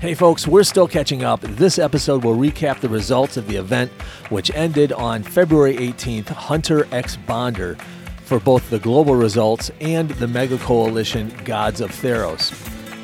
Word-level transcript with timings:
Hey, 0.00 0.14
folks, 0.14 0.48
we're 0.48 0.62
still 0.62 0.88
catching 0.88 1.24
up. 1.24 1.42
This 1.42 1.78
episode 1.78 2.24
will 2.24 2.34
recap 2.34 2.80
the 2.80 2.88
results 2.88 3.36
of 3.36 3.46
the 3.46 3.56
event, 3.56 3.92
which 4.30 4.50
ended 4.54 4.92
on 4.92 5.22
February 5.22 5.76
18th, 5.76 6.28
Hunter 6.28 6.88
X 6.90 7.16
Bonder, 7.16 7.76
for 8.24 8.40
both 8.40 8.70
the 8.70 8.78
global 8.78 9.14
results 9.14 9.70
and 9.82 10.08
the 10.12 10.26
Mega 10.26 10.56
Coalition 10.56 11.30
Gods 11.44 11.82
of 11.82 11.90
Theros. 11.90 12.50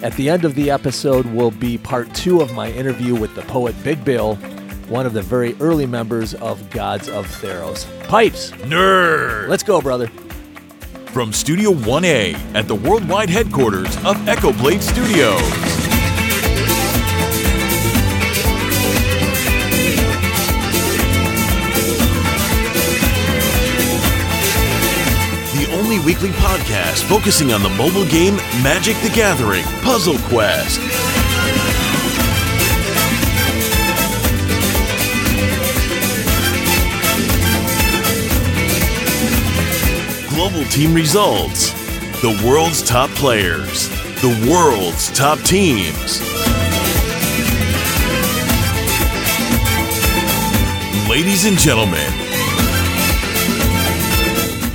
At 0.03 0.15
the 0.15 0.31
end 0.31 0.47
of 0.47 0.55
the 0.55 0.71
episode 0.71 1.27
will 1.27 1.51
be 1.51 1.77
part 1.77 2.15
two 2.15 2.41
of 2.41 2.55
my 2.55 2.73
interview 2.73 3.15
with 3.15 3.35
the 3.35 3.43
poet 3.43 3.75
Big 3.85 4.03
Bill, 4.03 4.37
one 4.89 5.05
of 5.05 5.13
the 5.13 5.21
very 5.21 5.55
early 5.61 5.85
members 5.85 6.33
of 6.37 6.71
Gods 6.71 7.11
of 7.11 7.27
Theros. 7.27 7.85
Pipes! 8.09 8.53
Nerd! 8.53 9.49
Let's 9.49 9.63
go, 9.63 9.83
brother. 9.83 10.07
From 11.13 11.35
Studio 11.35 11.73
1A 11.73 12.55
at 12.55 12.67
the 12.67 12.75
worldwide 12.75 13.29
headquarters 13.29 13.95
of 14.03 14.27
Echo 14.27 14.51
Blade 14.55 14.83
Studios. 14.83 15.66
Weekly 26.07 26.31
podcast 26.31 27.03
focusing 27.09 27.53
on 27.53 27.65
the 27.65 27.69
mobile 27.71 28.07
game 28.07 28.37
Magic 28.63 28.97
the 28.99 29.11
Gathering 29.13 29.65
Puzzle 29.83 30.17
Quest. 30.29 30.79
Global 40.31 40.65
team 40.71 40.95
results. 40.95 41.73
The 42.23 42.41
world's 42.47 42.85
top 42.85 43.11
players. 43.11 43.89
The 44.23 44.49
world's 44.49 45.11
top 45.11 45.41
teams. 45.41 46.21
Ladies 51.11 51.47
and 51.47 51.59
gentlemen, 51.59 52.13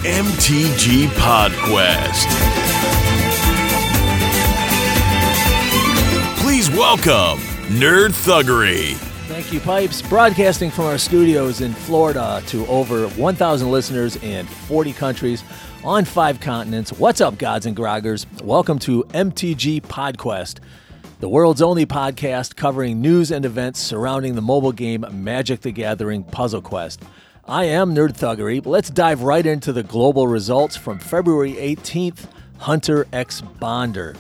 MTG 0.04 1.06
PodQuest. 1.10 2.26
Please 6.40 6.72
welcome 6.72 7.38
Nerd 7.78 8.10
Thuggery. 8.10 8.96
Thank 9.28 9.54
you, 9.54 9.60
Pipes. 9.60 10.02
Broadcasting 10.02 10.72
from 10.72 10.86
our 10.86 10.98
studios 10.98 11.62
in 11.62 11.74
Florida 11.74 12.42
to 12.48 12.66
over 12.66 13.10
1,000 13.10 13.70
listeners 13.70 14.16
in 14.24 14.48
40 14.48 14.92
countries 14.94 15.44
on 15.84 16.04
five 16.04 16.40
continents. 16.40 16.92
What's 16.94 17.22
up, 17.22 17.38
gods 17.38 17.68
and 17.68 17.78
groggers? 17.78 18.26
Welcome 18.42 18.80
to 18.80 19.04
MTG 19.10 19.84
PodQuest, 19.84 20.62
the 21.20 21.30
world's 21.30 21.62
only 21.62 21.86
podcast 21.86 22.56
covering 22.56 23.02
news 23.02 23.30
and 23.30 23.46
events 23.46 23.80
surrounding 23.80 24.34
the 24.34 24.42
mobile 24.42 24.72
game 24.72 25.06
Magic 25.12 25.62
the 25.62 25.72
Gathering 25.72 26.24
Puzzle 26.24 26.64
Quest. 26.64 27.04
I 27.52 27.66
am 27.66 27.94
Nerd 27.94 28.14
Thuggery. 28.14 28.66
Let's 28.66 28.90
dive 28.90 29.24
right 29.24 29.46
into 29.46 29.74
the 29.74 29.84
global 29.84 30.26
results 30.26 30.78
from 30.78 31.00
February 31.00 31.56
18th 31.56 32.30
Hunter 32.60 33.06
X 33.12 33.42
Bonder. 33.42 34.16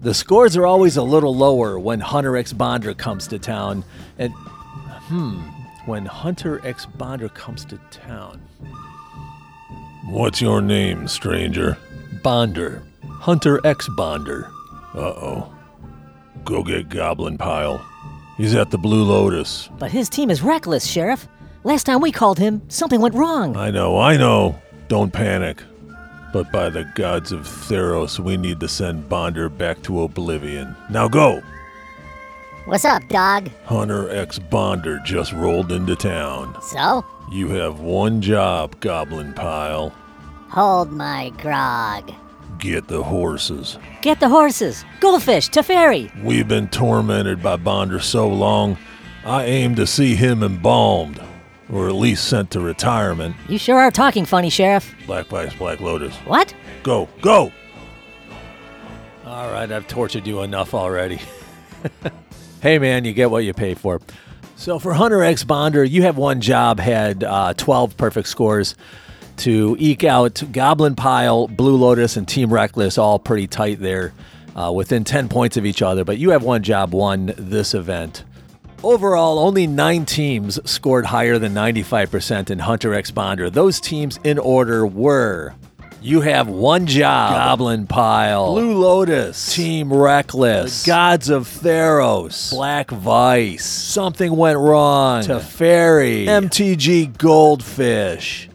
The 0.00 0.14
scores 0.14 0.56
are 0.56 0.64
always 0.64 0.96
a 0.96 1.02
little 1.02 1.34
lower 1.34 1.76
when 1.76 1.98
Hunter 1.98 2.36
X 2.36 2.52
Bonder 2.52 2.94
comes 2.94 3.26
to 3.26 3.40
town. 3.40 3.82
And, 4.16 4.32
hmm, 4.36 5.40
when 5.86 6.06
Hunter 6.06 6.64
X 6.64 6.86
Bonder 6.86 7.28
comes 7.30 7.64
to 7.64 7.78
town. 7.90 8.40
What's 10.04 10.40
your 10.40 10.62
name, 10.62 11.08
stranger? 11.08 11.76
Bonder. 12.22 12.84
Hunter 13.08 13.60
X 13.66 13.88
Bonder. 13.96 14.48
Uh 14.94 15.00
oh. 15.00 15.54
Go 16.44 16.62
get 16.62 16.88
Goblin 16.88 17.38
Pile. 17.38 17.84
He's 18.36 18.54
at 18.54 18.70
the 18.70 18.78
Blue 18.78 19.02
Lotus. 19.02 19.68
But 19.80 19.90
his 19.90 20.08
team 20.08 20.30
is 20.30 20.42
reckless, 20.42 20.86
Sheriff. 20.86 21.26
Last 21.64 21.84
time 21.84 22.00
we 22.00 22.10
called 22.10 22.40
him, 22.40 22.62
something 22.68 23.00
went 23.00 23.14
wrong. 23.14 23.56
I 23.56 23.70
know, 23.70 23.96
I 23.96 24.16
know. 24.16 24.60
Don't 24.88 25.12
panic. 25.12 25.62
But 26.32 26.50
by 26.50 26.70
the 26.70 26.90
gods 26.96 27.30
of 27.30 27.42
Theros, 27.42 28.18
we 28.18 28.36
need 28.36 28.58
to 28.60 28.68
send 28.68 29.08
Bonder 29.08 29.48
back 29.48 29.80
to 29.82 30.02
oblivion. 30.02 30.74
Now 30.90 31.06
go! 31.06 31.40
What's 32.64 32.84
up, 32.84 33.06
dog? 33.08 33.48
Hunter 33.64 34.10
X 34.10 34.40
Bonder 34.40 34.98
just 35.04 35.32
rolled 35.32 35.70
into 35.70 35.94
town. 35.94 36.56
So? 36.62 37.04
You 37.30 37.48
have 37.50 37.78
one 37.78 38.20
job, 38.22 38.80
Goblin 38.80 39.32
Pile. 39.32 39.90
Hold 40.48 40.90
my 40.90 41.30
grog. 41.38 42.12
Get 42.58 42.88
the 42.88 43.04
horses. 43.04 43.78
Get 44.00 44.18
the 44.18 44.28
horses. 44.28 44.84
Goldfish, 44.98 45.48
Teferi. 45.48 46.10
We've 46.24 46.48
been 46.48 46.68
tormented 46.68 47.40
by 47.40 47.56
Bonder 47.56 48.00
so 48.00 48.28
long, 48.28 48.78
I 49.24 49.44
aim 49.44 49.76
to 49.76 49.86
see 49.86 50.16
him 50.16 50.42
embalmed, 50.42 51.20
or 51.72 51.88
at 51.88 51.94
least 51.94 52.28
sent 52.28 52.50
to 52.52 52.60
retirement. 52.60 53.34
You 53.48 53.58
sure 53.58 53.78
are 53.78 53.90
talking 53.90 54.26
funny, 54.26 54.50
Sheriff. 54.50 54.94
Black 55.06 55.26
Vice, 55.26 55.54
Black 55.54 55.80
Lotus. 55.80 56.14
What? 56.18 56.54
Go, 56.82 57.08
go! 57.22 57.50
All 59.24 59.50
right, 59.50 59.70
I've 59.72 59.88
tortured 59.88 60.26
you 60.26 60.42
enough 60.42 60.74
already. 60.74 61.18
hey, 62.60 62.78
man, 62.78 63.04
you 63.04 63.14
get 63.14 63.30
what 63.30 63.44
you 63.44 63.54
pay 63.54 63.74
for. 63.74 64.00
So 64.56 64.78
for 64.78 64.92
Hunter 64.92 65.24
X 65.24 65.42
Bonder, 65.42 65.82
you 65.82 66.02
have 66.02 66.18
one 66.18 66.40
job, 66.40 66.78
had 66.78 67.24
uh, 67.24 67.54
12 67.54 67.96
perfect 67.96 68.28
scores 68.28 68.76
to 69.38 69.74
eke 69.78 70.04
out 70.04 70.42
Goblin 70.52 70.94
Pile, 70.94 71.48
Blue 71.48 71.76
Lotus, 71.76 72.16
and 72.16 72.28
Team 72.28 72.52
Reckless, 72.52 72.98
all 72.98 73.18
pretty 73.18 73.46
tight 73.46 73.80
there, 73.80 74.12
uh, 74.54 74.70
within 74.72 75.04
10 75.04 75.28
points 75.28 75.56
of 75.56 75.64
each 75.64 75.80
other. 75.80 76.04
But 76.04 76.18
you 76.18 76.30
have 76.30 76.42
one 76.42 76.62
job, 76.62 76.92
won 76.92 77.32
this 77.38 77.72
event. 77.74 78.24
Overall, 78.84 79.38
only 79.38 79.68
nine 79.68 80.04
teams 80.04 80.58
scored 80.68 81.06
higher 81.06 81.38
than 81.38 81.54
95% 81.54 82.50
in 82.50 82.58
Hunter 82.58 82.94
X 82.94 83.12
Bonder. 83.12 83.48
Those 83.48 83.78
teams 83.78 84.18
in 84.24 84.38
order 84.38 84.84
were 84.84 85.54
you 86.02 86.20
have 86.22 86.48
one 86.48 86.86
job. 86.86 87.32
Goblin 87.32 87.86
Pile. 87.86 88.52
Blue 88.52 88.76
Lotus. 88.76 89.54
Team 89.54 89.92
Reckless. 89.92 90.82
The 90.82 90.88
Gods 90.88 91.30
of 91.30 91.46
Theros. 91.46 92.50
Black 92.50 92.90
Vice. 92.90 93.64
Something 93.64 94.34
went 94.34 94.58
wrong. 94.58 95.22
Teferi. 95.22 96.24
MTG 96.24 97.16
Goldfish. 97.16 98.48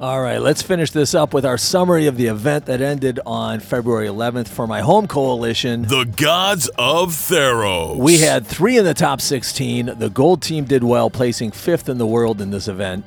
All 0.00 0.20
right, 0.20 0.38
let's 0.38 0.60
finish 0.60 0.90
this 0.90 1.14
up 1.14 1.32
with 1.32 1.46
our 1.46 1.56
summary 1.56 2.08
of 2.08 2.16
the 2.16 2.26
event 2.26 2.66
that 2.66 2.80
ended 2.80 3.20
on 3.24 3.60
February 3.60 4.08
11th 4.08 4.48
for 4.48 4.66
my 4.66 4.80
home 4.80 5.06
coalition. 5.06 5.82
The 5.82 6.04
Gods 6.04 6.68
of 6.76 7.12
Theros. 7.12 7.96
We 7.96 8.18
had 8.18 8.44
three 8.44 8.76
in 8.76 8.84
the 8.84 8.92
top 8.92 9.20
16. 9.20 9.94
The 9.96 10.10
gold 10.10 10.42
team 10.42 10.64
did 10.64 10.82
well, 10.82 11.10
placing 11.10 11.52
fifth 11.52 11.88
in 11.88 11.98
the 11.98 12.08
world 12.08 12.40
in 12.40 12.50
this 12.50 12.66
event. 12.66 13.04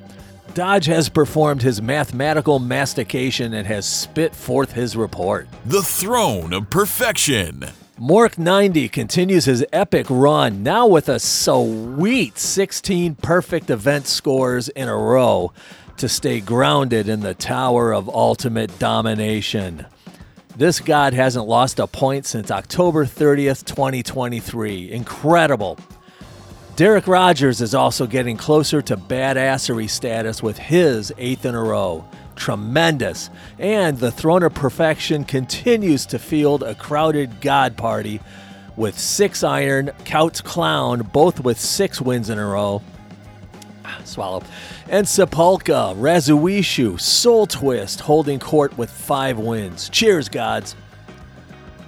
Dodge 0.53 0.85
has 0.85 1.09
performed 1.09 1.61
his 1.61 1.81
mathematical 1.81 2.57
mastication 2.57 3.53
and 3.53 3.67
has 3.67 3.85
spit 3.85 4.33
forth 4.33 4.71
his 4.71 4.95
report. 4.95 5.49
The 5.65 5.81
Throne 5.81 6.53
of 6.53 6.69
Perfection. 6.69 7.65
Mork 7.99 8.37
90 8.37 8.87
continues 8.89 9.43
his 9.43 9.65
epic 9.73 10.05
run, 10.09 10.63
now 10.63 10.87
with 10.87 11.09
a 11.09 11.19
sweet 11.19 12.37
16 12.37 13.15
perfect 13.15 13.69
event 13.69 14.07
scores 14.07 14.69
in 14.69 14.87
a 14.87 14.95
row 14.95 15.51
to 15.97 16.09
stay 16.09 16.39
grounded 16.39 17.09
in 17.09 17.21
the 17.21 17.33
Tower 17.33 17.93
of 17.93 18.07
Ultimate 18.07 18.77
Domination. 18.79 19.85
This 20.55 20.79
god 20.79 21.13
hasn't 21.13 21.47
lost 21.47 21.79
a 21.79 21.87
point 21.87 22.25
since 22.25 22.49
October 22.49 23.05
30th, 23.05 23.65
2023. 23.65 24.91
Incredible. 24.91 25.77
Derek 26.75 27.07
Rogers 27.07 27.61
is 27.61 27.73
also 27.73 28.05
getting 28.05 28.37
closer 28.37 28.81
to 28.83 28.97
badassery 28.97 29.89
status 29.89 30.43
with 30.43 30.57
his 30.57 31.11
eighth 31.17 31.45
in 31.45 31.55
a 31.55 31.63
row. 31.63 32.05
Tremendous. 32.35 33.31
And 33.57 33.97
the 33.97 34.11
Throne 34.11 34.43
of 34.43 34.53
Perfection 34.53 35.23
continues 35.23 36.05
to 36.07 36.19
field 36.19 36.61
a 36.61 36.75
crowded 36.75 37.41
God 37.41 37.75
party 37.77 38.21
with 38.75 38.97
Six 38.99 39.43
Iron, 39.43 39.91
Couch 40.05 40.43
Clown, 40.43 41.09
both 41.11 41.39
with 41.39 41.59
six 41.59 41.99
wins 41.99 42.29
in 42.29 42.37
a 42.37 42.45
row. 42.45 42.83
Swallow. 44.03 44.43
And 44.89 45.07
Sepulka, 45.07 45.93
Razuishu, 45.95 46.99
Soul 46.99 47.47
Twist 47.47 48.01
holding 48.01 48.39
court 48.39 48.77
with 48.77 48.89
five 48.89 49.37
wins. 49.37 49.89
Cheers, 49.89 50.29
gods. 50.29 50.75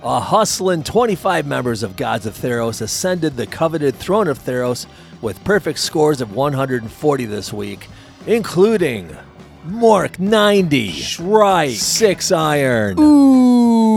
A 0.01 0.19
hustling 0.19 0.83
25 0.83 1.45
members 1.45 1.83
of 1.83 1.97
Gods 1.97 2.25
of 2.25 2.33
Theros 2.33 2.81
ascended 2.81 3.35
the 3.35 3.45
coveted 3.45 3.95
throne 3.95 4.29
of 4.29 4.39
Theros 4.39 4.85
with 5.21 5.43
perfect 5.43 5.79
scores 5.79 6.21
of 6.21 6.33
140 6.33 7.25
this 7.25 7.51
week, 7.51 7.89
including 8.25 9.15
Mork 9.67 10.17
90, 10.17 10.91
Shrike, 10.91 11.71
Six 11.71 12.31
Iron, 12.31 12.97
Ooh, 12.97 13.88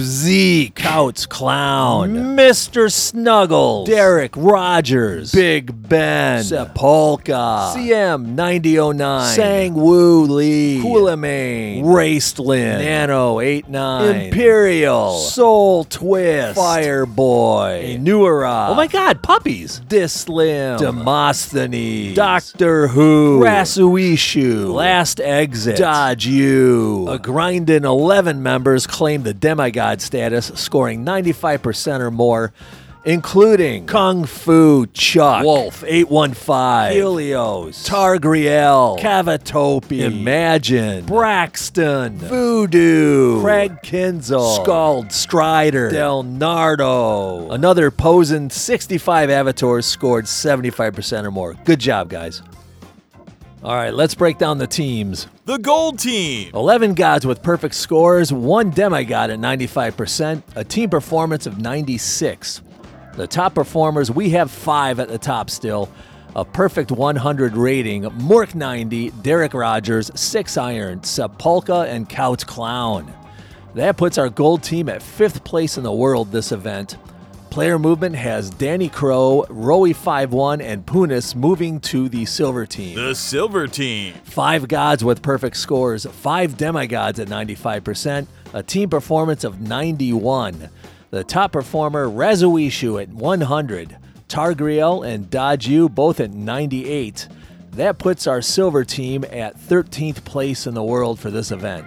Zeke, 0.00 0.74
Couch 0.74 1.28
Clown, 1.28 2.36
Mr. 2.36 2.90
Snuggles, 2.90 3.88
Derek 3.88 4.32
Rogers, 4.36 5.32
Big 5.32 5.88
Ben, 5.88 6.42
Sepulka, 6.42 7.72
CM 7.74 8.34
9009, 8.34 9.34
Sang 9.34 9.74
Woo 9.74 10.24
Lee, 10.26 10.80
Coolamane, 10.82 11.82
Raceland, 11.82 12.84
Nano 12.84 13.40
89, 13.40 14.16
Imperial, 14.26 15.18
Soul 15.18 15.84
Twist, 15.84 16.58
Fireboy, 16.58 17.98
Nuera. 18.00 18.68
Uh, 18.68 18.70
oh 18.70 18.74
my 18.74 18.86
god, 18.86 19.22
puppies. 19.22 19.80
Dislim, 19.88 20.78
Demosthenes, 20.78 22.14
Doctor 22.16 22.88
Who, 22.88 23.40
Razuishu, 23.40 24.72
Last 24.72 25.20
Exit, 25.20 25.76
Dodge 25.76 26.26
U. 26.26 27.06
A 27.08 27.18
grindin' 27.18 27.84
11 27.84 28.42
members 28.42 28.86
claim 28.86 29.22
the 29.22 29.34
demigod 29.44 30.00
status, 30.00 30.46
scoring 30.54 31.04
95% 31.04 32.00
or 32.00 32.10
more, 32.10 32.54
including 33.04 33.84
Kung 33.84 34.24
Fu 34.24 34.86
Chuck, 34.86 35.44
Wolf 35.44 35.84
815, 35.86 36.96
Helios, 36.96 37.86
Targriel, 37.86 38.98
Cavatopi, 38.98 40.00
Imagine, 40.00 41.04
Braxton, 41.04 42.16
Voodoo, 42.16 43.42
Craig 43.42 43.76
Kinzel, 43.82 44.62
Scald 44.62 45.12
Strider, 45.12 45.90
Del 45.90 46.22
Nardo. 46.22 47.50
Another 47.50 47.90
posing 47.90 48.48
65 48.48 49.28
avatars 49.28 49.84
scored 49.84 50.24
75% 50.24 51.24
or 51.24 51.30
more. 51.30 51.52
Good 51.66 51.80
job, 51.80 52.08
guys. 52.08 52.40
All 53.64 53.74
right, 53.74 53.94
let's 53.94 54.14
break 54.14 54.36
down 54.36 54.58
the 54.58 54.66
teams. 54.66 55.26
The 55.46 55.56
gold 55.56 55.98
team. 55.98 56.50
11 56.52 56.92
gods 56.92 57.24
with 57.24 57.42
perfect 57.42 57.74
scores, 57.74 58.30
one 58.30 58.68
demigod 58.68 59.30
at 59.30 59.38
95%, 59.38 60.42
a 60.54 60.62
team 60.62 60.90
performance 60.90 61.46
of 61.46 61.58
96. 61.58 62.60
The 63.16 63.26
top 63.26 63.54
performers, 63.54 64.10
we 64.10 64.28
have 64.30 64.50
five 64.50 65.00
at 65.00 65.08
the 65.08 65.16
top 65.16 65.48
still. 65.48 65.88
A 66.36 66.44
perfect 66.44 66.92
100 66.92 67.56
rating, 67.56 68.02
Mork 68.02 68.54
90, 68.54 69.12
Derek 69.22 69.54
Rogers, 69.54 70.10
6 70.14 70.58
Iron, 70.58 71.00
Sepulka, 71.00 71.88
and 71.88 72.06
Couch 72.06 72.46
Clown. 72.46 73.10
That 73.74 73.96
puts 73.96 74.18
our 74.18 74.28
gold 74.28 74.62
team 74.62 74.90
at 74.90 75.02
fifth 75.02 75.42
place 75.42 75.78
in 75.78 75.84
the 75.84 75.92
world 75.92 76.30
this 76.30 76.52
event. 76.52 76.98
Player 77.54 77.78
movement 77.78 78.16
has 78.16 78.50
Danny 78.50 78.88
Crow, 78.88 79.46
Roey 79.48 79.92
51, 79.92 80.60
and 80.60 80.84
Punis 80.84 81.36
moving 81.36 81.78
to 81.82 82.08
the 82.08 82.24
silver 82.24 82.66
team. 82.66 82.96
The 82.96 83.14
silver 83.14 83.68
team. 83.68 84.14
Five 84.24 84.66
gods 84.66 85.04
with 85.04 85.22
perfect 85.22 85.56
scores, 85.56 86.04
five 86.04 86.56
demigods 86.56 87.20
at 87.20 87.28
95%, 87.28 88.26
a 88.54 88.62
team 88.64 88.90
performance 88.90 89.44
of 89.44 89.60
91. 89.60 90.68
The 91.10 91.22
top 91.22 91.52
performer, 91.52 92.08
Razuishu 92.08 93.00
at 93.00 93.10
100, 93.10 93.98
Targriel 94.28 95.06
and 95.06 95.30
Daju 95.30 95.94
both 95.94 96.18
at 96.18 96.32
98. 96.32 97.28
That 97.74 97.98
puts 97.98 98.26
our 98.26 98.42
silver 98.42 98.84
team 98.84 99.24
at 99.30 99.56
13th 99.56 100.24
place 100.24 100.66
in 100.66 100.74
the 100.74 100.82
world 100.82 101.20
for 101.20 101.30
this 101.30 101.52
event. 101.52 101.86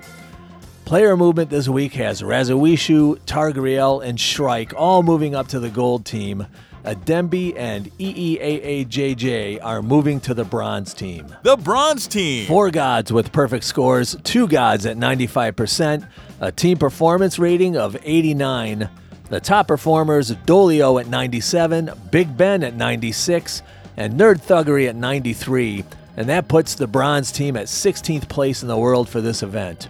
Player 0.88 1.18
movement 1.18 1.50
this 1.50 1.68
week 1.68 1.96
has 1.96 2.22
Razuishu, 2.22 3.20
Targriel, 3.26 4.02
and 4.02 4.18
Shrike 4.18 4.74
all 4.74 5.04
moving 5.04 5.36
up 5.36 5.50
to 5.50 5.60
the 5.60 5.68
gold 5.70 6.06
team. 6.06 6.48
Adembi 6.86 7.54
and 7.58 7.92
EEAAJJ 7.98 9.60
are 9.62 9.82
moving 9.82 10.22
to 10.22 10.34
the 10.34 10.46
bronze 10.46 10.94
team. 10.94 11.36
The 11.44 11.58
bronze 11.58 12.08
team. 12.08 12.48
Four 12.48 12.72
gods 12.72 13.12
with 13.12 13.34
perfect 13.34 13.66
scores, 13.66 14.16
two 14.24 14.48
gods 14.48 14.86
at 14.86 14.96
95%, 14.96 16.08
a 16.40 16.54
team 16.54 16.78
performance 16.78 17.38
rating 17.38 17.76
of 17.76 17.98
89. 18.02 18.90
The 19.28 19.42
top 19.42 19.68
performers 19.68 20.32
Dolio 20.32 21.02
at 21.02 21.08
97, 21.08 21.92
Big 22.12 22.38
Ben 22.38 22.64
at 22.64 22.76
96, 22.76 23.62
and 23.98 24.14
Nerd 24.14 24.40
Thuggery 24.40 24.88
at 24.88 24.96
93, 24.96 25.84
and 26.16 26.30
that 26.30 26.48
puts 26.48 26.76
the 26.76 26.88
bronze 26.88 27.34
team 27.34 27.58
at 27.58 27.66
16th 27.66 28.30
place 28.30 28.62
in 28.62 28.70
the 28.70 28.78
world 28.78 29.10
for 29.10 29.20
this 29.20 29.44
event. 29.44 29.90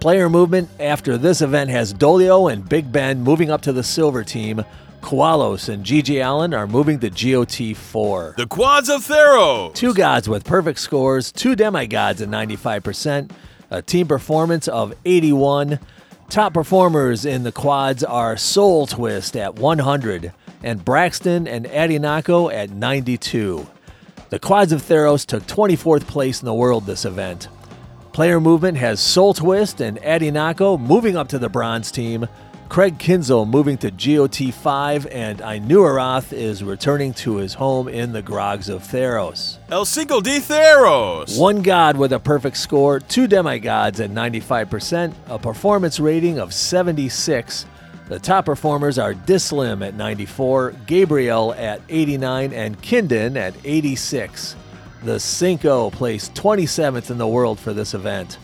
Player 0.00 0.28
movement 0.28 0.68
after 0.78 1.16
this 1.16 1.40
event 1.40 1.70
has 1.70 1.94
Dolio 1.94 2.52
and 2.52 2.68
Big 2.68 2.92
Ben 2.92 3.22
moving 3.22 3.50
up 3.50 3.62
to 3.62 3.72
the 3.72 3.82
silver 3.82 4.22
team. 4.22 4.64
Koalos 5.00 5.68
and 5.68 5.84
GG 5.84 6.20
Allen 6.20 6.52
are 6.52 6.66
moving 6.66 6.98
to 7.00 7.10
GOT 7.10 7.76
4. 7.76 8.34
The 8.36 8.46
quads 8.46 8.88
of 8.88 9.06
Theros. 9.06 9.74
Two 9.74 9.94
gods 9.94 10.28
with 10.28 10.44
perfect 10.44 10.80
scores, 10.80 11.32
two 11.32 11.54
demigods 11.56 12.20
at 12.20 12.28
95%, 12.28 13.30
a 13.70 13.82
team 13.82 14.06
performance 14.06 14.68
of 14.68 14.94
81. 15.04 15.78
Top 16.28 16.52
performers 16.52 17.24
in 17.24 17.44
the 17.44 17.52
quads 17.52 18.02
are 18.04 18.36
Soul 18.36 18.86
Twist 18.86 19.36
at 19.36 19.54
100 19.54 20.32
and 20.62 20.84
Braxton 20.84 21.46
and 21.46 21.66
Adinako 21.66 22.52
at 22.52 22.70
92. 22.70 23.66
The 24.30 24.40
quads 24.40 24.72
of 24.72 24.82
Theros 24.82 25.24
took 25.24 25.44
24th 25.44 26.06
place 26.08 26.40
in 26.40 26.46
the 26.46 26.54
world 26.54 26.84
this 26.84 27.04
event. 27.04 27.48
Player 28.16 28.40
movement 28.40 28.78
has 28.78 28.98
Soul 28.98 29.34
Twist 29.34 29.82
and 29.82 29.98
Adinako 29.98 30.80
moving 30.80 31.18
up 31.18 31.28
to 31.28 31.38
the 31.38 31.50
bronze 31.50 31.90
team. 31.90 32.26
Craig 32.70 32.96
Kinzel 32.96 33.46
moving 33.46 33.76
to 33.76 33.90
GOT 33.90 34.54
5, 34.54 35.06
and 35.08 35.40
Ainuarath 35.40 36.32
is 36.32 36.64
returning 36.64 37.12
to 37.12 37.36
his 37.36 37.52
home 37.52 37.88
in 37.88 38.14
the 38.14 38.22
Grogs 38.22 38.70
of 38.70 38.82
Theros. 38.84 39.58
El 39.68 39.84
Cinco 39.84 40.22
de 40.22 40.38
Theros. 40.38 41.38
One 41.38 41.60
god 41.60 41.98
with 41.98 42.14
a 42.14 42.18
perfect 42.18 42.56
score, 42.56 43.00
two 43.00 43.26
demigods 43.26 44.00
at 44.00 44.08
95%, 44.08 45.12
a 45.26 45.38
performance 45.38 46.00
rating 46.00 46.38
of 46.38 46.54
76. 46.54 47.66
The 48.08 48.18
top 48.18 48.46
performers 48.46 48.98
are 48.98 49.12
Dislim 49.12 49.86
at 49.86 49.92
94, 49.92 50.72
Gabriel 50.86 51.52
at 51.52 51.82
89, 51.90 52.54
and 52.54 52.80
Kindon 52.80 53.36
at 53.36 53.54
86. 53.62 54.56
The 55.02 55.20
Cinco 55.20 55.90
placed 55.90 56.34
27th 56.34 57.10
in 57.10 57.18
the 57.18 57.26
world 57.26 57.58
for 57.58 57.72
this 57.72 57.94
event. 57.94 58.38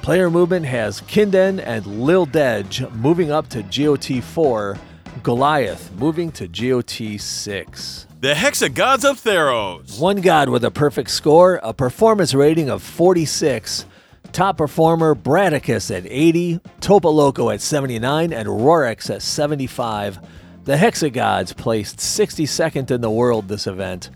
Player 0.00 0.30
movement 0.30 0.66
has 0.66 1.00
Kinden 1.02 1.62
and 1.64 1.86
Lil 1.86 2.26
Dej 2.26 2.92
moving 2.96 3.30
up 3.30 3.48
to 3.50 3.62
GOT 3.62 4.22
4, 4.22 4.78
Goliath 5.22 5.92
moving 5.92 6.32
to 6.32 6.48
GOT 6.48 7.20
6. 7.20 8.06
The 8.20 8.34
Hexagods 8.34 9.08
of 9.08 9.20
Theros. 9.20 10.00
One 10.00 10.20
god 10.20 10.48
with 10.48 10.64
a 10.64 10.70
perfect 10.70 11.10
score, 11.10 11.60
a 11.62 11.72
performance 11.72 12.34
rating 12.34 12.68
of 12.68 12.82
46. 12.82 13.86
Top 14.32 14.56
performer 14.56 15.14
Bradicus 15.14 15.90
at 15.90 16.06
80, 16.06 16.60
Topoloco 16.80 17.52
at 17.52 17.60
79, 17.60 18.32
and 18.32 18.48
Rorex 18.48 19.14
at 19.14 19.22
75. 19.22 20.18
The 20.64 20.76
Hexagods 20.76 21.56
placed 21.56 21.98
62nd 21.98 22.90
in 22.90 23.00
the 23.00 23.10
world 23.10 23.48
this 23.48 23.66
event. 23.66 24.10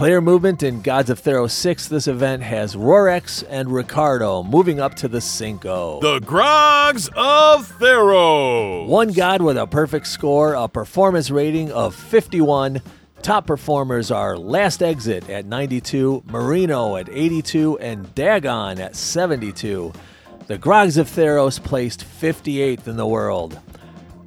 Player 0.00 0.22
movement 0.22 0.62
in 0.62 0.80
Gods 0.80 1.10
of 1.10 1.20
Theros 1.20 1.50
6 1.50 1.88
this 1.88 2.08
event 2.08 2.42
has 2.42 2.74
Rorex 2.74 3.44
and 3.50 3.70
Ricardo 3.70 4.42
moving 4.42 4.80
up 4.80 4.94
to 4.94 5.08
the 5.08 5.20
Cinco. 5.20 6.00
The 6.00 6.20
Grogs 6.20 7.10
of 7.14 7.70
Theros. 7.78 8.86
One 8.86 9.12
god 9.12 9.42
with 9.42 9.58
a 9.58 9.66
perfect 9.66 10.06
score, 10.06 10.54
a 10.54 10.68
performance 10.68 11.30
rating 11.30 11.70
of 11.72 11.94
51. 11.94 12.80
Top 13.20 13.46
performers 13.46 14.10
are 14.10 14.38
Last 14.38 14.82
Exit 14.82 15.28
at 15.28 15.44
92, 15.44 16.22
Marino 16.28 16.96
at 16.96 17.10
82, 17.10 17.76
and 17.80 18.14
Dagon 18.14 18.80
at 18.80 18.96
72. 18.96 19.92
The 20.46 20.56
Grogs 20.56 20.96
of 20.96 21.08
Theros 21.10 21.62
placed 21.62 22.06
58th 22.06 22.88
in 22.88 22.96
the 22.96 23.06
world. 23.06 23.60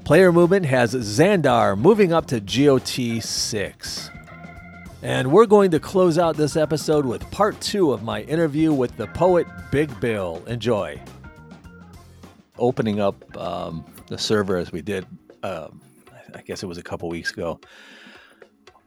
Player 0.06 0.32
movement 0.32 0.68
has 0.68 0.94
Xandar 0.94 1.76
moving 1.76 2.14
up 2.14 2.28
to 2.28 2.40
GOT 2.40 3.24
6. 3.24 4.12
And 5.04 5.34
we're 5.34 5.48
going 5.48 5.70
to 5.72 5.82
close 5.82 6.18
out 6.18 6.38
this 6.38 6.56
episode 6.56 7.06
with 7.06 7.30
part 7.30 7.60
two 7.60 7.92
of 7.92 8.04
my 8.04 8.22
interview 8.22 8.72
with 8.72 8.96
the 8.96 9.08
poet 9.08 9.46
Big 9.70 10.00
Bill. 10.00 10.42
Enjoy. 10.48 10.98
Opening 12.58 13.02
up 13.02 13.38
um, 13.38 13.84
the 14.08 14.18
server 14.18 14.56
as 14.56 14.72
we 14.72 14.82
did, 14.82 15.06
um, 15.44 15.82
I 16.34 16.42
guess 16.42 16.64
it 16.64 16.68
was 16.68 16.78
a 16.78 16.82
couple 16.84 17.10
weeks 17.10 17.32
ago. 17.32 17.60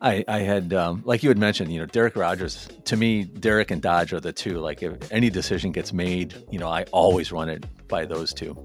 I, 0.00 0.25
I 0.26 0.38
had, 0.38 0.73
um, 0.73 1.02
like 1.04 1.23
you 1.23 1.28
had 1.28 1.37
mentioned, 1.37 1.70
you 1.70 1.80
know, 1.80 1.87
Derek 1.87 2.16
Rogers. 2.16 2.66
To 2.87 2.96
me, 2.96 3.25
Derek 3.25 3.70
and 3.70 3.82
Dodge 3.82 4.14
are 4.14 4.20
the 4.20 4.32
two. 4.32 4.58
Like, 4.58 4.82
if 4.82 5.12
any 5.12 5.28
decision 5.28 5.70
gets 5.70 5.92
made, 5.92 6.35
you 6.50 6.58
know, 6.58 6.68
I 6.68 6.85
always 6.92 7.30
run 7.30 7.50
it 7.50 7.66
by 7.88 8.06
those 8.06 8.32
two. 8.32 8.56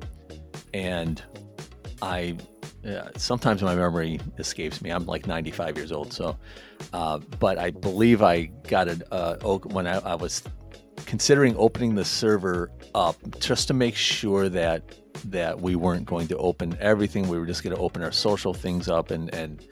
And 0.73 1.21
I 2.01 2.37
yeah, 2.83 3.09
sometimes 3.15 3.61
my 3.61 3.75
memory 3.75 4.19
escapes 4.37 4.81
me. 4.81 4.89
I'm 4.89 5.05
like 5.05 5.27
95 5.27 5.77
years 5.77 5.91
old, 5.91 6.11
so. 6.13 6.37
Uh, 6.93 7.19
but 7.39 7.57
I 7.57 7.69
believe 7.69 8.23
I 8.23 8.45
got 8.67 8.87
it 8.87 9.03
uh, 9.11 9.37
when 9.37 9.85
I, 9.85 9.99
I, 9.99 10.15
was 10.15 10.41
considering 11.05 11.55
opening 11.57 11.93
the 11.93 12.03
server 12.03 12.71
up 12.95 13.15
just 13.39 13.67
to 13.67 13.75
make 13.75 13.95
sure 13.95 14.49
that 14.49 14.83
that 15.25 15.61
we 15.61 15.75
weren't 15.75 16.05
going 16.05 16.27
to 16.29 16.37
open 16.37 16.75
everything. 16.79 17.27
We 17.27 17.37
were 17.37 17.45
just 17.45 17.63
going 17.63 17.75
to 17.75 17.81
open 17.81 18.01
our 18.03 18.11
social 18.11 18.53
things 18.53 18.89
up, 18.89 19.11
and 19.11 19.33
and 19.33 19.63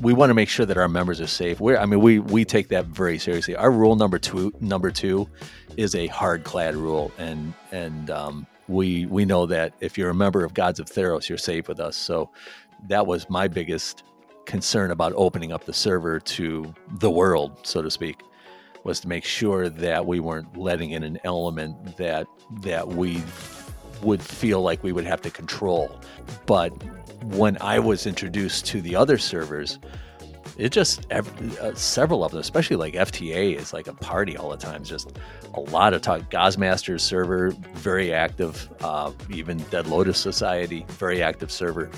we 0.00 0.14
want 0.14 0.30
to 0.30 0.34
make 0.34 0.48
sure 0.48 0.64
that 0.64 0.78
our 0.78 0.88
members 0.88 1.20
are 1.20 1.26
safe. 1.26 1.60
We're, 1.60 1.76
I 1.76 1.84
mean, 1.84 2.00
we 2.00 2.18
we 2.18 2.46
take 2.46 2.68
that 2.68 2.86
very 2.86 3.18
seriously. 3.18 3.56
Our 3.56 3.70
rule 3.70 3.96
number 3.96 4.18
two 4.18 4.52
number 4.60 4.90
two 4.90 5.28
is 5.76 5.94
a 5.94 6.06
hard 6.06 6.44
clad 6.44 6.76
rule, 6.76 7.12
and 7.18 7.52
and 7.72 8.08
um, 8.08 8.46
we 8.68 9.06
we 9.06 9.24
know 9.24 9.46
that 9.46 9.74
if 9.80 9.98
you're 9.98 10.10
a 10.10 10.14
member 10.14 10.44
of 10.44 10.54
Gods 10.54 10.80
of 10.80 10.86
Theros, 10.86 11.28
you're 11.28 11.38
safe 11.38 11.68
with 11.68 11.80
us. 11.80 11.96
So 11.96 12.30
that 12.88 13.06
was 13.06 13.28
my 13.28 13.48
biggest 13.48 14.02
concern 14.46 14.90
about 14.90 15.12
opening 15.16 15.52
up 15.52 15.64
the 15.64 15.72
server 15.72 16.20
to 16.20 16.74
the 16.98 17.10
world, 17.10 17.58
so 17.62 17.82
to 17.82 17.90
speak, 17.90 18.20
was 18.84 19.00
to 19.00 19.08
make 19.08 19.24
sure 19.24 19.68
that 19.68 20.04
we 20.06 20.20
weren't 20.20 20.56
letting 20.56 20.90
in 20.90 21.02
an 21.02 21.18
element 21.24 21.96
that 21.96 22.26
that 22.62 22.88
we 22.88 23.22
would 24.02 24.22
feel 24.22 24.60
like 24.60 24.82
we 24.82 24.92
would 24.92 25.06
have 25.06 25.22
to 25.22 25.30
control. 25.30 26.00
But 26.46 26.70
when 27.24 27.56
I 27.60 27.78
was 27.78 28.06
introduced 28.06 28.66
to 28.66 28.82
the 28.82 28.96
other 28.96 29.16
servers, 29.18 29.78
it 30.56 30.70
just 30.70 31.10
uh, 31.10 31.74
several 31.74 32.24
of 32.24 32.32
them, 32.32 32.40
especially 32.40 32.76
like 32.76 32.94
FTA, 32.94 33.56
is 33.56 33.72
like 33.72 33.88
a 33.88 33.94
party 33.94 34.36
all 34.36 34.50
the 34.50 34.56
time. 34.56 34.82
It's 34.82 34.90
just 34.90 35.18
a 35.54 35.60
lot 35.60 35.94
of 35.94 36.02
talk. 36.02 36.30
Gozmasters 36.30 37.00
server, 37.00 37.50
very 37.74 38.12
active. 38.12 38.68
Uh, 38.80 39.12
even 39.30 39.58
Dead 39.70 39.86
Lotus 39.86 40.18
Society, 40.18 40.84
very 40.90 41.22
active 41.22 41.50
server. 41.50 41.90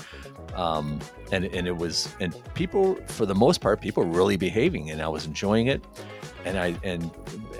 Um, 0.55 0.99
and 1.31 1.45
and 1.45 1.67
it 1.67 1.77
was 1.77 2.13
and 2.19 2.35
people 2.55 2.95
for 3.07 3.25
the 3.25 3.35
most 3.35 3.61
part, 3.61 3.79
people 3.81 4.03
really 4.03 4.37
behaving, 4.37 4.89
and 4.89 5.01
I 5.01 5.07
was 5.07 5.25
enjoying 5.25 5.67
it. 5.67 5.83
And 6.45 6.57
I 6.57 6.75
and 6.83 7.11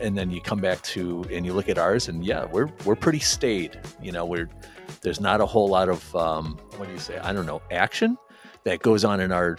and 0.02 0.18
then 0.18 0.32
you 0.32 0.42
come 0.42 0.60
back 0.60 0.82
to 0.84 1.26
and 1.32 1.46
you 1.46 1.54
look 1.54 1.70
at 1.70 1.78
ours, 1.78 2.08
and 2.08 2.26
yeah, 2.26 2.46
we're 2.46 2.70
we're 2.86 2.96
pretty 2.96 3.20
staid. 3.20 3.80
You 4.02 4.12
know, 4.12 4.26
we're 4.26 4.50
there's 5.02 5.20
not 5.20 5.42
a 5.42 5.46
whole 5.46 5.68
lot 5.68 5.90
of 5.90 6.16
um, 6.16 6.58
what 6.78 6.88
do 6.88 6.94
you 6.94 7.00
say? 7.00 7.20
I 7.20 7.34
don't 7.34 7.46
know 7.46 7.62
action 7.70 8.18
that 8.64 8.82
goes 8.82 9.06
on 9.06 9.20
in 9.20 9.32
our 9.32 9.58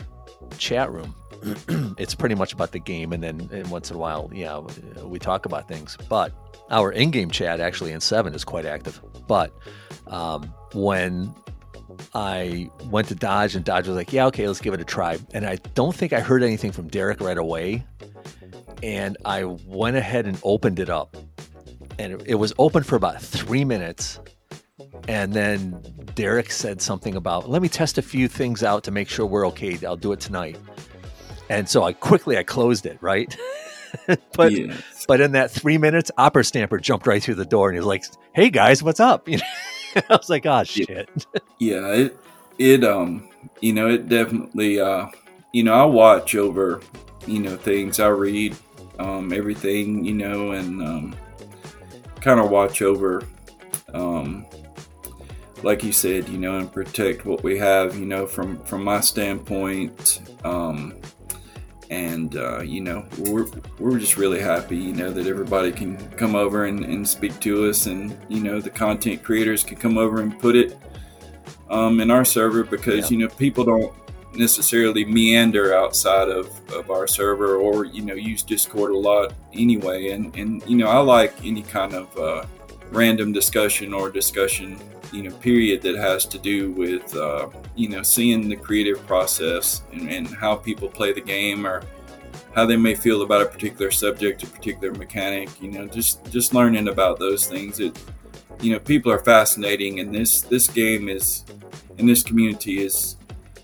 chat 0.58 0.90
room. 0.90 1.14
it's 1.98 2.14
pretty 2.14 2.34
much 2.34 2.52
about 2.52 2.72
the 2.72 2.78
game, 2.78 3.12
and 3.12 3.22
then 3.22 3.48
and 3.52 3.70
once 3.70 3.90
in 3.90 3.96
a 3.96 3.98
while, 3.98 4.30
yeah, 4.32 4.60
we 5.02 5.18
talk 5.18 5.46
about 5.46 5.68
things. 5.68 5.96
But 6.08 6.32
our 6.70 6.92
in-game 6.92 7.30
chat 7.30 7.60
actually 7.60 7.92
in 7.92 8.00
seven 8.00 8.34
is 8.34 8.44
quite 8.44 8.66
active. 8.66 9.00
But 9.26 9.52
um, 10.06 10.52
when 10.72 11.34
I 12.14 12.70
went 12.90 13.08
to 13.08 13.14
Dodge, 13.14 13.54
and 13.54 13.64
Dodge 13.64 13.86
was 13.86 13.96
like, 13.96 14.12
"Yeah, 14.12 14.26
okay, 14.26 14.46
let's 14.46 14.60
give 14.60 14.74
it 14.74 14.80
a 14.80 14.84
try." 14.84 15.18
And 15.32 15.46
I 15.46 15.56
don't 15.74 15.94
think 15.94 16.12
I 16.12 16.20
heard 16.20 16.42
anything 16.42 16.72
from 16.72 16.88
Derek 16.88 17.20
right 17.20 17.38
away, 17.38 17.84
and 18.82 19.16
I 19.24 19.44
went 19.44 19.96
ahead 19.96 20.26
and 20.26 20.38
opened 20.42 20.78
it 20.78 20.90
up, 20.90 21.16
and 21.98 22.14
it, 22.14 22.22
it 22.26 22.34
was 22.36 22.52
open 22.58 22.82
for 22.82 22.96
about 22.96 23.20
three 23.20 23.64
minutes, 23.64 24.20
and 25.06 25.32
then 25.32 25.80
Derek 26.14 26.50
said 26.50 26.80
something 26.82 27.14
about, 27.16 27.48
"Let 27.48 27.62
me 27.62 27.68
test 27.68 27.98
a 27.98 28.02
few 28.02 28.28
things 28.28 28.62
out 28.62 28.84
to 28.84 28.90
make 28.90 29.08
sure 29.08 29.26
we're 29.26 29.46
okay. 29.48 29.78
I'll 29.86 29.96
do 29.96 30.12
it 30.12 30.20
tonight." 30.20 30.56
And 31.48 31.68
so 31.68 31.82
I 31.82 31.92
quickly 31.92 32.36
I 32.36 32.42
closed 32.42 32.86
it, 32.86 32.98
right? 33.00 33.36
but 34.34 34.52
yes. 34.52 35.04
but 35.06 35.20
in 35.20 35.32
that 35.32 35.50
three 35.50 35.78
minutes, 35.78 36.10
Opera 36.18 36.44
Stamper 36.44 36.78
jumped 36.78 37.06
right 37.06 37.22
through 37.22 37.36
the 37.36 37.46
door 37.46 37.68
and 37.68 37.76
he 37.76 37.80
was 37.80 37.86
like, 37.86 38.04
"Hey 38.34 38.50
guys, 38.50 38.82
what's 38.82 39.00
up?" 39.00 39.28
You 39.38 39.38
know, 39.96 40.02
I 40.10 40.16
was 40.16 40.28
like, 40.28 40.44
"Oh 40.44 40.64
shit." 40.64 41.08
Yeah, 41.58 41.88
it 41.88 42.18
it 42.58 42.84
um 42.84 43.30
you 43.60 43.72
know 43.72 43.88
it 43.88 44.08
definitely 44.08 44.80
uh 44.80 45.06
you 45.52 45.62
know 45.62 45.72
I 45.72 45.84
watch 45.86 46.34
over 46.34 46.80
you 47.26 47.38
know 47.40 47.56
things 47.56 47.98
I 47.98 48.08
read 48.08 48.54
um 48.98 49.32
everything 49.32 50.04
you 50.04 50.12
know 50.12 50.52
and 50.52 50.82
um 50.82 51.16
kind 52.20 52.38
of 52.38 52.50
watch 52.50 52.82
over 52.82 53.22
um 53.94 54.44
like 55.62 55.82
you 55.82 55.92
said 55.92 56.28
you 56.28 56.38
know 56.38 56.58
and 56.58 56.70
protect 56.72 57.24
what 57.24 57.42
we 57.42 57.58
have 57.58 57.98
you 57.98 58.06
know 58.06 58.26
from 58.26 58.62
from 58.64 58.84
my 58.84 59.00
standpoint 59.00 60.20
um 60.44 60.94
and 61.90 62.36
uh, 62.36 62.60
you 62.60 62.80
know 62.80 63.06
we're, 63.18 63.46
we're 63.78 63.98
just 63.98 64.16
really 64.16 64.40
happy 64.40 64.76
you 64.76 64.92
know 64.92 65.10
that 65.10 65.26
everybody 65.26 65.72
can 65.72 65.96
come 66.10 66.34
over 66.34 66.66
and, 66.66 66.84
and 66.84 67.06
speak 67.06 67.38
to 67.40 67.68
us 67.68 67.86
and 67.86 68.16
you 68.28 68.40
know 68.40 68.60
the 68.60 68.70
content 68.70 69.22
creators 69.22 69.64
can 69.64 69.76
come 69.76 69.96
over 69.96 70.20
and 70.20 70.38
put 70.38 70.54
it 70.54 70.78
um, 71.70 72.00
in 72.00 72.10
our 72.10 72.24
server 72.24 72.64
because 72.64 73.10
yeah. 73.10 73.16
you 73.16 73.24
know 73.24 73.34
people 73.34 73.64
don't 73.64 73.94
necessarily 74.34 75.04
meander 75.04 75.74
outside 75.74 76.28
of, 76.28 76.48
of 76.72 76.90
our 76.90 77.06
server 77.06 77.56
or 77.56 77.84
you 77.86 78.02
know 78.02 78.14
use 78.14 78.42
discord 78.42 78.90
a 78.90 78.96
lot 78.96 79.32
anyway 79.54 80.10
and 80.10 80.34
and 80.36 80.62
you 80.68 80.76
know 80.76 80.86
i 80.86 80.98
like 80.98 81.34
any 81.44 81.62
kind 81.62 81.94
of 81.94 82.18
uh, 82.18 82.44
random 82.90 83.32
discussion 83.32 83.92
or 83.92 84.10
discussion 84.10 84.78
you 85.12 85.22
know 85.22 85.30
period 85.36 85.82
that 85.82 85.96
has 85.96 86.26
to 86.26 86.38
do 86.38 86.72
with 86.72 87.14
uh, 87.16 87.48
you 87.74 87.88
know 87.88 88.02
seeing 88.02 88.48
the 88.48 88.56
creative 88.56 89.04
process 89.06 89.82
and, 89.92 90.10
and, 90.10 90.28
how 90.28 90.54
people 90.54 90.88
play 90.88 91.12
the 91.12 91.20
game 91.20 91.66
or 91.66 91.82
how 92.54 92.66
they 92.66 92.76
may 92.76 92.94
feel 92.94 93.22
about 93.22 93.40
a 93.40 93.46
particular 93.46 93.90
subject 93.90 94.42
a 94.42 94.46
particular 94.46 94.92
mechanic 94.94 95.48
you 95.60 95.70
know 95.70 95.86
just 95.86 96.24
just 96.30 96.54
learning 96.54 96.88
about 96.88 97.18
those 97.18 97.46
things 97.46 97.80
it 97.80 97.98
you 98.60 98.72
know 98.72 98.78
people 98.78 99.10
are 99.10 99.20
fascinating 99.20 100.00
and 100.00 100.14
this 100.14 100.42
this 100.42 100.68
game 100.68 101.08
is 101.08 101.44
in 101.98 102.06
this 102.06 102.22
community 102.22 102.84
is 102.84 103.16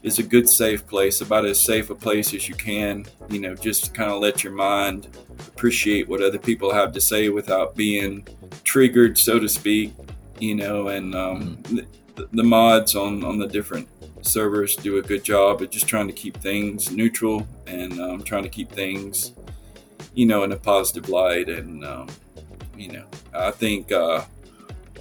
is 0.03 0.19
a 0.19 0.23
good 0.23 0.49
safe 0.49 0.87
place 0.87 1.23
about 1.23 1.47
as 1.47 1.61
safe 1.61 1.91
a 1.91 1.95
place 1.95 2.35
as 2.35 2.49
you 2.49 2.55
can 2.55 3.05
you 3.31 3.41
know 3.41 3.55
just 3.55 3.95
kind 3.95 4.11
of 4.11 4.21
let 4.21 4.45
your 4.45 4.53
mind 4.53 5.09
appreciate 5.49 6.09
what 6.09 6.23
other 6.23 6.39
people 6.39 6.73
have 6.73 6.93
to 6.93 7.01
say 7.01 7.29
without 7.29 7.75
being 7.75 8.27
triggered 8.75 9.17
so 9.17 9.39
to 9.39 9.49
speak 9.49 9.93
you 10.39 10.55
know, 10.55 10.89
and 10.89 11.15
um, 11.15 11.57
mm-hmm. 11.57 11.77
the, 12.15 12.29
the, 12.33 12.43
mods 12.43 12.95
on, 12.95 13.25
on 13.25 13.39
the 13.39 13.47
different 13.47 13.89
servers 14.23 14.77
do 14.77 14.99
a 14.99 15.03
good 15.03 15.25
job 15.25 15.63
at 15.63 15.71
just 15.71 15.87
trying 15.87 16.07
to 16.07 16.13
keep 16.13 16.37
things 16.39 16.91
neutral 16.91 17.47
and 17.67 18.01
um, 18.01 18.23
trying 18.23 18.43
to 18.43 18.49
keep 18.49 18.71
things, 18.71 19.33
you 20.15 20.27
know, 20.27 20.43
in 20.45 20.53
a 20.53 20.57
positive 20.57 21.09
light. 21.09 21.49
And, 21.49 21.85
um, 21.85 22.09
you 22.77 22.93
know, 22.93 23.07
I 23.33 23.51
think 23.51 23.93
uh, 23.93 24.25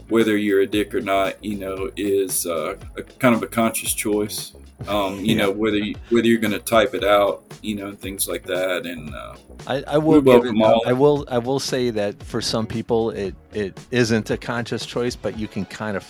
whether 0.10 0.38
you're 0.38 0.62
a 0.62 0.68
dick 0.68 0.94
or 0.94 1.02
not, 1.02 1.44
you 1.44 1.58
know, 1.58 1.90
is 1.96 2.46
uh, 2.46 2.76
a 2.98 3.04
kind 3.04 3.36
of 3.36 3.44
a 3.44 3.48
conscious 3.48 3.94
choice. 3.94 4.54
Um, 4.88 5.20
you 5.20 5.36
yeah. 5.36 5.44
know 5.44 5.52
whether 5.52 5.78
you, 5.78 5.96
whether 6.10 6.28
you're 6.28 6.40
going 6.40 6.54
to 6.54 6.60
type 6.60 6.94
it 6.94 7.04
out, 7.04 7.44
you 7.62 7.76
know, 7.76 7.94
things 7.94 8.28
like 8.28 8.44
that. 8.44 8.86
And 8.86 9.14
uh, 9.14 9.36
I, 9.68 9.84
I 9.88 9.98
will 9.98 10.22
give 10.22 10.46
it, 10.46 10.62
all. 10.62 10.84
I 10.86 10.94
will 10.94 11.26
I 11.30 11.38
will 11.38 11.60
say 11.60 11.90
that 11.92 12.22
for 12.24 12.42
some 12.42 12.68
people 12.68 13.12
it 13.12 13.36
it 13.54 13.80
isn't 13.92 14.30
a 14.30 14.38
conscious 14.38 14.86
choice, 14.86 15.16
but 15.16 15.38
you 15.38 15.48
can 15.48 15.66
kind 15.66 15.98
of 15.98 16.10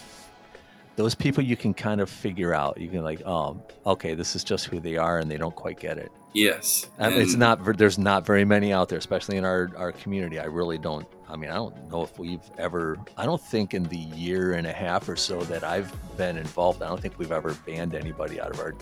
those 0.95 1.15
people 1.15 1.43
you 1.43 1.57
can 1.57 1.73
kind 1.73 2.01
of 2.01 2.09
figure 2.09 2.53
out. 2.53 2.79
You 2.79 2.89
can 2.89 3.03
like, 3.03 3.21
oh, 3.25 3.61
okay, 3.85 4.13
this 4.13 4.35
is 4.35 4.43
just 4.43 4.65
who 4.65 4.79
they 4.79 4.97
are, 4.97 5.19
and 5.19 5.29
they 5.29 5.37
don't 5.37 5.55
quite 5.55 5.79
get 5.79 5.97
it. 5.97 6.11
Yes, 6.33 6.89
and 6.97 7.13
it's 7.13 7.35
not. 7.35 7.77
There's 7.77 7.99
not 7.99 8.25
very 8.25 8.43
many 8.43 8.73
out 8.73 8.89
there, 8.89 8.97
especially 8.97 9.37
in 9.37 9.45
our 9.45 9.71
our 9.77 9.91
community. 9.91 10.39
I 10.39 10.45
really 10.45 10.77
don't. 10.77 11.07
I 11.33 11.35
mean, 11.35 11.49
I 11.49 11.55
don't 11.55 11.89
know 11.89 12.03
if 12.03 12.19
we've 12.19 12.47
ever. 12.59 12.99
I 13.17 13.25
don't 13.25 13.41
think 13.41 13.73
in 13.73 13.83
the 13.85 13.97
year 13.97 14.53
and 14.53 14.67
a 14.67 14.71
half 14.71 15.09
or 15.09 15.15
so 15.15 15.41
that 15.45 15.63
I've 15.63 15.91
been 16.15 16.37
involved, 16.37 16.83
I 16.83 16.87
don't 16.87 17.01
think 17.01 17.17
we've 17.17 17.31
ever 17.31 17.55
banned 17.65 17.95
anybody 17.95 18.39
out 18.39 18.51
of 18.51 18.59
our 18.59 18.75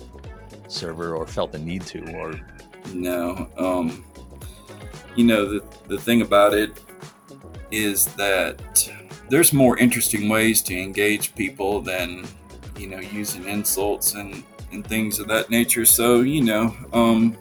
server 0.67 1.15
or 1.15 1.25
felt 1.25 1.53
the 1.53 1.59
need 1.59 1.83
to. 1.83 2.13
Or 2.13 2.37
no. 2.93 3.49
Um, 3.57 4.03
you 5.15 5.23
know 5.23 5.45
the 5.45 5.63
the 5.87 5.97
thing 5.97 6.21
about 6.21 6.53
it 6.53 6.77
is 7.71 8.05
that 8.15 8.89
there's 9.29 9.53
more 9.53 9.77
interesting 9.77 10.27
ways 10.27 10.61
to 10.63 10.77
engage 10.77 11.33
people 11.35 11.81
than 11.81 12.27
you 12.77 12.87
know 12.87 12.99
using 12.99 13.45
insults 13.47 14.15
and 14.15 14.43
and 14.71 14.85
things 14.85 15.19
of 15.19 15.27
that 15.27 15.49
nature 15.49 15.85
so 15.85 16.21
you 16.21 16.41
know 16.41 16.75
um 16.93 17.37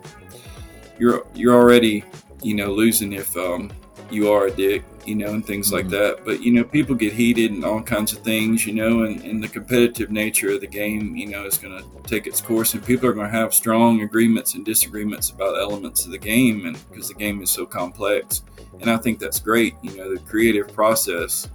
you're 0.98 1.26
you're 1.34 1.54
already 1.54 2.04
you 2.42 2.54
know 2.54 2.72
losing 2.72 3.12
if 3.12 3.36
um 3.36 3.70
you 4.12 4.30
are 4.30 4.46
a 4.46 4.50
dick 4.50 4.84
you 5.06 5.14
know, 5.14 5.28
and 5.28 5.44
things 5.44 5.68
mm-hmm. 5.68 5.76
like 5.76 5.88
that. 5.88 6.24
But, 6.24 6.42
you 6.42 6.52
know, 6.52 6.64
people 6.64 6.94
get 6.94 7.12
heated 7.12 7.52
and 7.52 7.64
all 7.64 7.82
kinds 7.82 8.12
of 8.12 8.18
things, 8.20 8.66
you 8.66 8.74
know, 8.74 9.04
and, 9.04 9.22
and 9.22 9.42
the 9.42 9.48
competitive 9.48 10.10
nature 10.10 10.50
of 10.50 10.60
the 10.60 10.66
game, 10.66 11.16
you 11.16 11.26
know, 11.26 11.44
is 11.44 11.58
going 11.58 11.76
to 11.76 12.08
take 12.08 12.26
its 12.26 12.40
course 12.40 12.74
and 12.74 12.84
people 12.84 13.08
are 13.08 13.12
going 13.12 13.30
to 13.30 13.36
have 13.36 13.54
strong 13.54 14.02
agreements 14.02 14.54
and 14.54 14.64
disagreements 14.64 15.30
about 15.30 15.58
elements 15.58 16.04
of 16.04 16.12
the 16.12 16.18
game 16.18 16.66
and 16.66 16.78
because 16.88 17.08
the 17.08 17.14
game 17.14 17.42
is 17.42 17.50
so 17.50 17.66
complex. 17.66 18.42
And 18.80 18.90
I 18.90 18.96
think 18.96 19.18
that's 19.18 19.40
great, 19.40 19.74
you 19.82 19.96
know, 19.96 20.14
the 20.14 20.20
creative 20.20 20.72
process, 20.72 21.48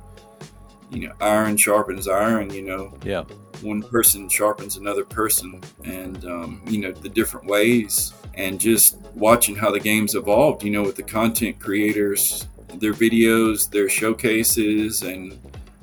you 0.90 1.08
know, 1.08 1.14
iron 1.22 1.58
sharpens 1.58 2.08
iron, 2.08 2.52
you 2.52 2.62
know. 2.62 2.94
Yeah. 3.04 3.24
One 3.62 3.82
person 3.82 4.30
sharpens 4.30 4.78
another 4.78 5.06
person 5.06 5.62
and, 5.84 6.24
um, 6.26 6.62
you 6.68 6.80
know, 6.80 6.92
the 6.92 7.10
different 7.10 7.48
ways 7.48 8.14
and 8.36 8.60
just 8.60 8.98
watching 9.16 9.56
how 9.56 9.72
the 9.72 9.80
game's 9.80 10.16
evolved, 10.16 10.64
you 10.64 10.72
know, 10.72 10.84
with 10.84 10.96
the 10.96 11.04
content 11.04 11.60
creators 11.60 12.48
their 12.80 12.94
videos, 12.94 13.70
their 13.70 13.90
showcases, 13.90 15.02
and 15.04 15.38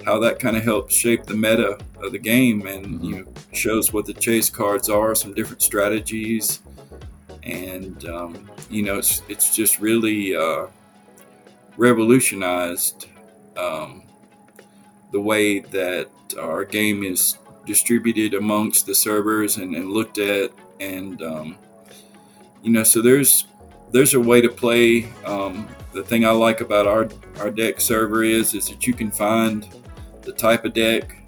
how 0.04 0.18
that 0.18 0.38
kind 0.38 0.56
of 0.56 0.64
helps 0.64 0.94
shape 0.94 1.24
the 1.24 1.34
meta 1.34 1.78
of 2.02 2.12
the 2.12 2.18
game 2.18 2.66
and 2.66 2.86
mm-hmm. 2.86 3.04
you 3.04 3.16
know 3.16 3.32
shows 3.52 3.92
what 3.92 4.06
the 4.06 4.14
chase 4.14 4.50
cards 4.50 4.88
are, 4.88 5.14
some 5.14 5.34
different 5.34 5.62
strategies, 5.62 6.60
and 7.42 8.04
um, 8.06 8.50
you 8.70 8.82
know 8.82 8.98
it's 8.98 9.22
it's 9.28 9.54
just 9.54 9.80
really 9.80 10.36
uh, 10.36 10.66
revolutionized 11.76 13.06
um, 13.56 14.02
the 15.12 15.20
way 15.20 15.60
that 15.60 16.08
our 16.38 16.64
game 16.64 17.02
is 17.02 17.38
distributed 17.64 18.34
amongst 18.34 18.86
the 18.86 18.94
servers 18.94 19.56
and, 19.56 19.74
and 19.74 19.90
looked 19.90 20.18
at 20.18 20.50
and 20.80 21.22
um, 21.22 21.56
you 22.62 22.70
know 22.70 22.82
so 22.82 23.00
there's 23.00 23.46
there's 23.92 24.14
a 24.14 24.20
way 24.20 24.40
to 24.40 24.48
play 24.48 25.08
um, 25.24 25.68
the 25.92 26.02
thing 26.02 26.24
I 26.24 26.30
like 26.30 26.60
about 26.60 26.86
our 26.86 27.08
our 27.38 27.50
deck 27.50 27.80
server 27.80 28.24
is 28.24 28.54
is 28.54 28.68
that 28.68 28.86
you 28.86 28.94
can 28.94 29.10
find 29.10 29.68
the 30.22 30.32
type 30.32 30.64
of 30.64 30.72
deck 30.72 31.22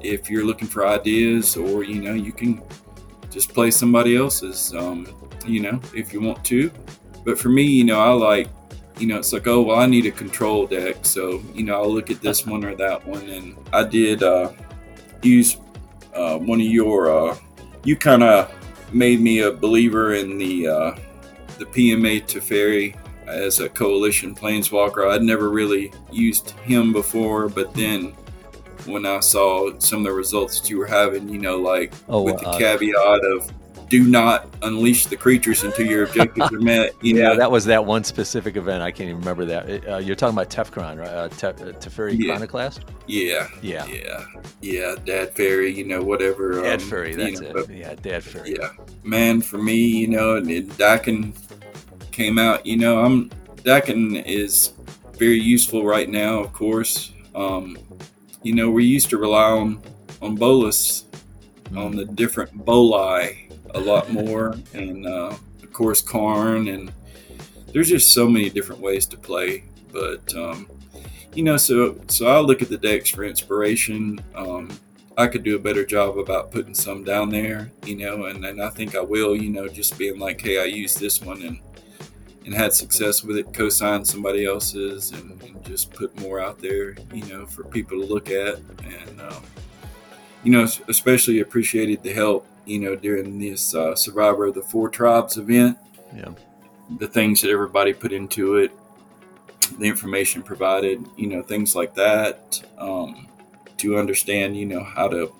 if 0.00 0.30
you're 0.30 0.44
looking 0.44 0.68
for 0.68 0.86
ideas, 0.86 1.56
or 1.56 1.82
you 1.82 2.00
know, 2.02 2.14
you 2.14 2.32
can 2.32 2.62
just 3.30 3.52
play 3.52 3.70
somebody 3.70 4.16
else's, 4.16 4.74
um, 4.74 5.06
you 5.46 5.60
know, 5.60 5.80
if 5.94 6.12
you 6.12 6.20
want 6.20 6.44
to. 6.44 6.70
But 7.24 7.38
for 7.38 7.48
me, 7.48 7.62
you 7.62 7.84
know, 7.84 8.00
I 8.00 8.10
like, 8.10 8.48
you 8.98 9.06
know, 9.06 9.18
it's 9.18 9.32
like, 9.32 9.46
oh, 9.46 9.62
well, 9.62 9.78
I 9.78 9.86
need 9.86 10.06
a 10.06 10.10
control 10.10 10.66
deck. 10.66 10.98
So, 11.02 11.42
you 11.54 11.64
know, 11.64 11.74
I'll 11.74 11.92
look 11.92 12.10
at 12.10 12.20
this 12.20 12.46
one 12.46 12.64
or 12.64 12.74
that 12.76 13.06
one. 13.06 13.28
And 13.28 13.56
I 13.72 13.84
did 13.84 14.22
uh, 14.22 14.52
use 15.26 15.56
uh, 16.14 16.38
one 16.38 16.60
of 16.60 16.66
your, 16.66 17.10
uh, 17.10 17.36
you 17.84 17.96
kind 17.96 18.22
of 18.22 18.52
made 18.92 19.20
me 19.20 19.40
a 19.40 19.52
believer 19.52 20.14
in 20.14 20.38
the, 20.38 20.68
uh, 20.68 20.96
the 21.58 21.66
PMA 21.66 22.22
Teferi 22.24 22.96
as 23.26 23.60
a 23.60 23.68
coalition 23.68 24.34
planeswalker. 24.34 25.10
I'd 25.10 25.22
never 25.22 25.50
really 25.50 25.92
used 26.10 26.50
him 26.50 26.92
before, 26.92 27.48
but 27.48 27.74
then 27.74 28.14
when 28.86 29.04
I 29.04 29.20
saw 29.20 29.76
some 29.78 30.00
of 30.00 30.04
the 30.04 30.12
results 30.12 30.60
that 30.60 30.70
you 30.70 30.78
were 30.78 30.86
having, 30.86 31.28
you 31.28 31.38
know, 31.38 31.56
like 31.56 31.92
Oh, 32.08 32.22
with 32.22 32.38
the 32.38 32.48
uh, 32.48 32.58
caveat 32.58 33.24
of 33.24 33.50
do 33.88 34.02
not 34.02 34.48
unleash 34.62 35.06
the 35.06 35.16
creatures 35.16 35.62
until 35.62 35.86
your 35.86 36.04
objectives 36.04 36.52
are 36.52 36.58
met. 36.60 36.92
You 37.02 37.16
Yeah, 37.16 37.28
know, 37.28 37.36
that 37.36 37.50
was 37.50 37.64
that 37.66 37.84
one 37.84 38.02
specific 38.04 38.56
event. 38.56 38.82
I 38.82 38.90
can't 38.90 39.08
even 39.08 39.20
remember 39.20 39.44
that. 39.44 39.88
Uh, 39.88 39.98
you're 39.98 40.16
talking 40.16 40.36
about 40.36 40.50
Tefkron, 40.50 40.98
right? 40.98 41.08
Uh, 41.08 41.28
Te- 41.28 41.46
uh, 41.46 41.72
Teferi 41.74 42.18
Yeah. 42.18 42.34
Chroniclast? 42.36 42.80
yeah, 43.06 43.46
Yeah. 43.62 43.86
yeah, 43.86 44.24
yeah, 44.60 44.94
Dad 45.04 45.34
Fairy, 45.34 45.70
you 45.72 45.84
know, 45.84 46.02
whatever. 46.02 46.62
Dad 46.62 46.80
um, 46.82 46.88
Fairy, 46.88 47.10
you 47.10 47.16
that's 47.16 47.40
know, 47.40 47.48
it. 47.48 47.52
but 47.54 47.70
yeah, 47.70 47.94
Dad 47.94 48.24
Fairy. 48.24 48.56
yeah, 48.58 48.70
man, 49.04 49.40
for 49.40 49.58
me, 49.58 49.76
you 49.76 50.08
know, 50.08 50.36
and 50.36 50.50
and 50.50 50.68
Dakkon 50.72 51.32
came 52.10 52.38
out. 52.38 52.66
You 52.66 52.78
know, 52.78 52.98
I'm 53.04 53.30
Dakkon 53.58 54.24
is 54.26 54.72
very 55.16 55.38
useful 55.40 55.84
right 55.84 56.08
now. 56.08 56.40
Of 56.40 56.52
course, 56.52 57.12
um, 57.34 57.78
you 58.42 58.54
know, 58.54 58.68
we 58.70 58.84
used 58.84 59.10
to 59.10 59.16
rely 59.18 59.50
on 59.50 59.80
on 60.22 60.34
Bolas 60.34 61.04
on 61.76 61.94
the 61.94 62.04
different 62.04 62.52
boli 62.64 63.45
a 63.76 63.80
lot 63.80 64.10
more, 64.10 64.54
and 64.74 65.06
uh, 65.06 65.36
of 65.62 65.72
course 65.72 66.00
Karn, 66.00 66.68
and 66.68 66.92
there's 67.72 67.88
just 67.88 68.12
so 68.12 68.26
many 68.28 68.50
different 68.50 68.80
ways 68.80 69.06
to 69.06 69.16
play. 69.16 69.64
But 69.92 70.34
um, 70.34 70.68
you 71.34 71.42
know, 71.42 71.56
so 71.56 72.00
so 72.08 72.26
I 72.26 72.40
look 72.40 72.62
at 72.62 72.68
the 72.68 72.78
decks 72.78 73.10
for 73.10 73.24
inspiration. 73.24 74.18
Um, 74.34 74.70
I 75.18 75.26
could 75.28 75.42
do 75.42 75.56
a 75.56 75.58
better 75.58 75.84
job 75.84 76.18
about 76.18 76.50
putting 76.50 76.74
some 76.74 77.02
down 77.02 77.30
there, 77.30 77.70
you 77.86 77.96
know, 77.96 78.26
and, 78.26 78.44
and 78.44 78.62
I 78.62 78.68
think 78.68 78.94
I 78.94 79.00
will, 79.00 79.34
you 79.34 79.48
know, 79.48 79.66
just 79.66 79.96
being 79.96 80.18
like, 80.18 80.42
hey, 80.42 80.60
I 80.60 80.64
used 80.64 81.00
this 81.00 81.22
one 81.22 81.42
and 81.42 81.58
and 82.44 82.54
had 82.54 82.72
success 82.72 83.24
with 83.24 83.36
it, 83.38 83.52
co-sign 83.52 84.04
somebody 84.04 84.44
else's, 84.44 85.10
and, 85.10 85.42
and 85.42 85.64
just 85.64 85.92
put 85.92 86.16
more 86.20 86.38
out 86.38 86.60
there, 86.60 86.94
you 87.12 87.24
know, 87.24 87.44
for 87.44 87.64
people 87.64 88.00
to 88.00 88.06
look 88.06 88.30
at, 88.30 88.58
and 88.84 89.20
um, 89.20 89.42
you 90.44 90.52
know, 90.52 90.66
especially 90.88 91.40
appreciated 91.40 92.02
the 92.04 92.12
help, 92.12 92.46
you 92.66 92.78
know, 92.80 92.94
during 92.96 93.38
this 93.38 93.74
uh, 93.74 93.94
Survivor 93.94 94.46
of 94.46 94.54
the 94.54 94.62
Four 94.62 94.88
Tribes 94.88 95.38
event, 95.38 95.78
Yeah. 96.14 96.30
the 96.98 97.08
things 97.08 97.40
that 97.42 97.50
everybody 97.50 97.92
put 97.92 98.12
into 98.12 98.56
it, 98.56 98.72
the 99.78 99.86
information 99.86 100.42
provided, 100.42 101.04
you 101.16 101.26
know, 101.28 101.42
things 101.42 101.74
like 101.74 101.94
that, 101.94 102.62
um, 102.78 103.28
to 103.78 103.98
understand, 103.98 104.56
you 104.56 104.66
know, 104.66 104.82
how 104.82 105.08
to 105.08 105.32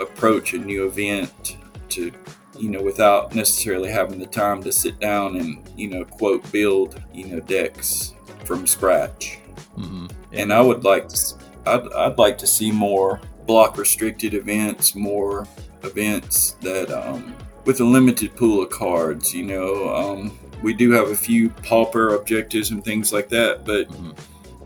approach 0.00 0.54
a 0.54 0.58
new 0.58 0.86
event 0.86 1.56
to, 1.90 2.10
you 2.58 2.70
know, 2.70 2.82
without 2.82 3.34
necessarily 3.34 3.90
having 3.90 4.18
the 4.18 4.26
time 4.26 4.62
to 4.62 4.72
sit 4.72 4.98
down 5.00 5.36
and, 5.36 5.68
you 5.76 5.88
know, 5.88 6.04
quote, 6.04 6.50
build, 6.52 7.00
you 7.12 7.26
know, 7.26 7.40
decks 7.40 8.14
from 8.44 8.66
scratch. 8.66 9.38
hmm 9.76 10.06
And 10.32 10.52
I 10.52 10.60
would 10.60 10.84
like 10.84 11.08
to, 11.08 11.34
I'd, 11.66 11.92
I'd 11.92 12.18
like 12.18 12.38
to 12.38 12.46
see 12.46 12.70
more 12.72 13.20
block 13.46 13.76
restricted 13.76 14.34
events, 14.34 14.94
more 14.94 15.46
events 15.84 16.52
that, 16.60 16.90
um, 16.90 17.34
with 17.64 17.80
a 17.80 17.84
limited 17.84 18.36
pool 18.36 18.62
of 18.62 18.70
cards, 18.70 19.32
you 19.34 19.44
know, 19.44 19.94
um, 19.94 20.38
we 20.62 20.74
do 20.74 20.90
have 20.92 21.08
a 21.10 21.16
few 21.16 21.50
pauper 21.50 22.14
objectives 22.14 22.70
and 22.70 22.84
things 22.84 23.12
like 23.12 23.28
that, 23.30 23.64
but 23.64 23.88
Mhm. 23.88 24.16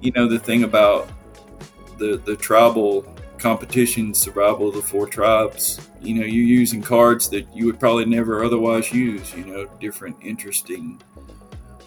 you 0.01 0.13
know, 0.13 0.29
the 0.29 0.39
thing 0.39 0.63
about 0.65 1.09
the, 1.99 2.17
the 2.25 2.37
tribal 2.37 3.05
competition, 3.39 4.15
survival 4.15 4.69
of 4.69 4.75
the 4.75 4.83
four 4.83 5.07
tribes, 5.07 5.81
you 6.01 6.15
know, 6.15 6.25
you're 6.25 6.45
using 6.45 6.81
cards 6.83 7.29
that 7.31 7.47
you 7.55 7.67
would 7.67 7.79
probably 7.81 8.05
never 8.05 8.45
otherwise 8.45 8.93
use, 8.93 9.35
you 9.35 9.45
know, 9.45 9.67
different 9.81 10.17
interesting, 10.23 11.01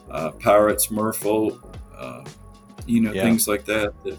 uh, 0.09 0.31
pirates, 0.31 0.87
merfolk, 0.87 1.59
uh, 1.97 2.23
you 2.85 2.99
know, 3.01 3.13
Yeah. 3.13 3.23
things 3.23 3.47
like 3.47 3.63
that 3.65 3.93
that 4.03 4.17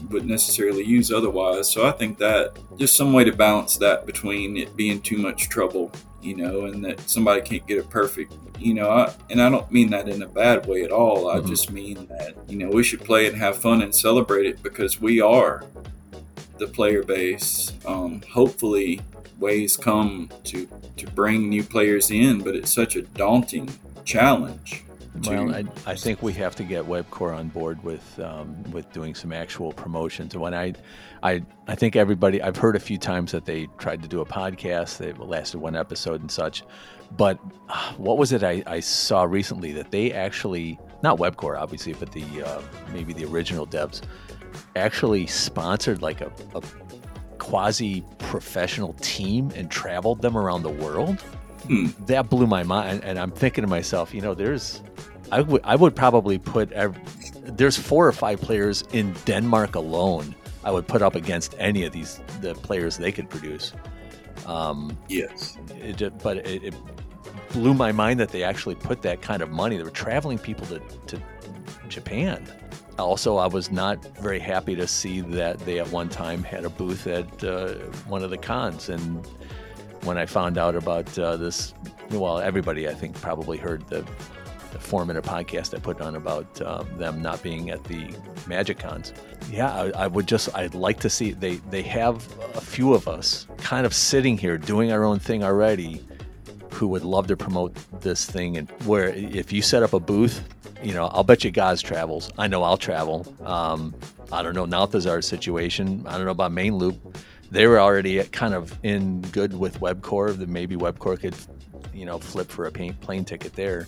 you 0.00 0.08
wouldn't 0.08 0.30
necessarily 0.30 0.84
use 0.84 1.12
otherwise. 1.12 1.70
So 1.70 1.86
I 1.86 1.92
think 1.92 2.18
that 2.18 2.56
just 2.78 2.96
some 2.96 3.12
way 3.12 3.24
to 3.24 3.32
balance 3.32 3.76
that 3.78 4.06
between 4.06 4.56
it 4.56 4.76
being 4.76 5.00
too 5.00 5.16
much 5.18 5.48
trouble, 5.48 5.92
you 6.22 6.36
know, 6.36 6.66
and 6.66 6.84
that 6.84 7.00
somebody 7.08 7.40
can't 7.40 7.66
get 7.66 7.78
it 7.78 7.88
perfect, 7.90 8.32
you 8.58 8.74
know. 8.74 8.90
I, 8.90 9.12
and 9.30 9.40
I 9.40 9.48
don't 9.50 9.70
mean 9.70 9.90
that 9.90 10.08
in 10.08 10.22
a 10.22 10.28
bad 10.28 10.66
way 10.66 10.82
at 10.82 10.90
all. 10.90 11.28
I 11.28 11.38
Mhm. 11.38 11.48
just 11.48 11.70
mean 11.70 12.06
that 12.08 12.34
you 12.48 12.56
know 12.58 12.68
we 12.70 12.82
should 12.82 13.04
play 13.04 13.26
and 13.26 13.36
have 13.36 13.56
fun 13.56 13.82
and 13.82 13.94
celebrate 13.94 14.46
it 14.46 14.62
because 14.62 15.00
we 15.00 15.20
are 15.20 15.64
the 16.58 16.66
player 16.66 17.02
base. 17.02 17.72
Um, 17.84 18.22
hopefully, 18.32 19.00
ways 19.38 19.76
come 19.76 20.30
to 20.44 20.68
to 20.96 21.06
bring 21.10 21.48
new 21.48 21.62
players 21.62 22.10
in, 22.10 22.40
but 22.40 22.54
it's 22.54 22.72
such 22.72 22.96
a 22.96 23.02
daunting 23.02 23.68
challenge. 24.04 24.84
Well, 25.22 25.54
I, 25.54 25.64
I 25.86 25.94
think 25.94 26.22
we 26.22 26.32
have 26.34 26.56
to 26.56 26.64
get 26.64 26.84
Webcore 26.84 27.36
on 27.36 27.48
board 27.48 27.82
with 27.84 28.18
um, 28.18 28.60
with 28.72 28.92
doing 28.92 29.14
some 29.14 29.32
actual 29.32 29.72
promotions. 29.72 30.34
And 30.34 30.42
when 30.42 30.54
I, 30.54 30.74
I, 31.22 31.42
I 31.68 31.76
think 31.76 31.94
everybody 31.94 32.42
I've 32.42 32.56
heard 32.56 32.74
a 32.74 32.80
few 32.80 32.98
times 32.98 33.30
that 33.30 33.44
they 33.44 33.68
tried 33.78 34.02
to 34.02 34.08
do 34.08 34.20
a 34.20 34.26
podcast. 34.26 34.98
They 34.98 35.12
lasted 35.12 35.58
one 35.58 35.76
episode 35.76 36.20
and 36.20 36.30
such. 36.30 36.64
But 37.16 37.38
uh, 37.68 37.92
what 37.92 38.18
was 38.18 38.32
it 38.32 38.42
I, 38.42 38.64
I 38.66 38.80
saw 38.80 39.22
recently 39.22 39.72
that 39.72 39.92
they 39.92 40.12
actually 40.12 40.80
not 41.02 41.18
Webcore 41.18 41.60
obviously, 41.60 41.92
but 41.92 42.10
the 42.10 42.42
uh, 42.42 42.60
maybe 42.92 43.12
the 43.12 43.24
original 43.26 43.66
devs 43.66 44.02
actually 44.74 45.26
sponsored 45.26 46.02
like 46.02 46.22
a, 46.22 46.32
a 46.56 46.62
quasi 47.38 48.04
professional 48.18 48.94
team 48.94 49.52
and 49.54 49.70
traveled 49.70 50.22
them 50.22 50.36
around 50.36 50.62
the 50.62 50.70
world 50.70 51.22
Hmm. 51.66 51.86
that 52.06 52.28
blew 52.28 52.46
my 52.46 52.62
mind 52.62 53.02
and 53.04 53.18
i'm 53.18 53.30
thinking 53.30 53.62
to 53.62 53.68
myself 53.68 54.12
you 54.12 54.20
know 54.20 54.34
there's 54.34 54.82
i 55.32 55.40
would 55.40 55.62
i 55.64 55.74
would 55.74 55.96
probably 55.96 56.36
put 56.38 56.70
there's 57.56 57.76
four 57.76 58.06
or 58.06 58.12
five 58.12 58.40
players 58.40 58.82
in 58.92 59.14
denmark 59.24 59.74
alone 59.74 60.34
i 60.62 60.70
would 60.70 60.86
put 60.86 61.00
up 61.00 61.14
against 61.14 61.54
any 61.58 61.84
of 61.84 61.92
these 61.92 62.20
the 62.42 62.54
players 62.56 62.98
they 62.98 63.10
could 63.10 63.30
produce 63.30 63.72
um 64.46 64.96
Yes. 65.08 65.56
it, 65.80 65.96
ju- 65.96 66.10
but 66.22 66.38
it, 66.46 66.64
it 66.64 66.74
blew 67.52 67.72
my 67.72 67.92
mind 67.92 68.20
that 68.20 68.28
they 68.28 68.42
actually 68.42 68.74
put 68.74 69.00
that 69.02 69.22
kind 69.22 69.40
of 69.42 69.50
money 69.50 69.76
they 69.78 69.84
were 69.84 69.90
traveling 69.90 70.38
people 70.38 70.66
to, 70.66 70.80
to 71.06 71.18
japan 71.88 72.46
also 72.98 73.38
i 73.38 73.46
was 73.46 73.70
not 73.72 74.04
very 74.18 74.38
happy 74.38 74.74
to 74.76 74.86
see 74.86 75.22
that 75.22 75.58
they 75.60 75.78
at 75.80 75.88
one 75.90 76.08
time 76.10 76.42
had 76.42 76.64
a 76.66 76.70
booth 76.70 77.06
at 77.06 77.42
uh, 77.42 77.68
one 78.06 78.22
of 78.22 78.28
the 78.30 78.38
cons 78.38 78.90
and 78.90 79.26
when 80.04 80.18
I 80.18 80.26
found 80.26 80.58
out 80.58 80.76
about 80.76 81.18
uh, 81.18 81.36
this, 81.36 81.74
well, 82.10 82.38
everybody 82.38 82.88
I 82.88 82.94
think 82.94 83.20
probably 83.20 83.56
heard 83.56 83.86
the, 83.88 84.04
the 84.72 84.78
four 84.78 85.04
minute 85.06 85.24
podcast 85.24 85.74
I 85.74 85.78
put 85.78 86.00
on 86.00 86.16
about 86.16 86.60
um, 86.62 86.86
them 86.98 87.22
not 87.22 87.42
being 87.42 87.70
at 87.70 87.84
the 87.84 88.14
Magic 88.46 88.78
Cons. 88.78 89.12
Yeah, 89.50 89.72
I, 89.72 90.04
I 90.04 90.06
would 90.06 90.26
just, 90.26 90.54
I'd 90.54 90.74
like 90.74 91.00
to 91.00 91.10
see, 91.10 91.32
they, 91.32 91.56
they 91.70 91.82
have 91.82 92.16
a 92.54 92.60
few 92.60 92.92
of 92.92 93.08
us 93.08 93.46
kind 93.58 93.86
of 93.86 93.94
sitting 93.94 94.36
here 94.36 94.58
doing 94.58 94.92
our 94.92 95.04
own 95.04 95.18
thing 95.18 95.42
already 95.42 96.04
who 96.70 96.88
would 96.88 97.04
love 97.04 97.26
to 97.28 97.36
promote 97.36 97.74
this 98.00 98.26
thing. 98.26 98.56
And 98.56 98.70
where 98.84 99.08
if 99.08 99.52
you 99.52 99.62
set 99.62 99.82
up 99.82 99.92
a 99.92 100.00
booth, 100.00 100.42
you 100.82 100.92
know, 100.92 101.06
I'll 101.06 101.24
bet 101.24 101.44
you 101.44 101.50
Gaz 101.50 101.80
travels. 101.80 102.30
I 102.36 102.48
know 102.48 102.62
I'll 102.62 102.76
travel. 102.76 103.26
Um, 103.44 103.94
I 104.32 104.42
don't 104.42 104.54
know 104.54 104.66
Nalthazar's 104.66 105.26
situation. 105.26 106.04
I 106.06 106.16
don't 106.16 106.24
know 106.24 106.32
about 106.32 106.52
Main 106.52 106.74
Loop 106.74 107.16
they 107.54 107.68
were 107.68 107.80
already 107.80 108.22
kind 108.24 108.52
of 108.52 108.76
in 108.82 109.20
good 109.22 109.56
with 109.56 109.80
Webcore. 109.80 110.36
That 110.36 110.48
maybe 110.48 110.76
Webcore 110.76 111.18
could, 111.18 111.36
you 111.94 112.04
know, 112.04 112.18
flip 112.18 112.50
for 112.50 112.66
a 112.66 112.70
plane, 112.72 113.24
ticket 113.24 113.52
there, 113.54 113.86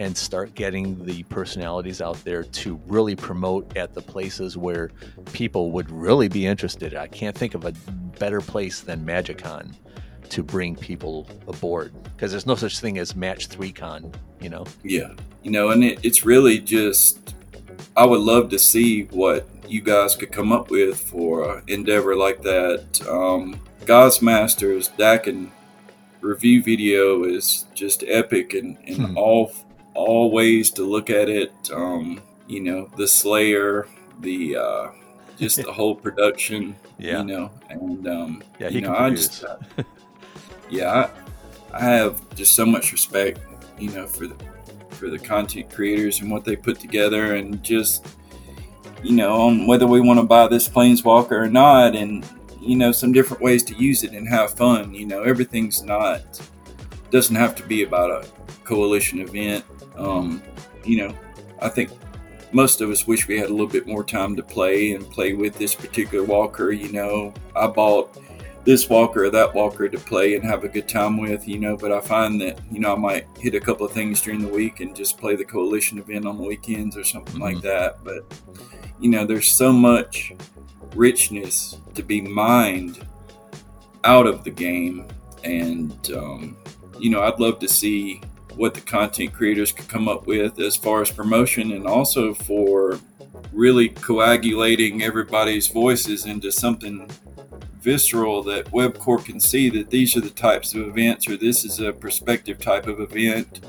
and 0.00 0.16
start 0.16 0.54
getting 0.54 1.04
the 1.04 1.22
personalities 1.24 2.00
out 2.00 2.22
there 2.24 2.42
to 2.42 2.80
really 2.86 3.14
promote 3.14 3.76
at 3.76 3.94
the 3.94 4.02
places 4.02 4.56
where 4.56 4.90
people 5.32 5.70
would 5.70 5.90
really 5.90 6.28
be 6.28 6.44
interested. 6.44 6.96
I 6.96 7.06
can't 7.06 7.36
think 7.38 7.54
of 7.54 7.64
a 7.64 7.72
better 8.18 8.40
place 8.40 8.80
than 8.80 9.06
MagicCon 9.06 9.74
to 10.30 10.42
bring 10.42 10.74
people 10.74 11.28
aboard 11.46 11.92
because 12.02 12.32
there's 12.32 12.46
no 12.46 12.56
such 12.56 12.80
thing 12.80 12.98
as 12.98 13.14
Match 13.14 13.46
Three 13.46 13.72
Con. 13.72 14.12
You 14.40 14.48
know. 14.50 14.66
Yeah. 14.82 15.12
You 15.42 15.52
know, 15.52 15.70
and 15.70 15.84
it, 15.84 16.00
it's 16.02 16.24
really 16.24 16.58
just, 16.58 17.34
I 17.96 18.04
would 18.06 18.20
love 18.20 18.48
to 18.50 18.58
see 18.58 19.04
what 19.04 19.46
you 19.68 19.80
guys 19.80 20.16
could 20.16 20.32
come 20.32 20.52
up 20.52 20.70
with 20.70 20.98
for 21.00 21.58
an 21.58 21.62
endeavor 21.68 22.14
like 22.16 22.42
that. 22.42 23.00
Um, 23.08 23.60
God's 23.86 24.22
Masters 24.22 24.90
Dakkon 24.98 25.50
review 26.20 26.62
video 26.62 27.24
is 27.24 27.66
just 27.74 28.02
epic 28.06 28.54
in, 28.54 28.76
in 28.84 28.96
Hmm. 29.02 29.18
all 29.18 29.52
all 29.94 30.30
ways 30.32 30.70
to 30.72 30.82
look 30.84 31.08
at 31.10 31.28
it. 31.28 31.52
Um, 31.72 32.20
you 32.48 32.60
know, 32.60 32.90
the 32.96 33.06
Slayer, 33.06 33.86
the 34.20 34.56
uh, 34.56 34.88
just 35.38 35.56
the 35.62 35.72
whole 35.72 35.94
production. 35.94 36.76
Yeah. 36.96 37.18
You 37.18 37.24
know, 37.24 37.50
and 37.70 38.06
um, 38.06 38.42
Yeah, 38.60 38.68
you 38.68 38.74
he 38.76 38.80
know, 38.80 38.94
can 38.94 38.96
I 39.02 39.08
produce. 39.08 39.28
just, 39.40 39.44
uh, 39.44 39.56
yeah, 40.70 41.10
I, 41.72 41.76
I 41.76 41.80
have 41.84 42.22
just 42.36 42.54
so 42.54 42.64
much 42.64 42.92
respect, 42.92 43.40
you 43.80 43.90
know, 43.90 44.06
for 44.06 44.28
the 44.28 44.36
for 44.90 45.10
the 45.10 45.18
content 45.18 45.70
creators 45.70 46.20
and 46.20 46.30
what 46.30 46.44
they 46.44 46.54
put 46.54 46.78
together, 46.78 47.34
and 47.34 47.60
just 47.64 48.06
you 49.04 49.12
know, 49.12 49.42
on 49.42 49.66
whether 49.66 49.86
we 49.86 50.00
want 50.00 50.18
to 50.18 50.26
buy 50.26 50.48
this 50.48 50.68
planeswalker 50.68 51.32
or 51.32 51.48
not, 51.48 51.94
and 51.94 52.26
you 52.60 52.76
know, 52.76 52.90
some 52.92 53.12
different 53.12 53.42
ways 53.42 53.62
to 53.64 53.74
use 53.74 54.02
it 54.02 54.12
and 54.12 54.26
have 54.28 54.54
fun. 54.54 54.94
You 54.94 55.06
know, 55.06 55.22
everything's 55.22 55.82
not 55.82 56.40
doesn't 57.10 57.36
have 57.36 57.54
to 57.54 57.62
be 57.62 57.82
about 57.82 58.10
a 58.10 58.26
coalition 58.64 59.20
event. 59.20 59.64
Um, 59.96 60.42
you 60.84 60.98
know, 60.98 61.14
I 61.60 61.68
think 61.68 61.90
most 62.52 62.80
of 62.80 62.90
us 62.90 63.06
wish 63.06 63.28
we 63.28 63.38
had 63.38 63.50
a 63.50 63.52
little 63.52 63.68
bit 63.68 63.86
more 63.86 64.02
time 64.02 64.34
to 64.36 64.42
play 64.42 64.92
and 64.92 65.08
play 65.10 65.34
with 65.34 65.56
this 65.56 65.74
particular 65.74 66.24
walker. 66.24 66.72
You 66.72 66.90
know, 66.92 67.34
I 67.54 67.66
bought 67.66 68.16
this 68.64 68.88
walker 68.88 69.24
or 69.24 69.30
that 69.30 69.54
walker 69.54 69.88
to 69.88 69.98
play 69.98 70.34
and 70.34 70.44
have 70.44 70.64
a 70.64 70.68
good 70.68 70.88
time 70.88 71.18
with, 71.18 71.46
you 71.46 71.58
know, 71.58 71.76
but 71.76 71.92
I 71.92 72.00
find 72.00 72.40
that, 72.40 72.58
you 72.70 72.80
know, 72.80 72.94
I 72.94 72.98
might 72.98 73.26
hit 73.38 73.54
a 73.54 73.60
couple 73.60 73.84
of 73.84 73.92
things 73.92 74.22
during 74.22 74.40
the 74.40 74.48
week 74.48 74.80
and 74.80 74.96
just 74.96 75.18
play 75.18 75.36
the 75.36 75.44
coalition 75.44 75.98
event 75.98 76.26
on 76.26 76.38
the 76.38 76.44
weekends 76.44 76.96
or 76.96 77.04
something 77.04 77.40
like 77.40 77.60
that. 77.60 78.02
But, 78.02 78.24
you 78.98 79.10
know, 79.10 79.26
there's 79.26 79.50
so 79.50 79.70
much 79.70 80.32
richness 80.94 81.78
to 81.94 82.02
be 82.02 82.22
mined 82.22 83.06
out 84.04 84.26
of 84.26 84.44
the 84.44 84.50
game. 84.50 85.06
And, 85.42 86.10
um, 86.12 86.56
you 86.98 87.10
know, 87.10 87.22
I'd 87.22 87.40
love 87.40 87.58
to 87.58 87.68
see 87.68 88.22
what 88.56 88.72
the 88.72 88.80
content 88.80 89.32
creators 89.32 89.72
could 89.72 89.88
come 89.88 90.08
up 90.08 90.26
with 90.26 90.58
as 90.58 90.76
far 90.76 91.02
as 91.02 91.10
promotion 91.10 91.72
and 91.72 91.86
also 91.86 92.32
for 92.32 92.98
really 93.52 93.88
coagulating 93.88 95.02
everybody's 95.02 95.68
voices 95.68 96.26
into 96.26 96.50
something 96.50 97.10
visceral 97.84 98.42
that 98.42 98.64
webcore 98.72 99.22
can 99.24 99.38
see 99.38 99.68
that 99.70 99.90
these 99.90 100.16
are 100.16 100.20
the 100.22 100.30
types 100.30 100.74
of 100.74 100.80
events 100.88 101.28
or 101.28 101.36
this 101.36 101.64
is 101.64 101.80
a 101.80 101.92
prospective 101.92 102.58
type 102.58 102.86
of 102.86 102.98
event 103.00 103.60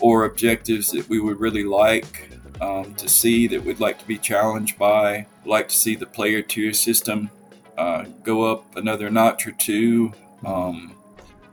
or 0.00 0.24
objectives 0.24 0.90
that 0.90 1.08
we 1.08 1.20
would 1.20 1.38
really 1.40 1.64
like 1.64 2.30
um, 2.60 2.92
to 2.96 3.08
see 3.08 3.46
that 3.46 3.62
we'd 3.64 3.78
like 3.80 3.98
to 3.98 4.06
be 4.06 4.18
challenged 4.18 4.76
by 4.78 5.24
like 5.46 5.68
to 5.68 5.76
see 5.76 5.94
the 5.94 6.06
player 6.06 6.42
tier 6.42 6.72
system 6.72 7.30
uh, 7.78 8.04
go 8.24 8.42
up 8.42 8.76
another 8.76 9.08
notch 9.08 9.46
or 9.46 9.52
two 9.52 10.12
um, 10.44 10.92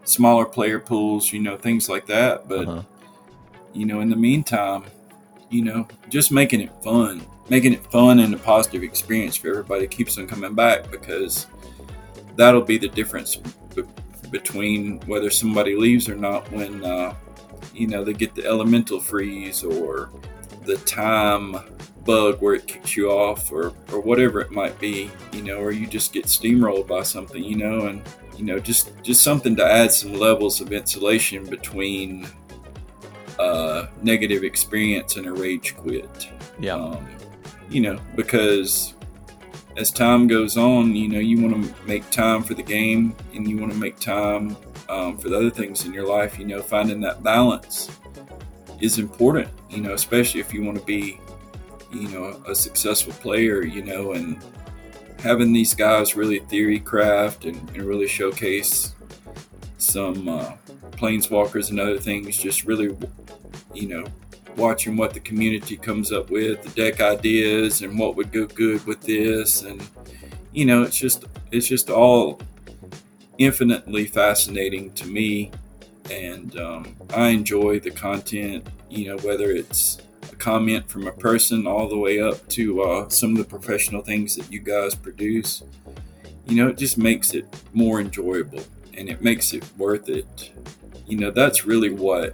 smaller 0.04 0.46
player 0.46 0.80
pools 0.80 1.32
you 1.32 1.40
know 1.40 1.56
things 1.58 1.88
like 1.90 2.06
that 2.08 2.48
but 2.50 2.68
Uh-huh. 2.68 2.82
you 3.74 3.86
know 3.86 4.00
in 4.02 4.10
the 4.10 4.16
meantime 4.16 4.84
you 5.52 5.62
know 5.64 5.88
just 6.10 6.32
making 6.32 6.62
it 6.62 6.72
fun 6.84 7.22
making 7.50 7.74
it 7.74 7.84
fun 7.92 8.20
and 8.20 8.34
a 8.34 8.38
positive 8.38 8.82
experience 8.84 9.36
for 9.36 9.50
everybody 9.50 9.86
keeps 9.88 10.18
on 10.18 10.26
coming 10.28 10.56
back 10.56 10.90
because 10.90 11.46
that'll 12.36 12.62
be 12.62 12.78
the 12.78 12.88
difference 12.90 13.36
b- 13.36 13.84
between 14.32 15.00
whether 15.02 15.30
somebody 15.30 15.76
leaves 15.76 16.10
or 16.10 16.16
not 16.16 16.50
when 16.52 16.84
uh, 16.84 17.14
you 17.74 17.88
know 17.88 18.04
they 18.04 18.14
get 18.14 18.36
the 18.36 18.46
elemental 18.46 19.00
freeze 19.00 19.64
or 19.64 20.10
the 20.66 20.78
time 20.78 21.56
bug 22.06 22.40
where 22.42 22.56
it 22.56 22.68
kicks 22.68 22.96
you 22.98 23.10
off 23.10 23.52
or, 23.52 23.74
or 23.92 24.00
whatever 24.00 24.40
it 24.42 24.52
might 24.52 24.78
be 24.80 25.10
you 25.34 25.42
know 25.42 25.58
or 25.58 25.72
you 25.72 25.88
just 25.88 26.12
get 26.14 26.26
steamrolled 26.26 26.88
by 26.88 27.02
something 27.04 27.44
you 27.44 27.56
know 27.56 27.88
and 27.88 28.02
you 28.38 28.44
know 28.46 28.60
just 28.60 28.92
just 29.04 29.24
something 29.24 29.56
to 29.56 29.66
add 29.66 29.92
some 29.92 30.14
levels 30.14 30.60
of 30.62 30.72
insulation 30.74 31.46
between 31.46 32.28
uh, 33.40 33.88
negative 34.02 34.44
experience 34.44 35.18
and 35.18 35.28
a 35.28 35.32
rage 35.32 35.76
quit 35.78 36.30
Yeah. 36.60 36.76
um, 36.76 37.08
you 37.70 37.82
know, 37.82 38.00
because 38.16 38.94
as 39.78 39.92
time 39.92 40.28
goes 40.28 40.58
on, 40.58 40.96
you 40.96 41.10
know, 41.10 41.20
you 41.20 41.42
want 41.42 41.66
to 41.66 41.86
make 41.86 42.10
time 42.10 42.44
for 42.44 42.54
the 42.54 42.64
game 42.64 43.16
and 43.34 43.48
you 43.48 43.58
want 43.58 43.72
to 43.72 43.78
make 43.78 44.00
time 44.00 44.56
um, 44.90 45.18
for 45.18 45.30
the 45.30 45.38
other 45.38 45.50
things 45.50 45.86
in 45.86 45.94
your 45.94 46.08
life. 46.08 46.40
You 46.40 46.46
know, 46.46 46.62
finding 46.62 47.02
that 47.02 47.24
balance 47.24 47.92
is 48.80 49.00
important, 49.00 49.50
you 49.70 49.82
know, 49.82 49.94
especially 49.94 50.40
if 50.40 50.54
you 50.54 50.64
want 50.64 50.78
to 50.78 50.86
be, 50.86 51.20
you 51.92 52.08
know, 52.10 52.42
a 52.48 52.56
successful 52.56 53.14
player, 53.14 53.66
you 53.66 53.84
know, 53.84 54.14
and 54.14 54.42
having 55.20 55.52
these 55.52 55.74
guys 55.74 56.16
really 56.16 56.40
theory 56.40 56.80
craft 56.80 57.46
and, 57.46 57.58
and 57.72 57.84
really 57.84 58.08
showcase 58.08 58.94
some 59.78 60.30
uh, 60.30 60.54
planeswalkers 60.92 61.70
and 61.70 61.80
other 61.80 62.00
things 62.00 62.38
just 62.38 62.66
really, 62.66 62.96
you 63.74 63.88
know, 63.88 64.06
watching 64.58 64.98
what 64.98 65.14
the 65.14 65.20
community 65.20 65.78
comes 65.78 66.12
up 66.12 66.30
with, 66.30 66.64
the 66.64 66.70
deck 66.70 67.02
ideas, 67.02 67.82
and 67.82 67.98
what 67.98 68.16
would 68.16 68.32
go 68.32 68.46
good 68.46 68.86
with 68.86 69.02
this, 69.02 69.62
and 69.64 69.82
you 70.54 70.66
know, 70.66 70.84
it's 70.84 70.98
just 70.98 71.26
it's 71.52 71.68
just 71.68 71.90
all 71.90 72.40
infinitely 73.38 74.06
fascinating 74.06 74.92
to 74.94 75.08
me, 75.08 75.52
and 76.10 76.58
um, 76.60 76.96
I 77.14 77.30
enjoy 77.30 77.80
the 77.80 77.92
content. 77.92 78.68
You 78.90 79.10
know, 79.10 79.18
whether 79.18 79.52
it's 79.52 80.00
a 80.32 80.36
comment 80.36 80.90
from 80.90 81.08
a 81.08 81.12
person 81.12 81.68
all 81.68 81.90
the 81.90 81.98
way 81.98 82.22
up 82.22 82.48
to 82.50 82.82
uh, 82.82 83.10
some 83.10 83.32
of 83.32 83.38
the 83.38 83.44
professional 83.44 84.02
things 84.02 84.36
that 84.36 84.52
you 84.52 84.60
guys 84.60 84.96
produce. 84.96 85.64
You 86.48 86.56
know, 86.56 86.68
it 86.70 86.78
just 86.78 86.98
makes 86.98 87.34
it 87.34 87.48
more 87.74 88.00
enjoyable, 88.00 88.64
and 88.94 89.10
it 89.10 89.22
makes 89.22 89.54
it 89.54 89.66
worth 89.78 90.10
it. 90.10 90.52
You 91.08 91.18
know, 91.18 91.32
that's 91.32 91.66
really 91.66 91.90
what 91.90 92.34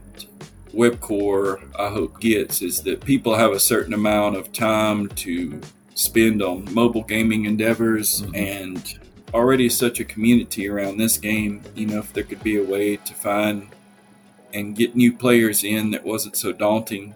Webcore, 0.73 1.61
I 1.77 1.89
hope, 1.89 2.19
gets 2.19 2.61
is 2.61 2.81
that 2.83 3.03
people 3.03 3.35
have 3.35 3.51
a 3.51 3.59
certain 3.59 3.93
amount 3.93 4.35
of 4.35 4.51
time 4.53 5.07
to 5.09 5.59
spend 5.95 6.41
on 6.41 6.73
mobile 6.73 7.03
gaming 7.03 7.45
endeavors 7.45 8.21
mm-hmm. 8.21 8.35
and 8.35 8.99
already 9.33 9.69
such 9.69 9.99
a 9.99 10.05
community 10.05 10.67
around 10.67 10.97
this 10.97 11.17
game. 11.17 11.61
You 11.75 11.87
know, 11.87 11.99
if 11.99 12.13
there 12.13 12.23
could 12.23 12.43
be 12.43 12.57
a 12.57 12.63
way 12.63 12.97
to 12.97 13.13
find 13.13 13.67
and 14.53 14.75
get 14.75 14.95
new 14.95 15.13
players 15.13 15.63
in 15.63 15.91
that 15.91 16.05
wasn't 16.05 16.35
so 16.35 16.51
daunting, 16.51 17.15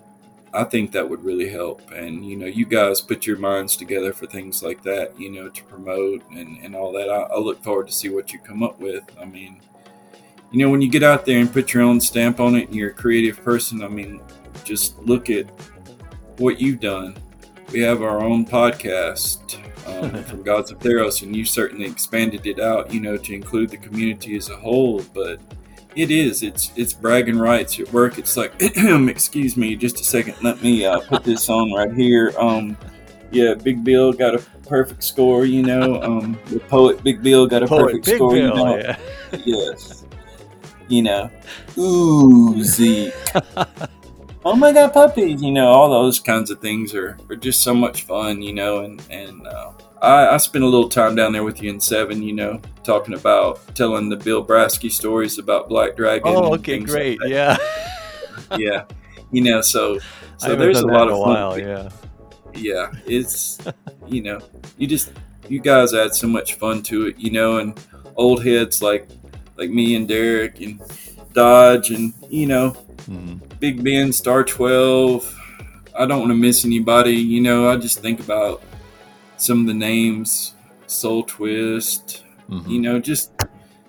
I 0.53 0.63
think 0.63 0.91
that 0.93 1.09
would 1.09 1.23
really 1.23 1.49
help. 1.49 1.91
And, 1.91 2.25
you 2.25 2.37
know, 2.37 2.45
you 2.45 2.65
guys 2.65 3.01
put 3.01 3.27
your 3.27 3.37
minds 3.37 3.75
together 3.75 4.13
for 4.13 4.25
things 4.25 4.63
like 4.63 4.83
that, 4.83 5.19
you 5.19 5.29
know, 5.29 5.49
to 5.49 5.63
promote 5.65 6.23
and, 6.31 6.57
and 6.63 6.75
all 6.75 6.93
that. 6.93 7.09
I, 7.09 7.23
I 7.23 7.37
look 7.39 7.61
forward 7.61 7.87
to 7.87 7.93
see 7.93 8.07
what 8.09 8.31
you 8.31 8.39
come 8.39 8.63
up 8.63 8.79
with. 8.79 9.03
I 9.19 9.25
mean, 9.25 9.59
you 10.55 10.61
know, 10.63 10.69
when 10.69 10.81
you 10.81 10.87
get 10.87 11.03
out 11.03 11.25
there 11.25 11.37
and 11.37 11.51
put 11.51 11.73
your 11.73 11.83
own 11.83 11.99
stamp 11.99 12.39
on 12.39 12.55
it 12.55 12.67
and 12.67 12.75
you're 12.75 12.91
a 12.91 12.93
creative 12.93 13.43
person, 13.43 13.83
I 13.83 13.89
mean, 13.89 14.21
just 14.63 14.97
look 14.99 15.29
at 15.29 15.47
what 16.37 16.61
you've 16.61 16.79
done. 16.79 17.17
We 17.73 17.81
have 17.81 18.01
our 18.01 18.23
own 18.23 18.45
podcast 18.45 19.59
um, 19.85 20.23
from 20.23 20.43
Gods 20.43 20.71
of 20.71 20.79
Theros, 20.79 21.23
and 21.23 21.35
you 21.35 21.43
certainly 21.43 21.85
expanded 21.85 22.47
it 22.47 22.61
out, 22.61 22.93
you 22.93 23.01
know, 23.01 23.17
to 23.17 23.33
include 23.33 23.69
the 23.69 23.75
community 23.75 24.37
as 24.37 24.49
a 24.49 24.55
whole. 24.55 25.01
But 25.13 25.41
it 25.93 26.09
is, 26.09 26.41
it's 26.41 26.71
it's 26.77 26.93
bragging 26.93 27.37
rights 27.37 27.77
at 27.81 27.91
work. 27.91 28.17
It's 28.17 28.37
like, 28.37 28.53
excuse 28.61 29.57
me, 29.57 29.75
just 29.75 29.99
a 29.99 30.05
second. 30.05 30.35
Let 30.41 30.63
me 30.63 30.85
uh, 30.85 31.01
put 31.01 31.25
this 31.25 31.49
on 31.49 31.73
right 31.73 31.93
here. 31.93 32.31
Um, 32.39 32.77
yeah, 33.29 33.55
Big 33.55 33.83
Bill 33.83 34.13
got 34.13 34.35
a 34.35 34.39
perfect 34.69 35.03
score, 35.03 35.43
you 35.43 35.63
know. 35.63 36.01
Um, 36.01 36.39
the 36.45 36.61
poet 36.61 37.03
Big 37.03 37.21
Bill 37.21 37.45
got 37.45 37.61
a 37.61 37.67
Poet 37.67 37.87
perfect 37.87 38.05
Big 38.05 38.15
score, 38.15 38.37
you 38.37 38.47
know 38.47 38.77
yeah. 38.77 38.97
yes. 39.43 40.04
You 40.87 41.01
know, 41.01 41.31
ooh, 41.77 42.63
Zeke. 42.63 43.13
oh 44.45 44.55
my 44.55 44.71
God, 44.71 44.93
puppies! 44.93 45.41
You 45.41 45.51
know, 45.51 45.67
all 45.67 45.89
those 45.89 46.19
kinds 46.19 46.51
of 46.51 46.59
things 46.59 46.93
are, 46.93 47.17
are 47.29 47.35
just 47.35 47.63
so 47.63 47.73
much 47.73 48.03
fun. 48.03 48.41
You 48.41 48.53
know, 48.53 48.79
and 48.79 49.01
and 49.09 49.47
uh, 49.47 49.71
I, 50.01 50.29
I 50.29 50.37
spent 50.37 50.63
a 50.63 50.67
little 50.67 50.89
time 50.89 51.15
down 51.15 51.31
there 51.31 51.43
with 51.43 51.61
you 51.61 51.69
in 51.69 51.79
seven. 51.79 52.21
You 52.21 52.33
know, 52.33 52.61
talking 52.83 53.15
about 53.15 53.75
telling 53.75 54.09
the 54.09 54.17
Bill 54.17 54.45
Brasky 54.45 54.91
stories 54.91 55.39
about 55.39 55.69
Black 55.69 55.95
Dragon. 55.95 56.27
Oh, 56.27 56.53
okay, 56.55 56.77
things 56.77 56.93
like 56.93 57.17
great. 57.17 57.19
Yeah. 57.25 57.57
yeah. 58.57 58.85
You 59.31 59.41
know, 59.41 59.61
so 59.61 59.99
so 60.37 60.55
there's 60.55 60.79
a 60.79 60.87
lot 60.87 61.07
of 61.07 61.17
a 61.17 61.21
fun 61.21 61.33
while. 61.33 61.59
Yeah. 61.59 61.89
yeah 62.55 62.91
it's 63.05 63.59
you 64.07 64.21
know 64.21 64.39
you 64.77 64.87
just 64.87 65.11
you 65.49 65.59
guys 65.59 65.93
add 65.93 66.13
so 66.13 66.27
much 66.27 66.55
fun 66.55 66.81
to 66.81 67.07
it 67.07 67.17
you 67.17 67.31
know 67.31 67.57
and 67.57 67.79
old 68.15 68.43
heads 68.43 68.81
like 68.81 69.07
like 69.57 69.69
me 69.69 69.95
and 69.95 70.07
derek 70.07 70.59
and 70.61 70.81
dodge 71.33 71.91
and 71.91 72.13
you 72.29 72.45
know 72.47 72.75
Mhm. 73.09 73.39
big 73.59 73.83
ben 73.83 74.11
star 74.11 74.43
12 74.43 75.37
i 75.97 76.05
don't 76.05 76.19
want 76.19 76.31
to 76.31 76.35
miss 76.37 76.65
anybody 76.65 77.13
you 77.15 77.41
know 77.41 77.69
i 77.69 77.75
just 77.75 77.99
think 77.99 78.19
about 78.19 78.63
some 79.37 79.61
of 79.61 79.67
the 79.67 79.73
names 79.73 80.55
soul 80.87 81.23
twist 81.23 82.23
Mhm. 82.49 82.69
you 82.69 82.79
know 82.81 82.99
just 82.99 83.31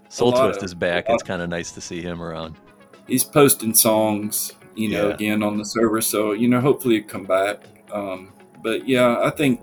Soul 0.09 0.33
Twist 0.33 0.59
of- 0.61 0.65
is 0.65 0.73
back. 0.73 1.05
It's 1.11 1.23
kind 1.23 1.43
of 1.43 1.51
nice 1.51 1.73
to 1.73 1.81
see 1.83 2.01
him 2.01 2.23
around. 2.23 2.55
he's 3.07 3.23
posting 3.23 3.75
songs, 3.75 4.53
you 4.75 4.89
know, 4.89 5.09
Yeah. 5.09 5.15
again 5.15 5.43
on 5.43 5.59
the 5.59 5.65
server. 5.65 6.01
So 6.01 6.33
you 6.33 6.49
know, 6.49 6.59
hopefully 6.61 6.97
it 6.97 7.07
come 7.07 7.25
back. 7.25 7.65
Um, 7.93 8.29
but 8.63 8.89
yeah, 8.89 9.19
I 9.23 9.29
think 9.29 9.61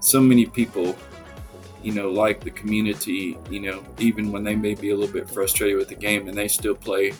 so 0.00 0.18
many 0.18 0.46
people, 0.46 0.96
you 1.82 1.92
know, 1.92 2.10
like 2.10 2.42
the 2.42 2.50
community. 2.50 3.38
You 3.50 3.60
know, 3.60 3.84
even 3.98 4.32
when 4.32 4.44
they 4.44 4.54
may 4.54 4.74
be 4.74 4.90
a 4.90 4.96
little 4.96 5.12
bit 5.12 5.28
frustrated 5.30 5.78
with 5.78 5.88
the 5.88 5.94
game, 5.94 6.28
and 6.28 6.36
they 6.36 6.48
still 6.48 6.74
play. 6.74 7.12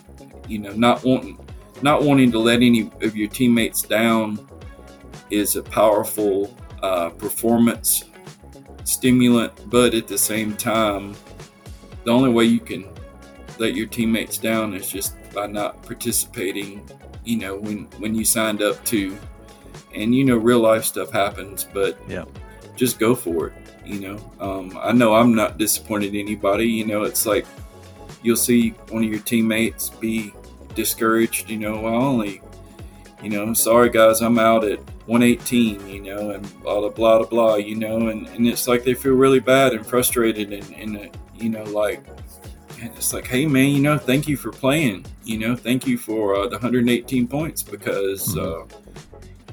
You 0.47 0.59
know, 0.59 0.73
not 0.73 1.03
wanting, 1.03 1.37
not 1.81 2.03
wanting 2.03 2.31
to 2.31 2.39
let 2.39 2.61
any 2.61 2.91
of 3.01 3.15
your 3.15 3.29
teammates 3.29 3.81
down 3.83 4.47
is 5.29 5.55
a 5.55 5.63
powerful 5.63 6.53
uh, 6.83 7.09
performance 7.11 8.05
stimulant, 8.83 9.53
but 9.69 9.93
at 9.93 10.07
the 10.07 10.17
same 10.17 10.55
time, 10.57 11.15
the 12.03 12.11
only 12.11 12.29
way 12.31 12.43
you 12.45 12.59
can 12.59 12.85
let 13.59 13.75
your 13.75 13.87
teammates 13.87 14.37
down 14.37 14.73
is 14.73 14.89
just 14.89 15.15
by 15.33 15.47
not 15.47 15.81
participating. 15.83 16.87
You 17.23 17.37
know, 17.37 17.55
when 17.55 17.85
when 17.99 18.15
you 18.15 18.25
signed 18.25 18.61
up 18.61 18.83
to, 18.85 19.17
and 19.93 20.13
you 20.13 20.25
know, 20.25 20.37
real 20.37 20.59
life 20.59 20.83
stuff 20.83 21.11
happens, 21.11 21.65
but 21.71 21.97
Yeah. 22.09 22.25
just 22.75 22.99
go 22.99 23.13
for 23.15 23.47
it. 23.47 23.53
You 23.91 23.99
know, 23.99 24.31
um, 24.39 24.79
I 24.81 24.93
know 24.93 25.13
I'm 25.13 25.35
not 25.35 25.57
disappointed 25.57 26.15
anybody. 26.15 26.65
You 26.65 26.85
know, 26.85 27.03
it's 27.03 27.25
like 27.25 27.45
you'll 28.23 28.37
see 28.37 28.69
one 28.87 29.03
of 29.03 29.09
your 29.09 29.19
teammates 29.19 29.89
be 29.89 30.33
discouraged. 30.75 31.49
You 31.49 31.57
know, 31.57 31.85
I 31.85 31.93
only, 31.95 32.41
you 33.21 33.29
know, 33.29 33.53
sorry 33.53 33.89
guys, 33.89 34.21
I'm 34.21 34.39
out 34.39 34.63
at 34.63 34.79
118. 35.07 35.89
You 35.89 36.01
know, 36.03 36.29
and 36.29 36.63
blah 36.63 36.79
blah 36.79 36.89
blah 36.89 37.23
blah. 37.25 37.55
You 37.55 37.75
know, 37.75 38.07
and 38.07 38.29
and 38.29 38.47
it's 38.47 38.65
like 38.65 38.85
they 38.85 38.93
feel 38.93 39.15
really 39.15 39.41
bad 39.41 39.73
and 39.73 39.85
frustrated 39.85 40.53
and 40.53 40.73
and 40.73 40.97
uh, 40.97 41.17
you 41.35 41.49
know 41.49 41.63
like. 41.65 42.01
And 42.79 42.89
it's 42.95 43.13
like, 43.13 43.27
hey 43.27 43.45
man, 43.45 43.69
you 43.71 43.81
know, 43.81 43.97
thank 43.97 44.27
you 44.27 44.37
for 44.37 44.51
playing. 44.51 45.05
You 45.25 45.37
know, 45.37 45.55
thank 45.55 45.85
you 45.85 45.97
for 45.97 46.35
uh, 46.35 46.47
the 46.47 46.55
118 46.55 47.27
points 47.27 47.61
because, 47.61 48.35
uh, 48.35 48.65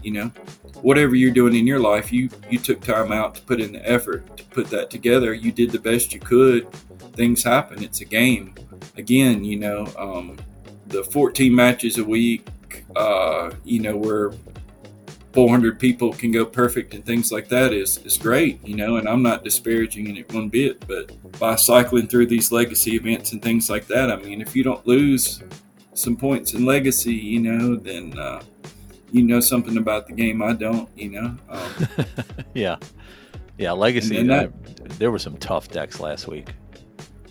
you 0.02 0.12
know, 0.12 0.32
whatever 0.82 1.14
you're 1.14 1.30
doing 1.30 1.54
in 1.54 1.66
your 1.66 1.80
life, 1.80 2.12
you 2.12 2.28
you 2.50 2.58
took 2.58 2.80
time 2.80 3.12
out 3.12 3.34
to 3.36 3.42
put 3.42 3.60
in 3.60 3.72
the 3.72 3.88
effort 3.88 4.36
to 4.36 4.44
put 4.44 4.68
that 4.70 4.90
together. 4.90 5.34
You 5.34 5.52
did 5.52 5.70
the 5.70 5.78
best 5.78 6.12
you 6.12 6.20
could. 6.20 6.70
Things 7.14 7.42
happen. 7.42 7.82
It's 7.82 8.00
a 8.00 8.04
game. 8.04 8.54
Again, 8.96 9.44
you 9.44 9.58
know, 9.58 9.86
um, 9.96 10.38
the 10.86 11.04
14 11.04 11.54
matches 11.54 11.98
a 11.98 12.04
week. 12.04 12.46
Uh, 12.96 13.50
you 13.64 13.80
know, 13.80 13.96
where 13.96 14.32
400 15.32 15.78
people 15.78 16.12
can 16.12 16.32
go 16.32 16.44
perfect 16.44 16.94
and 16.94 17.04
things 17.04 17.30
like 17.30 17.48
that 17.48 17.72
is 17.72 17.98
is 17.98 18.16
great. 18.16 18.66
You 18.66 18.76
know, 18.76 18.96
and 18.96 19.08
I'm 19.08 19.22
not 19.22 19.44
disparaging 19.44 20.16
it 20.16 20.32
one 20.32 20.48
bit. 20.48 20.86
But 20.86 21.12
by 21.38 21.56
cycling 21.56 22.08
through 22.08 22.26
these 22.26 22.50
legacy 22.50 22.96
events 22.96 23.32
and 23.32 23.42
things 23.42 23.68
like 23.68 23.86
that, 23.88 24.10
I 24.10 24.16
mean, 24.16 24.40
if 24.40 24.56
you 24.56 24.64
don't 24.64 24.86
lose 24.86 25.42
some 25.94 26.16
points 26.16 26.54
in 26.54 26.64
legacy, 26.64 27.14
you 27.14 27.40
know, 27.40 27.76
then 27.76 28.18
uh, 28.18 28.42
you 29.10 29.22
know 29.22 29.40
something 29.40 29.76
about 29.76 30.06
the 30.06 30.12
game 30.12 30.42
I 30.42 30.52
don't, 30.52 30.88
you 30.96 31.10
know. 31.10 31.36
Um, 31.48 31.70
Yeah. 32.54 32.76
Yeah, 33.58 33.72
Legacy. 33.72 34.16
Then 34.22 34.30
I- 34.30 34.48
there 34.98 35.10
were 35.10 35.18
some 35.18 35.36
tough 35.36 35.68
decks 35.68 36.00
last 36.00 36.26
week. 36.28 36.52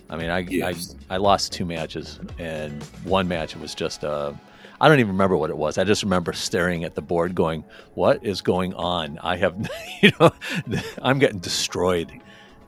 I 0.10 0.16
mean, 0.18 0.30
I, 0.30 0.40
Yes. 0.40 0.96
I 1.10 1.16
I 1.16 1.18
lost 1.18 1.52
two 1.52 1.66
matches, 1.66 2.20
and 2.40 2.82
one 3.04 3.28
match 3.28 3.56
was 3.58 3.76
just 3.76 4.04
uh, 4.06 4.32
I 4.80 4.88
don't 4.88 5.00
even 5.00 5.12
remember 5.12 5.36
what 5.36 5.50
it 5.50 5.58
was. 5.58 5.78
I 5.78 5.84
just 5.84 6.04
remember 6.04 6.32
staring 6.34 6.84
at 6.84 6.96
the 6.96 7.02
board, 7.02 7.36
going, 7.36 7.63
"What 7.96 8.24
is 8.24 8.42
going 8.42 8.74
on? 8.76 9.18
I 9.22 9.36
have, 9.38 9.56
you 10.02 10.12
know, 10.20 10.32
I'm 11.02 11.20
getting 11.20 11.40
destroyed." 11.40 12.12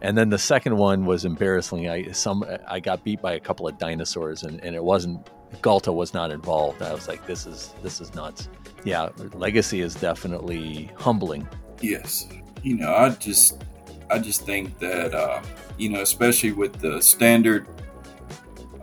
And 0.01 0.17
then 0.17 0.29
the 0.29 0.37
second 0.37 0.75
one 0.77 1.05
was 1.05 1.23
embarrassing. 1.25 1.89
I 1.89 2.11
some 2.11 2.43
I 2.67 2.79
got 2.81 3.03
beat 3.05 3.21
by 3.21 3.33
a 3.33 3.39
couple 3.39 3.67
of 3.67 3.77
dinosaurs, 3.77 4.43
and, 4.43 4.59
and 4.63 4.75
it 4.75 4.83
wasn't 4.83 5.25
Ghalta 5.61 5.93
was 5.93 6.13
not 6.13 6.31
involved. 6.31 6.81
I 6.81 6.93
was 6.93 7.07
like, 7.07 7.25
"This 7.25 7.45
is 7.45 7.73
this 7.83 8.01
is 8.01 8.13
nuts." 8.15 8.49
Yeah, 8.83 9.09
Legacy 9.33 9.81
is 9.81 9.95
definitely 9.95 10.89
humbling. 10.95 11.47
yes, 11.81 12.27
you 12.63 12.75
know, 12.75 12.93
I 12.93 13.09
just 13.09 13.63
I 14.09 14.19
just 14.19 14.45
think 14.45 14.79
that 14.79 15.13
uh, 15.13 15.41
you 15.77 15.89
know, 15.89 16.01
especially 16.01 16.51
with 16.51 16.79
the 16.79 17.01
standard 17.01 17.67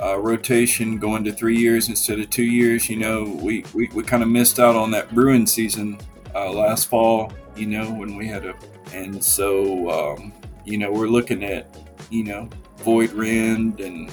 uh, 0.01 0.19
rotation 0.19 0.99
going 0.99 1.25
to 1.25 1.33
three 1.33 1.57
years 1.57 1.89
instead 1.89 2.21
of 2.21 2.29
two 2.31 2.45
years, 2.45 2.89
you 2.89 2.97
know, 2.97 3.25
we 3.41 3.65
we, 3.75 3.89
we 3.95 4.03
kind 4.03 4.23
of 4.23 4.29
missed 4.29 4.59
out 4.59 4.77
on 4.77 4.91
that 4.91 5.15
Bruin 5.15 5.47
season 5.47 5.99
uh, 6.35 6.51
last 6.51 6.89
fall. 6.89 7.33
You 7.57 7.67
know, 7.67 7.91
when 7.91 8.17
we 8.17 8.29
had 8.29 8.45
a 8.45 8.55
and 8.93 9.23
so 9.23 9.91
um, 9.91 10.33
you 10.65 10.79
know 10.79 10.91
we're 10.91 11.09
looking 11.09 11.45
at 11.45 11.75
you 12.11 12.25
know 12.25 12.49
Void 12.79 13.13
Rend 13.13 13.81
and 13.81 14.11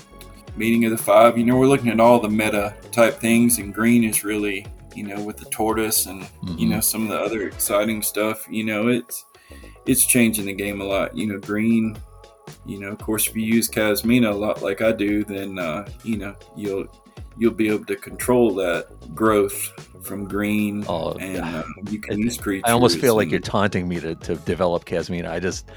Meeting 0.55 0.85
of 0.85 0.91
the 0.91 0.97
Five. 0.97 1.37
You 1.37 1.45
know, 1.45 1.57
we're 1.57 1.67
looking 1.67 1.89
at 1.89 1.99
all 1.99 2.19
the 2.19 2.29
meta 2.29 2.75
type 2.91 3.15
things, 3.15 3.59
and 3.59 3.73
Green 3.73 4.03
is 4.03 4.23
really 4.23 4.65
you 4.95 5.03
know 5.03 5.21
with 5.23 5.37
the 5.37 5.45
tortoise 5.45 6.05
and 6.05 6.27
you 6.57 6.67
know 6.67 6.79
some 6.79 7.03
of 7.03 7.09
the 7.09 7.19
other 7.19 7.47
exciting 7.47 8.01
stuff. 8.01 8.47
You 8.49 8.63
know, 8.63 8.87
it's 8.87 9.25
it's 9.85 10.05
changing 10.05 10.45
the 10.45 10.53
game 10.53 10.81
a 10.81 10.85
lot. 10.85 11.15
You 11.15 11.27
know, 11.27 11.39
Green. 11.39 11.97
You 12.65 12.79
know, 12.79 12.89
of 12.89 12.97
course, 12.97 13.27
if 13.27 13.35
you 13.35 13.43
use 13.43 13.69
Kasmina 13.69 14.29
a 14.29 14.35
lot 14.35 14.61
like 14.61 14.81
I 14.81 14.91
do, 14.91 15.23
then 15.23 15.57
uh, 15.59 15.87
you 16.03 16.17
know 16.17 16.35
you'll 16.55 16.87
you'll 17.37 17.53
be 17.53 17.69
able 17.69 17.85
to 17.85 17.95
control 17.95 18.53
that 18.55 18.87
growth 19.15 19.71
from 20.03 20.25
green, 20.25 20.83
Oh, 20.89 21.13
and 21.13 21.37
uh, 21.39 21.63
you 21.89 21.99
can 21.99 22.19
use 22.19 22.37
creatures. 22.37 22.63
I 22.67 22.71
almost 22.73 22.99
feel 22.99 23.15
like 23.15 23.31
you're 23.31 23.39
taunting 23.39 23.87
me 23.87 24.01
to, 24.01 24.15
to 24.15 24.35
develop 24.35 24.83
Kasmina. 24.83 25.29
I 25.29 25.39
just, 25.39 25.69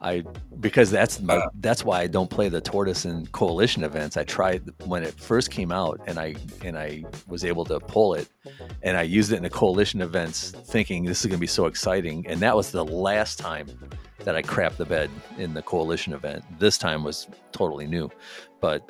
I 0.00 0.22
because 0.60 0.90
that's 0.90 1.20
my, 1.20 1.36
Uh. 1.38 1.48
that's 1.60 1.84
why 1.84 2.00
I 2.00 2.06
don't 2.06 2.30
play 2.30 2.48
the 2.48 2.60
tortoise 2.60 3.04
in 3.04 3.26
coalition 3.28 3.82
events. 3.82 4.16
I 4.16 4.22
tried 4.22 4.62
when 4.84 5.02
it 5.02 5.14
first 5.14 5.50
came 5.50 5.72
out, 5.72 6.00
and 6.06 6.18
I 6.20 6.36
and 6.64 6.78
I 6.78 7.04
was 7.26 7.44
able 7.44 7.64
to 7.66 7.80
pull 7.80 8.14
it, 8.14 8.28
and 8.82 8.96
I 8.96 9.02
used 9.02 9.32
it 9.32 9.36
in 9.36 9.42
the 9.42 9.50
coalition 9.50 10.00
events, 10.00 10.52
thinking 10.52 11.04
this 11.04 11.20
is 11.20 11.26
going 11.26 11.38
to 11.38 11.40
be 11.40 11.46
so 11.48 11.66
exciting. 11.66 12.24
And 12.28 12.38
that 12.40 12.54
was 12.54 12.70
the 12.70 12.84
last 12.84 13.40
time 13.40 13.66
that 14.20 14.36
I 14.36 14.42
crapped 14.42 14.76
the 14.76 14.84
bed 14.86 15.10
in 15.38 15.54
the 15.54 15.62
coalition 15.62 16.12
event. 16.12 16.44
This 16.60 16.78
time 16.78 17.02
was 17.02 17.26
totally 17.50 17.88
new, 17.88 18.08
but 18.60 18.88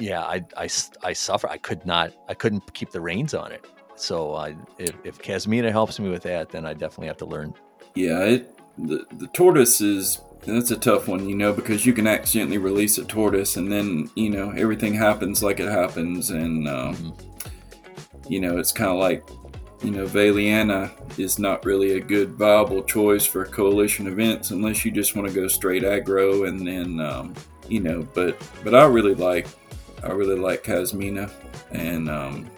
yeah, 0.00 0.22
I 0.22 0.44
I 0.56 1.12
suffer. 1.12 1.48
I 1.48 1.58
could 1.58 1.84
not. 1.84 2.12
I 2.28 2.34
couldn't 2.34 2.72
keep 2.74 2.90
the 2.90 3.00
reins 3.00 3.34
on 3.34 3.52
it. 3.52 3.66
So 3.96 4.34
I, 4.34 4.56
if, 4.78 4.94
if 5.04 5.18
Kasmina 5.18 5.70
helps 5.70 6.00
me 6.00 6.08
with 6.08 6.22
that, 6.22 6.48
then 6.48 6.64
I 6.64 6.72
definitely 6.72 7.08
have 7.08 7.18
to 7.18 7.26
learn. 7.26 7.52
Yeah, 7.94 8.20
it, 8.20 8.58
the 8.78 9.06
the 9.18 9.26
tortoise 9.28 9.80
is 9.80 10.20
that's 10.46 10.70
a 10.70 10.76
tough 10.76 11.06
one, 11.06 11.28
you 11.28 11.36
know, 11.36 11.52
because 11.52 11.84
you 11.84 11.92
can 11.92 12.06
accidentally 12.06 12.56
release 12.56 12.96
a 12.96 13.04
tortoise, 13.04 13.56
and 13.56 13.70
then 13.70 14.10
you 14.14 14.30
know 14.30 14.50
everything 14.52 14.94
happens 14.94 15.42
like 15.42 15.60
it 15.60 15.70
happens, 15.70 16.30
and 16.30 16.66
um, 16.66 17.14
you 18.26 18.40
know 18.40 18.58
it's 18.58 18.72
kind 18.72 18.90
of 18.90 18.96
like 18.96 19.22
you 19.82 19.90
know 19.90 20.06
Valiana 20.06 20.90
is 21.18 21.38
not 21.38 21.64
really 21.66 21.98
a 21.98 22.00
good 22.00 22.30
viable 22.30 22.82
choice 22.82 23.26
for 23.26 23.44
coalition 23.44 24.06
events 24.06 24.50
unless 24.50 24.84
you 24.84 24.90
just 24.90 25.14
want 25.14 25.28
to 25.28 25.34
go 25.34 25.46
straight 25.46 25.82
aggro, 25.82 26.48
and 26.48 26.66
then 26.66 27.00
um, 27.00 27.34
you 27.68 27.80
know, 27.80 28.06
but 28.14 28.40
but 28.64 28.74
I 28.74 28.84
really 28.86 29.14
like 29.14 29.46
I 30.02 30.12
really 30.12 30.38
like 30.38 30.64
Kasmina, 30.64 31.30
and 31.70 32.08
um, 32.08 32.50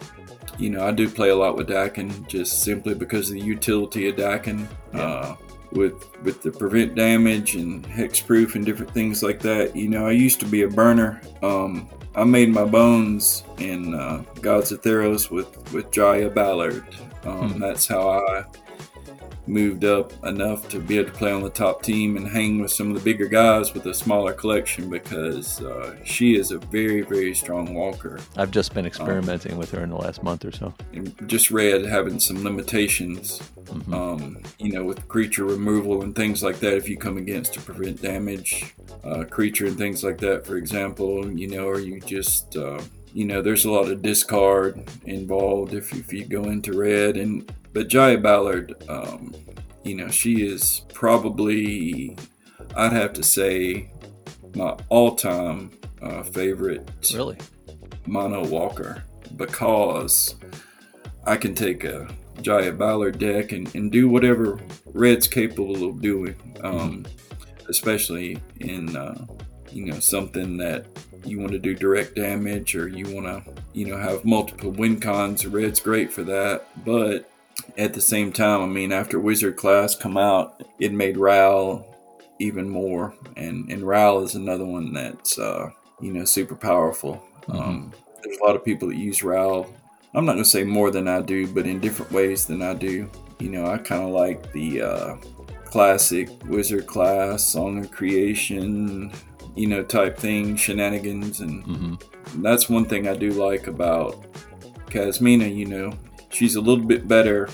you 0.57 0.69
know, 0.69 0.85
I 0.85 0.91
do 0.91 1.09
play 1.09 1.29
a 1.29 1.35
lot 1.35 1.57
with 1.57 1.69
Dakkon 1.69 2.27
just 2.27 2.63
simply 2.63 2.93
because 2.93 3.29
of 3.29 3.35
the 3.35 3.41
utility 3.41 4.07
of 4.09 4.15
Dakkon. 4.15 4.67
Uh, 4.93 5.35
with 5.73 6.07
with 6.23 6.41
the 6.41 6.51
prevent 6.51 6.95
damage 6.95 7.55
and 7.55 7.83
hexproof 7.85 8.55
and 8.55 8.65
different 8.65 8.91
things 8.93 9.23
like 9.23 9.39
that. 9.39 9.75
You 9.75 9.89
know, 9.89 10.07
I 10.07 10.11
used 10.11 10.39
to 10.41 10.45
be 10.45 10.63
a 10.63 10.67
burner. 10.67 11.21
Um, 11.41 11.89
I 12.15 12.23
made 12.23 12.49
my 12.49 12.63
bones 12.63 13.43
in 13.57 13.95
uh, 13.95 14.23
Gods 14.41 14.71
of 14.71 14.81
Theros 14.81 15.31
with 15.31 15.73
with 15.73 15.91
Jaya 15.91 16.29
Ballard. 16.29 16.85
Um, 17.25 17.59
That's 17.59 17.87
how 17.87 18.09
I 18.09 18.45
moved 19.45 19.83
up 19.83 20.11
enough 20.25 20.69
to 20.69 20.79
be 20.79 20.97
able 20.97 21.11
to 21.11 21.17
play 21.17 21.31
on 21.31 21.41
the 21.43 21.49
top 21.49 21.81
team 21.83 22.15
and 22.17 22.27
hang 22.27 22.61
with 22.61 22.71
some 22.71 22.89
of 22.89 22.95
the 22.95 23.01
bigger 23.03 23.27
guys 23.27 23.73
with 23.73 23.85
a 23.87 23.93
smaller 23.93 24.33
collection 24.33 24.89
because 24.89 25.61
uh, 25.61 25.95
she 26.03 26.35
is 26.35 26.51
a 26.51 26.57
very 26.57 27.01
very 27.01 27.33
strong 27.35 27.73
walker. 27.73 28.19
I've 28.37 28.51
just 28.51 28.73
been 28.73 28.85
experimenting 28.85 29.57
with 29.57 29.71
her 29.71 29.83
in 29.83 29.89
the 29.89 29.97
last 29.97 30.23
month 30.23 30.45
or 30.45 30.51
so. 30.51 30.73
and 30.93 31.13
just 31.27 31.51
read 31.51 31.85
having 31.85 32.19
some 32.19 32.43
limitations, 32.43 33.41
Mm-hmm. 33.63 33.93
um, 33.93 34.43
you 34.59 34.73
know, 34.73 34.83
with 34.83 35.07
creature 35.07 35.45
removal 35.45 36.03
and 36.03 36.13
things 36.13 36.43
like 36.43 36.59
that. 36.59 36.75
If 36.75 36.89
you 36.89 36.97
come 36.97 37.17
against 37.17 37.53
to 37.53 37.61
prevent 37.61 38.01
damage, 38.01 38.75
uh, 39.05 39.23
creature 39.23 39.67
and 39.67 39.77
things 39.77 40.03
like 40.03 40.17
that, 40.19 40.45
for 40.45 40.57
example, 40.57 41.31
you 41.31 41.47
know, 41.47 41.65
or 41.65 41.79
you 41.79 41.99
just, 42.01 42.55
uh, 42.57 42.81
you 43.13 43.25
know, 43.25 43.41
there's 43.41 43.65
a 43.65 43.71
lot 43.71 43.89
of 43.89 44.01
discard 44.01 44.83
involved 45.05 45.73
if, 45.73 45.93
if 45.93 46.11
you 46.11 46.25
go 46.25 46.43
into 46.45 46.73
red. 46.73 47.15
And 47.17 47.51
but 47.71 47.87
Jaya 47.87 48.17
Ballard, 48.17 48.75
um, 48.89 49.33
you 49.83 49.95
know, 49.95 50.09
she 50.09 50.45
is 50.45 50.81
probably, 50.93 52.17
I'd 52.75 52.93
have 52.93 53.13
to 53.13 53.23
say, 53.23 53.91
my 54.55 54.77
all-time 54.89 55.71
uh, 56.01 56.23
favorite 56.23 56.89
Really? 57.13 57.37
mono 58.05 58.45
walker 58.47 59.03
because 59.35 60.35
I 61.25 61.37
can 61.37 61.55
take 61.55 61.83
a 61.83 62.07
Jaya 62.41 62.71
Ballard 62.71 63.19
deck 63.19 63.51
and, 63.51 63.73
and 63.75 63.91
do 63.91 64.09
whatever 64.09 64.59
Red's 64.93 65.27
capable 65.27 65.89
of 65.89 66.01
doing, 66.01 66.35
um, 66.61 67.05
especially 67.69 68.37
in 68.59 68.95
uh, 68.95 69.25
you 69.71 69.85
know 69.85 69.99
something 69.99 70.57
that 70.57 70.85
you 71.25 71.39
want 71.39 71.51
to 71.51 71.59
do 71.59 71.73
direct 71.73 72.15
damage 72.15 72.75
or 72.75 72.87
you 72.87 73.13
want 73.13 73.25
to 73.27 73.53
you 73.73 73.85
know 73.85 73.97
have 73.97 74.25
multiple 74.25 74.71
win 74.71 74.99
cons. 74.99 75.45
Red's 75.45 75.79
great 75.79 76.11
for 76.11 76.23
that, 76.23 76.67
but 76.83 77.29
at 77.77 77.93
the 77.93 78.01
same 78.01 78.31
time, 78.31 78.61
I 78.61 78.65
mean, 78.65 78.91
after 78.91 79.19
Wizard 79.19 79.57
class 79.57 79.95
come 79.95 80.17
out, 80.17 80.63
it 80.79 80.91
made 80.91 81.17
Ral 81.17 81.85
even 82.39 82.69
more, 82.69 83.13
and 83.37 83.71
and 83.71 83.83
Ral 83.83 84.21
is 84.23 84.35
another 84.35 84.65
one 84.65 84.93
that's 84.93 85.37
uh, 85.39 85.69
you 85.99 86.11
know 86.11 86.25
super 86.25 86.55
powerful. 86.55 87.23
Um, 87.47 87.93
there's 88.23 88.37
a 88.37 88.43
lot 88.43 88.55
of 88.55 88.65
people 88.65 88.89
that 88.89 88.97
use 88.97 89.23
Ral. 89.23 89.71
I'm 90.13 90.25
not 90.25 90.33
gonna 90.33 90.45
say 90.45 90.63
more 90.63 90.91
than 90.91 91.07
I 91.07 91.21
do, 91.21 91.47
but 91.47 91.65
in 91.65 91.79
different 91.79 92.11
ways 92.11 92.45
than 92.45 92.61
I 92.61 92.73
do. 92.73 93.09
You 93.39 93.49
know, 93.49 93.65
I 93.65 93.77
kind 93.77 94.03
of 94.03 94.09
like 94.09 94.51
the 94.53 94.81
uh, 94.81 95.15
classic 95.65 96.29
wizard 96.45 96.87
class, 96.87 97.43
song 97.43 97.79
of 97.79 97.91
creation, 97.91 99.11
you 99.55 99.67
know, 99.67 99.83
type 99.83 100.17
thing, 100.17 100.55
shenanigans, 100.55 101.39
and 101.41 101.63
Mm-hmm. 101.65 102.41
that's 102.41 102.69
one 102.69 102.85
thing 102.85 103.07
I 103.07 103.15
do 103.15 103.31
like 103.31 103.67
about 103.67 104.23
Kasmina. 104.87 105.53
You 105.53 105.65
know, 105.65 105.93
she's 106.29 106.55
a 106.55 106.61
little 106.61 106.83
bit 106.85 107.07
better 107.07 107.49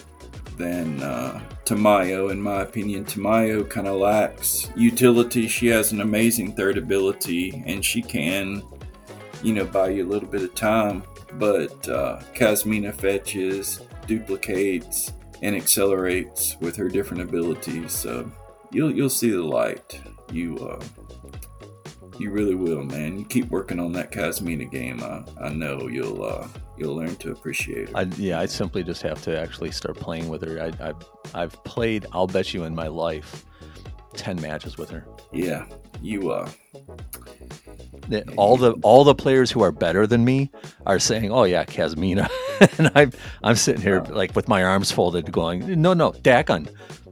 than 0.57 1.01
uh, 1.01 1.39
Tamiyo, 1.65 2.31
in 2.31 2.41
my 2.41 2.61
opinion. 2.61 3.05
Tamiyo 3.05 3.69
kind 3.69 3.87
of 3.87 3.99
lacks 3.99 4.69
utility. 4.75 5.47
She 5.47 5.67
has 5.67 5.91
an 5.91 6.01
amazing 6.01 6.55
third 6.55 6.77
ability, 6.77 7.63
and 7.65 7.83
she 7.83 8.01
can, 8.01 8.61
you 9.43 9.53
know, 9.53 9.65
buy 9.65 9.89
you 9.89 10.05
a 10.05 10.09
little 10.09 10.27
bit 10.29 10.43
of 10.43 10.53
time. 10.55 11.03
But 11.33 11.87
uh, 11.87 12.19
Kasmina 12.33 12.93
fetches, 12.93 13.81
duplicates, 14.07 15.13
and 15.41 15.55
accelerates 15.55 16.57
with 16.59 16.75
her 16.75 16.89
different 16.89 17.23
abilities. 17.23 17.93
So 17.93 18.29
you'll 18.71 18.91
you'll 18.91 19.09
see 19.09 19.29
the 19.31 19.43
light. 19.43 20.01
You 20.31 20.57
uh, 20.57 20.79
you 22.19 22.31
really 22.31 22.55
will, 22.55 22.83
man. 22.83 23.17
You 23.17 23.25
keep 23.25 23.49
working 23.49 23.79
on 23.79 23.91
that 23.93 24.11
Kasmina 24.11 24.69
game. 24.69 25.01
I, 25.01 25.23
I 25.41 25.49
know 25.49 25.87
you'll 25.87 26.23
uh, 26.23 26.47
you'll 26.77 26.95
learn 26.95 27.15
to 27.17 27.31
appreciate 27.31 27.89
it. 27.89 27.95
I, 27.95 28.03
yeah, 28.17 28.39
I 28.39 28.45
simply 28.45 28.83
just 28.83 29.01
have 29.03 29.21
to 29.23 29.39
actually 29.39 29.71
start 29.71 29.95
playing 29.97 30.29
with 30.29 30.41
her. 30.43 30.61
I, 30.61 30.89
I, 30.89 30.93
I've 31.33 31.63
played, 31.63 32.05
I'll 32.11 32.27
bet 32.27 32.53
you 32.53 32.63
in 32.63 32.75
my 32.75 32.87
life, 32.87 33.45
10 34.13 34.39
matches 34.41 34.77
with 34.77 34.89
her. 34.89 35.05
yeah, 35.31 35.65
you 36.01 36.31
uh, 36.31 36.49
All 38.37 38.57
the 38.57 38.73
all 38.83 39.03
the 39.03 39.15
players 39.15 39.51
who 39.51 39.61
are 39.61 39.71
better 39.71 40.07
than 40.07 40.25
me 40.25 40.49
are 40.85 40.99
saying, 40.99 41.31
"Oh 41.31 41.43
yeah, 41.43 41.63
Kasmina," 41.65 42.29
and 42.79 42.91
I'm 42.95 43.11
I'm 43.43 43.55
sitting 43.55 43.81
here 43.81 44.01
like 44.09 44.35
with 44.35 44.47
my 44.47 44.63
arms 44.63 44.91
folded, 44.91 45.31
going, 45.31 45.81
"No, 45.81 45.93
no, 45.93 46.11
Dakkon." 46.11 46.69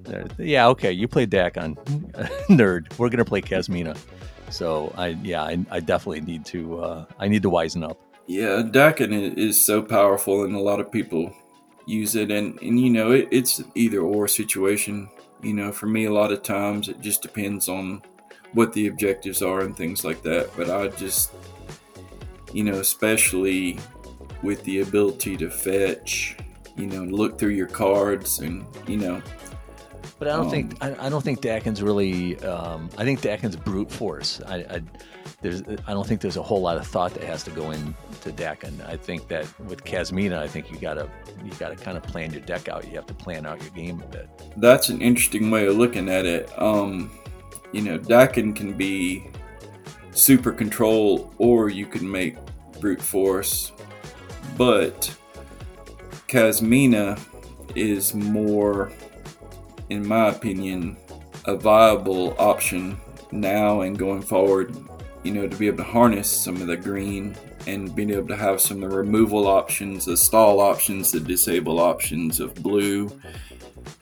Uh, 0.08 0.28
Yeah, 0.38 0.68
okay, 0.70 0.92
you 0.92 1.08
play 1.08 1.26
Dakkon, 1.28 1.76
nerd. 2.50 2.98
We're 2.98 3.10
gonna 3.10 3.26
play 3.26 3.42
Kasmina. 3.42 3.98
So 4.50 4.94
I 4.98 5.08
yeah, 5.08 5.44
I, 5.44 5.58
I 5.70 5.80
definitely 5.80 6.22
need 6.22 6.46
to 6.46 6.80
uh, 6.80 7.06
I 7.20 7.28
need 7.28 7.44
to 7.44 7.50
wisen 7.50 7.88
up. 7.88 7.98
Yeah, 8.28 8.62
Dakkon 8.62 9.38
is 9.38 9.62
so 9.62 9.82
powerful, 9.82 10.44
and 10.44 10.54
a 10.56 10.60
lot 10.60 10.82
of 10.82 10.92
people 10.92 11.34
use 11.86 12.16
it. 12.16 12.30
And, 12.30 12.62
and 12.62 12.80
you 12.80 12.90
know, 12.90 13.12
it, 13.12 13.30
it's 13.32 13.64
either 13.74 14.02
or 14.02 14.28
situation. 14.28 15.10
You 15.42 15.54
know, 15.54 15.72
for 15.72 15.86
me, 15.86 16.06
a 16.06 16.14
lot 16.14 16.32
of 16.32 16.44
times 16.44 16.90
it 16.90 17.00
just 17.00 17.22
depends 17.22 17.70
on 17.70 18.02
what 18.54 18.74
the 18.74 18.88
objectives 18.88 19.42
are 19.42 19.62
and 19.62 19.76
things 19.76 20.04
like 20.04 20.22
that. 20.24 20.50
But 20.58 20.70
I 20.70 20.90
just, 20.90 21.32
you 22.54 22.64
know, 22.64 22.80
especially 22.80 23.80
with 24.44 24.64
the 24.64 24.82
ability 24.82 25.38
to 25.38 25.50
fetch, 25.50 26.38
you 26.76 26.88
know, 26.88 27.04
look 27.04 27.40
through 27.40 27.52
your 27.52 27.68
cards 27.68 28.40
and, 28.40 28.66
you 28.88 28.98
know, 28.98 29.22
But 30.20 30.28
I 30.30 30.36
don't 30.36 30.46
Um, 30.46 30.52
think 30.52 30.78
I, 30.82 30.96
I 31.06 31.10
don't 31.10 31.24
think 31.24 31.42
Dakkon's 31.42 31.82
really. 31.82 32.40
Um, 32.40 32.90
I 32.98 33.04
think 33.04 33.22
Dakkon's 33.22 33.56
brute 33.56 33.92
force. 33.92 34.42
I, 34.48 34.56
I 34.58 34.82
there's 35.42 35.62
I 35.86 35.94
don't 35.94 36.08
think 36.08 36.22
there's 36.22 36.38
a 36.38 36.42
whole 36.42 36.62
lot 36.62 36.78
of 36.78 36.88
thought 36.88 37.14
that 37.14 37.24
has 37.24 37.44
to 37.44 37.52
go 37.52 37.70
into 37.72 38.32
Dakkon. 38.32 38.84
I 38.88 38.98
think 38.98 39.28
that 39.28 39.46
with 39.60 39.84
Kasmina, 39.84 40.38
I 40.40 40.48
think 40.48 40.72
you 40.72 40.80
gotta 40.80 41.08
you 41.46 41.52
gotta 41.60 41.76
kind 41.76 41.98
of 41.98 42.04
plan 42.04 42.32
your 42.32 42.42
deck 42.42 42.68
out. 42.68 42.88
You 42.88 42.96
have 42.96 43.06
to 43.08 43.14
plan 43.14 43.46
out 43.46 43.62
your 43.62 43.70
game 43.72 44.02
a 44.02 44.08
bit. 44.08 44.28
that's 44.58 44.90
an 44.90 45.02
interesting 45.02 45.52
way 45.52 45.68
of 45.68 45.76
looking 45.78 46.10
at 46.10 46.26
it. 46.26 46.50
Um, 46.60 47.12
you 47.72 47.82
know, 47.82 48.00
Dakkon 48.00 48.56
can 48.56 48.74
be 48.74 49.28
super 50.12 50.52
control, 50.52 51.32
or 51.38 51.70
you 51.70 51.86
can 51.86 52.10
make 52.10 52.38
brute 52.80 53.02
force. 53.02 53.72
But 54.58 55.16
Kasmina 56.28 57.20
is 57.76 58.14
more, 58.16 58.92
in 59.90 60.08
my 60.08 60.30
opinion, 60.30 60.98
a 61.46 61.56
viable 61.56 62.36
option 62.40 63.00
now 63.32 63.82
and 63.82 63.98
going 63.98 64.22
forward. 64.22 64.76
You 65.24 65.34
know, 65.34 65.48
to 65.48 65.58
be 65.58 65.68
able 65.68 65.78
to 65.78 65.84
harness 65.84 66.30
some 66.30 66.62
of 66.62 66.68
the 66.68 66.78
green 66.78 67.36
and 67.66 67.94
being 67.94 68.12
able 68.12 68.28
to 68.28 68.36
have 68.36 68.62
some 68.62 68.82
of 68.82 68.92
the 68.92 68.98
removal 68.98 69.48
options, 69.48 70.06
the 70.06 70.16
stall 70.16 70.62
options, 70.62 71.12
the 71.12 71.20
disable 71.20 71.80
options 71.80 72.40
of 72.40 72.56
blue 72.56 73.12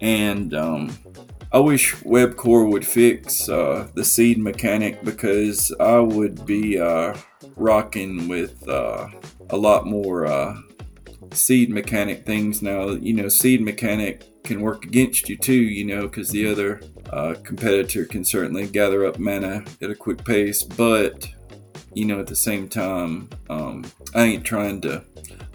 and 0.02 0.54
um, 0.54 0.98
I 1.52 1.60
wish 1.60 1.96
WebCore 1.96 2.72
would 2.72 2.86
fix 2.86 3.48
uh, 3.48 3.88
the 3.94 4.04
seed 4.04 4.38
mechanic 4.38 5.04
because 5.04 5.74
I 5.80 6.00
would 6.00 6.46
be 6.46 6.80
uh, 6.80 7.16
rocking 7.56 8.28
with 8.28 8.68
uh, 8.68 9.08
a 9.50 9.58
lot 9.58 9.86
more 9.86 10.26
uh, 10.26 10.58
seed 11.32 11.70
mechanic 11.70 12.26
things 12.26 12.62
now. 12.62 12.90
You 12.90 13.14
know, 13.14 13.30
seed 13.30 13.62
mechanic 13.62 14.24
can 14.46 14.62
work 14.62 14.86
against 14.86 15.28
you 15.30 15.38
too. 15.38 15.54
You 15.54 15.86
know, 15.86 16.04
because 16.04 16.30
the 16.30 16.48
other 16.48 16.82
uh, 17.10 17.36
competitor 17.44 18.06
can 18.06 18.24
certainly 18.24 18.68
gather 18.68 19.06
up 19.06 19.20
mana 19.20 19.64
at 19.82 19.90
a 19.90 19.96
quick 19.96 20.24
pace, 20.24 20.64
but 20.64 21.28
you 21.94 22.06
know, 22.06 22.20
at 22.20 22.28
the 22.28 22.36
same 22.36 22.68
time, 22.68 23.30
um, 23.50 23.86
I 24.14 24.24
ain't 24.24 24.46
trying 24.46 24.82
to. 24.82 25.04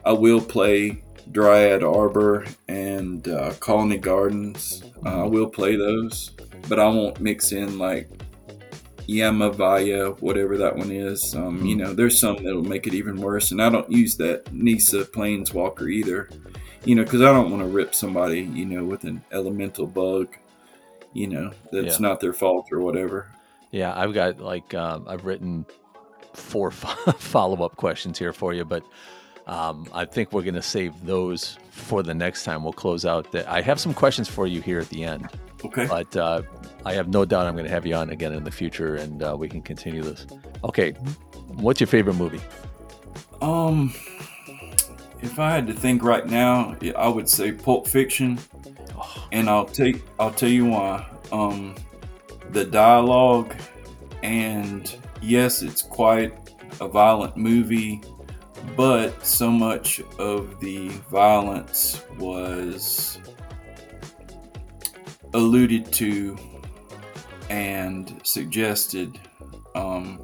I 0.04 0.12
will 0.12 0.40
play 0.40 1.04
Dryad 1.30 1.82
Arbor 1.82 2.46
and 2.66 3.28
uh, 3.28 3.52
Colony 3.60 3.98
Gardens. 3.98 4.82
Uh, 5.04 5.24
I 5.24 5.26
will 5.26 5.48
play 5.48 5.76
those, 5.76 6.30
but 6.68 6.80
I 6.80 6.88
won't 6.88 7.20
mix 7.20 7.52
in 7.52 7.78
like 7.78 8.08
Yavimaya, 9.06 10.18
whatever 10.20 10.56
that 10.56 10.76
one 10.76 10.90
is. 10.90 11.34
Um, 11.34 11.64
You 11.64 11.76
know, 11.76 11.92
there's 11.92 12.18
some 12.18 12.42
that'll 12.42 12.62
make 12.62 12.86
it 12.86 12.94
even 12.94 13.20
worse, 13.20 13.50
and 13.50 13.60
I 13.60 13.68
don't 13.68 13.90
use 13.90 14.16
that 14.16 14.52
Nissa 14.52 15.04
Planeswalker 15.04 15.92
either. 15.92 16.30
You 16.84 16.94
know, 16.94 17.04
because 17.04 17.20
I 17.20 17.26
don't 17.32 17.50
want 17.50 17.62
to 17.62 17.68
rip 17.68 17.94
somebody, 17.94 18.40
you 18.40 18.64
know, 18.64 18.84
with 18.84 19.04
an 19.04 19.22
elemental 19.32 19.86
bug. 19.86 20.28
You 21.12 21.26
know, 21.26 21.50
that's 21.72 22.00
Yeah. 22.00 22.08
not 22.08 22.20
their 22.20 22.32
fault 22.32 22.68
or 22.72 22.80
whatever. 22.80 23.26
Yeah, 23.72 23.92
I've 23.96 24.14
got 24.14 24.40
like 24.40 24.72
um, 24.74 25.04
I've 25.08 25.24
written 25.24 25.66
four 26.32 26.70
follow 26.70 27.64
up 27.64 27.76
questions 27.76 28.18
here 28.18 28.32
for 28.32 28.54
you, 28.54 28.64
but 28.64 28.82
um, 29.46 29.86
I 29.92 30.04
think 30.04 30.32
we're 30.32 30.42
gonna 30.42 30.62
save 30.62 30.94
those 31.04 31.58
for 31.70 32.02
the 32.02 32.14
next 32.14 32.44
time. 32.44 32.62
We'll 32.62 32.72
close 32.72 33.04
out. 33.04 33.30
The, 33.32 33.50
I 33.50 33.60
have 33.60 33.80
some 33.80 33.92
questions 33.94 34.28
for 34.28 34.46
you 34.46 34.60
here 34.60 34.78
at 34.78 34.88
the 34.88 35.02
end, 35.04 35.28
Okay. 35.64 35.86
but 35.86 36.16
uh, 36.16 36.42
I 36.86 36.94
have 36.94 37.08
no 37.08 37.24
doubt 37.24 37.46
I'm 37.46 37.56
gonna 37.56 37.68
have 37.68 37.84
you 37.86 37.94
on 37.96 38.10
again 38.10 38.32
in 38.32 38.44
the 38.44 38.50
future, 38.52 38.94
and 38.96 39.22
uh, 39.22 39.36
we 39.38 39.48
can 39.48 39.60
continue 39.62 40.02
this. 40.02 40.26
Okay, 40.64 40.92
what's 41.56 41.80
your 41.80 41.88
favorite 41.88 42.14
movie? 42.14 42.40
Um, 43.42 43.92
if 45.22 45.38
I 45.38 45.50
had 45.50 45.66
to 45.66 45.72
think 45.72 46.02
right 46.02 46.26
now, 46.26 46.76
I 46.96 47.08
would 47.08 47.28
say 47.28 47.52
Pulp 47.52 47.86
Fiction, 47.86 48.38
and 49.32 49.48
I'll 49.48 49.66
take 49.66 50.02
I'll 50.18 50.32
tell 50.32 50.48
you 50.48 50.66
why. 50.66 51.06
Um, 51.32 51.74
the 52.50 52.64
dialogue, 52.64 53.54
and 54.22 54.94
yes, 55.22 55.62
it's 55.62 55.82
quite 55.82 56.34
a 56.80 56.88
violent 56.88 57.36
movie, 57.36 58.02
but 58.76 59.24
so 59.24 59.50
much 59.50 60.00
of 60.18 60.58
the 60.60 60.88
violence 61.10 62.02
was 62.18 63.18
alluded 65.34 65.92
to 65.92 66.36
and 67.50 68.20
suggested 68.24 69.18
um, 69.74 70.20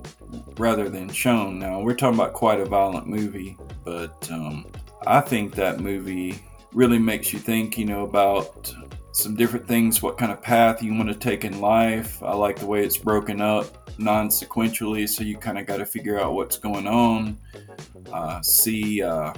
rather 0.59 0.89
than 0.89 1.09
shown. 1.09 1.59
Now, 1.59 1.81
we're 1.81 1.95
talking 1.95 2.19
about 2.19 2.33
quite 2.33 2.61
a 2.61 2.65
violent 2.65 3.07
movie, 3.07 3.57
but 3.85 4.29
um, 4.31 4.67
I 5.07 5.21
think 5.21 5.55
that 5.55 5.81
movie 5.81 6.43
really 6.73 6.99
makes 6.99 7.33
you 7.33 7.39
think, 7.39 7.79
you 7.79 7.85
know, 7.85 8.05
about 8.05 8.75
some 9.13 9.35
different 9.35 9.67
things, 9.67 10.03
what 10.03 10.19
kind 10.19 10.31
of 10.31 10.43
path 10.43 10.83
you 10.83 10.95
want 10.95 11.09
to 11.09 11.15
take 11.15 11.45
in 11.45 11.61
life. 11.61 12.23
I 12.23 12.35
like 12.35 12.59
the 12.59 12.67
way 12.67 12.85
it's 12.85 12.99
broken 12.99 13.41
up 13.41 13.89
non 13.99 14.29
sequentially, 14.29 15.09
so 15.09 15.25
you 15.25 15.39
kind 15.39 15.59
of 15.59 15.67
got 15.67 15.79
to 15.79 15.87
figure 15.87 16.21
out 16.21 16.35
what's 16.35 16.59
going 16.59 16.87
on, 16.87 17.39
uh, 18.13 18.41
see 18.43 19.03
uh, 19.03 19.33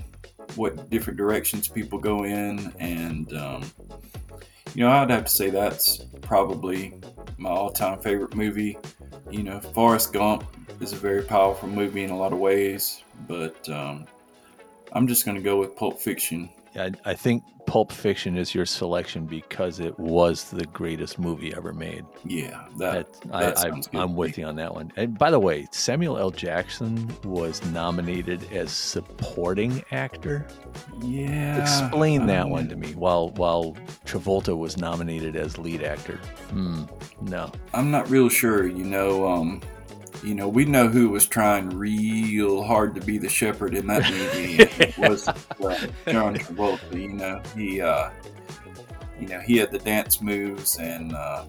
what 0.56 0.90
different 0.90 1.16
directions 1.16 1.68
people 1.68 1.98
go 1.98 2.24
in, 2.24 2.72
and 2.78 3.32
um, 3.34 3.62
you 4.74 4.84
know, 4.84 4.90
I'd 4.90 5.10
have 5.10 5.24
to 5.24 5.30
say 5.30 5.50
that's 5.50 5.98
probably 6.22 6.94
my 7.36 7.50
all-time 7.50 8.00
favorite 8.00 8.34
movie. 8.34 8.76
You 9.30 9.42
know, 9.42 9.60
Forrest 9.60 10.12
Gump 10.12 10.44
is 10.80 10.92
a 10.92 10.96
very 10.96 11.22
powerful 11.22 11.68
movie 11.68 12.04
in 12.04 12.10
a 12.10 12.16
lot 12.16 12.32
of 12.32 12.38
ways, 12.38 13.02
but 13.26 13.68
um, 13.68 14.06
I'm 14.92 15.06
just 15.06 15.24
going 15.24 15.36
to 15.36 15.42
go 15.42 15.58
with 15.58 15.76
Pulp 15.76 15.98
Fiction. 16.00 16.50
I, 16.76 16.92
I 17.04 17.14
think 17.14 17.42
Pulp 17.66 17.92
Fiction 17.92 18.36
is 18.36 18.54
your 18.54 18.64
selection 18.64 19.26
because 19.26 19.80
it 19.80 19.98
was 19.98 20.44
the 20.44 20.64
greatest 20.66 21.18
movie 21.18 21.52
ever 21.54 21.72
made. 21.72 22.04
Yeah, 22.24 22.66
that, 22.76 23.12
That, 23.24 23.58
I, 23.58 23.98
I. 23.98 24.02
I'm 24.02 24.14
with 24.14 24.38
you 24.38 24.46
on 24.46 24.56
that 24.56 24.74
one. 24.74 24.92
And 24.96 25.18
by 25.18 25.30
the 25.30 25.40
way, 25.40 25.66
Samuel 25.70 26.18
L. 26.18 26.30
Jackson 26.30 27.10
was 27.24 27.64
nominated 27.66 28.50
as 28.52 28.70
supporting 28.70 29.82
actor. 29.90 30.46
Yeah. 31.02 31.60
Explain 31.60 32.22
I 32.22 32.26
that 32.26 32.42
don't 32.42 32.50
one 32.50 32.68
to 32.68 32.76
me. 32.76 32.94
While 32.94 33.30
while 33.30 33.76
Travolta 34.06 34.56
was 34.56 34.76
nominated 34.76 35.36
as 35.36 35.58
lead 35.58 35.82
actor. 35.82 36.16
Hmm. 36.50 36.84
No. 37.20 37.52
I'm 37.74 37.90
not 37.90 38.08
real 38.08 38.28
sure. 38.28 38.66
You 38.66 38.84
know, 38.84 39.28
um, 39.28 39.60
you 40.22 40.34
know, 40.34 40.48
we 40.48 40.64
know 40.64 40.88
who 40.88 41.10
was 41.10 41.26
trying 41.26 41.70
real 41.70 42.62
hard 42.62 42.94
to 42.94 43.00
be 43.00 43.18
the 43.18 43.28
shepherd 43.28 43.74
in 43.74 43.86
that 43.86 44.10
movie. 44.10 44.56
it 44.58 44.98
was 45.08 45.28
uh, 45.28 45.34
John 46.06 46.36
Travolta. 46.36 47.00
You 47.00 47.12
know, 47.12 47.42
he, 47.56 47.80
uh, 47.80 48.10
you 49.20 49.28
know, 49.28 49.40
he 49.40 49.56
had 49.56 49.70
the 49.70 49.78
dance 49.78 50.20
moves, 50.20 50.78
and 50.78 51.14
uh, 51.14 51.44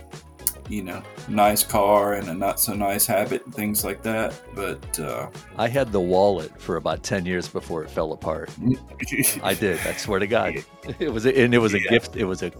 you 0.69 0.83
know, 0.83 1.01
nice 1.27 1.63
car 1.63 2.13
and 2.13 2.27
a 2.29 2.33
not 2.33 2.59
so 2.59 2.73
nice 2.73 3.05
habit 3.05 3.43
and 3.45 3.53
things 3.53 3.83
like 3.83 4.01
that. 4.03 4.39
But 4.53 4.99
uh, 4.99 5.29
I 5.57 5.67
had 5.67 5.91
the 5.91 5.99
wallet 5.99 6.59
for 6.61 6.75
about 6.75 7.03
ten 7.03 7.25
years 7.25 7.47
before 7.47 7.83
it 7.83 7.89
fell 7.89 8.13
apart. 8.13 8.51
I 9.43 9.53
did. 9.53 9.79
I 9.79 9.93
swear 9.93 10.19
to 10.19 10.27
God, 10.27 10.53
it 10.99 11.11
was, 11.11 11.25
a, 11.25 11.37
and 11.37 11.53
it 11.53 11.59
was 11.59 11.73
a 11.73 11.79
gift. 11.79 12.15
It 12.15 12.25
was 12.25 12.43
a, 12.43 12.51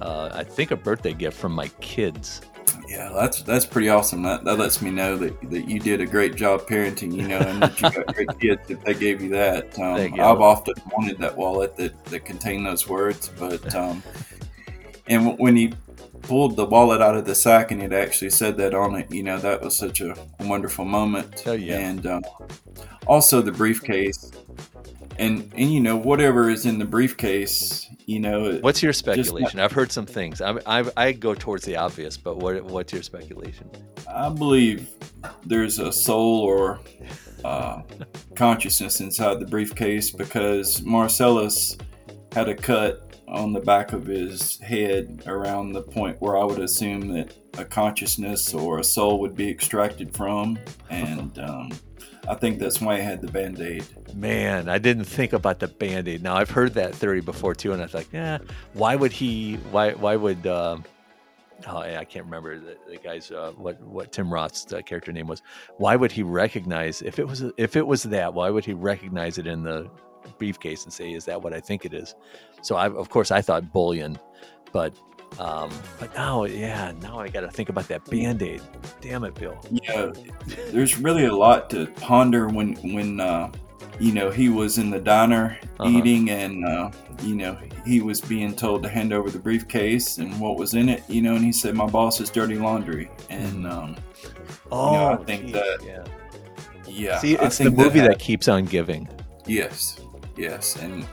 uh, 0.00 0.30
I 0.32 0.44
think, 0.44 0.70
a 0.70 0.76
birthday 0.76 1.14
gift 1.14 1.36
from 1.36 1.52
my 1.52 1.68
kids. 1.80 2.42
Yeah, 2.88 3.10
that's 3.14 3.42
that's 3.42 3.66
pretty 3.66 3.90
awesome. 3.90 4.22
That 4.22 4.44
that 4.44 4.58
lets 4.58 4.80
me 4.80 4.90
know 4.90 5.16
that, 5.18 5.50
that 5.50 5.68
you 5.68 5.78
did 5.78 6.00
a 6.00 6.06
great 6.06 6.36
job 6.36 6.62
parenting, 6.62 7.14
you 7.14 7.28
know, 7.28 7.38
and 7.38 7.62
that 7.62 7.80
you 7.80 7.90
got 7.90 8.14
great 8.14 8.28
kids 8.40 8.70
if 8.70 8.82
they 8.82 8.94
gave 8.94 9.20
you 9.20 9.28
that. 9.30 9.78
Um. 9.78 10.14
I've 10.14 10.40
often 10.40 10.74
wanted 10.96 11.18
that 11.18 11.36
wallet 11.36 11.76
that 11.76 12.02
that 12.06 12.24
contained 12.24 12.64
those 12.64 12.88
words, 12.88 13.30
but 13.38 13.74
um, 13.76 14.02
and 15.06 15.38
when 15.38 15.54
he 15.54 15.74
pulled 16.22 16.56
the 16.56 16.64
wallet 16.64 17.00
out 17.00 17.14
of 17.14 17.26
the 17.26 17.34
sack 17.34 17.70
and 17.70 17.82
it 17.82 17.92
actually 17.92 18.30
said 18.30 18.56
that 18.56 18.74
on 18.74 18.94
it, 18.96 19.10
you 19.12 19.22
know, 19.22 19.38
that 19.38 19.62
was 19.62 19.76
such 19.76 20.00
a 20.00 20.14
wonderful 20.40 20.84
moment. 20.84 21.44
Oh, 21.46 21.52
yeah. 21.52 21.78
And 21.78 22.06
um, 22.06 22.22
also 23.06 23.42
the 23.42 23.52
briefcase, 23.52 24.30
and 25.18 25.52
and 25.56 25.72
you 25.72 25.80
know 25.80 25.96
whatever 25.96 26.48
is 26.48 26.64
in 26.64 26.78
the 26.78 26.84
briefcase, 26.84 27.87
you 28.08 28.18
know, 28.18 28.58
What's 28.62 28.82
your 28.82 28.88
not- 28.88 28.96
speculation? 28.96 29.60
I've 29.60 29.72
heard 29.72 29.92
some 29.92 30.06
things. 30.06 30.40
I, 30.40 30.58
I, 30.64 30.90
I 30.96 31.12
go 31.12 31.34
towards 31.34 31.66
the 31.66 31.76
obvious, 31.76 32.16
but 32.16 32.38
what, 32.38 32.64
what's 32.64 32.90
your 32.90 33.02
speculation? 33.02 33.70
I 34.08 34.30
believe 34.30 34.88
there's 35.44 35.78
a 35.78 35.92
soul 35.92 36.40
or 36.40 36.80
uh, 37.44 37.82
consciousness 38.34 39.00
inside 39.00 39.40
the 39.40 39.46
briefcase 39.46 40.10
because 40.10 40.82
Marcellus 40.82 41.76
had 42.32 42.48
a 42.48 42.54
cut 42.54 43.14
on 43.28 43.52
the 43.52 43.60
back 43.60 43.92
of 43.92 44.06
his 44.06 44.58
head 44.60 45.22
around 45.26 45.74
the 45.74 45.82
point 45.82 46.18
where 46.22 46.38
I 46.38 46.44
would 46.44 46.60
assume 46.60 47.08
that 47.08 47.34
a 47.58 47.64
consciousness 47.66 48.54
or 48.54 48.78
a 48.78 48.84
soul 48.84 49.20
would 49.20 49.36
be 49.36 49.50
extracted 49.50 50.16
from, 50.16 50.58
and 50.88 51.38
um, 51.40 51.70
I 52.28 52.34
think 52.34 52.58
that's 52.58 52.80
why 52.80 52.96
he 52.96 53.02
had 53.02 53.22
the 53.22 53.32
band 53.32 53.58
aid. 53.60 53.86
Man, 54.14 54.68
I 54.68 54.78
didn't 54.78 55.04
think 55.04 55.32
about 55.32 55.60
the 55.60 55.68
band-aid. 55.68 56.22
Now 56.22 56.36
I've 56.36 56.50
heard 56.50 56.74
that 56.74 56.94
theory 56.94 57.22
before 57.22 57.54
too, 57.54 57.72
and 57.72 57.82
I 57.82 57.86
thought, 57.86 58.06
yeah, 58.12 58.38
why 58.74 58.96
would 58.96 59.12
he? 59.12 59.54
Why 59.70 59.92
why 59.92 60.16
would? 60.16 60.46
Um, 60.46 60.84
oh, 61.66 61.78
I 61.78 62.04
can't 62.04 62.26
remember 62.26 62.58
the, 62.58 62.76
the 62.86 62.96
guy's 62.98 63.30
uh, 63.30 63.52
what 63.56 63.80
what 63.80 64.12
Tim 64.12 64.32
Roth's 64.32 64.70
uh, 64.72 64.82
character 64.82 65.10
name 65.10 65.26
was. 65.26 65.42
Why 65.78 65.96
would 65.96 66.12
he 66.12 66.22
recognize 66.22 67.00
if 67.00 67.18
it 67.18 67.26
was 67.26 67.44
if 67.56 67.76
it 67.76 67.86
was 67.86 68.02
that? 68.04 68.34
Why 68.34 68.50
would 68.50 68.64
he 68.64 68.74
recognize 68.74 69.38
it 69.38 69.46
in 69.46 69.62
the 69.62 69.90
briefcase 70.36 70.84
and 70.84 70.92
say, 70.92 71.12
"Is 71.12 71.24
that 71.24 71.40
what 71.40 71.54
I 71.54 71.60
think 71.60 71.86
it 71.86 71.94
is?" 71.94 72.14
So 72.60 72.76
I, 72.76 72.86
of 72.88 73.08
course, 73.08 73.30
I 73.30 73.40
thought 73.40 73.72
bullion, 73.72 74.18
but 74.72 74.92
um, 75.38 75.70
but 76.00 76.14
now, 76.14 76.44
yeah, 76.44 76.92
now 77.02 77.18
I 77.18 77.28
got 77.28 77.40
to 77.42 77.50
think 77.50 77.68
about 77.68 77.86
that 77.88 78.04
band-aid. 78.10 78.60
Damn 79.00 79.24
it, 79.24 79.34
Bill. 79.34 79.58
Yeah, 79.70 80.10
there's 80.72 80.98
really 80.98 81.26
a 81.26 81.34
lot 81.34 81.70
to 81.70 81.86
ponder 82.00 82.48
when 82.48 82.74
when 82.94 83.20
uh, 83.20 83.50
you 84.00 84.12
know 84.12 84.30
he 84.30 84.48
was 84.48 84.78
in 84.78 84.90
the 84.90 84.98
diner 85.00 85.58
Uh-huh. 85.78 85.90
eating, 85.90 86.30
and 86.30 86.64
uh, 86.64 86.90
you 87.22 87.34
know 87.36 87.56
he 87.86 88.00
was 88.00 88.20
being 88.20 88.54
told 88.54 88.82
to 88.82 88.88
hand 88.88 89.12
over 89.12 89.30
the 89.30 89.38
briefcase 89.38 90.18
and 90.18 90.38
what 90.40 90.56
was 90.56 90.74
in 90.74 90.88
it. 90.88 91.02
You 91.08 91.22
know, 91.22 91.34
and 91.36 91.44
he 91.44 91.52
said, 91.52 91.74
"My 91.74 91.86
boss 91.86 92.20
is 92.20 92.30
dirty 92.30 92.56
laundry," 92.56 93.10
and 93.30 93.66
um, 93.66 93.96
Oh, 94.72 95.12
I 95.12 95.16
think 95.24 95.42
geez, 95.44 95.52
that- 95.52 95.78
yeah. 95.86 96.04
yeah, 96.86 97.18
See, 97.20 97.34
it's 97.36 97.58
the 97.58 97.70
movie 97.70 98.00
that 98.00 98.10
had- 98.12 98.18
keeps 98.18 98.48
on 98.48 98.64
giving. 98.64 99.08
Yes, 99.46 100.00
yes, 100.36 100.76
and 100.76 101.06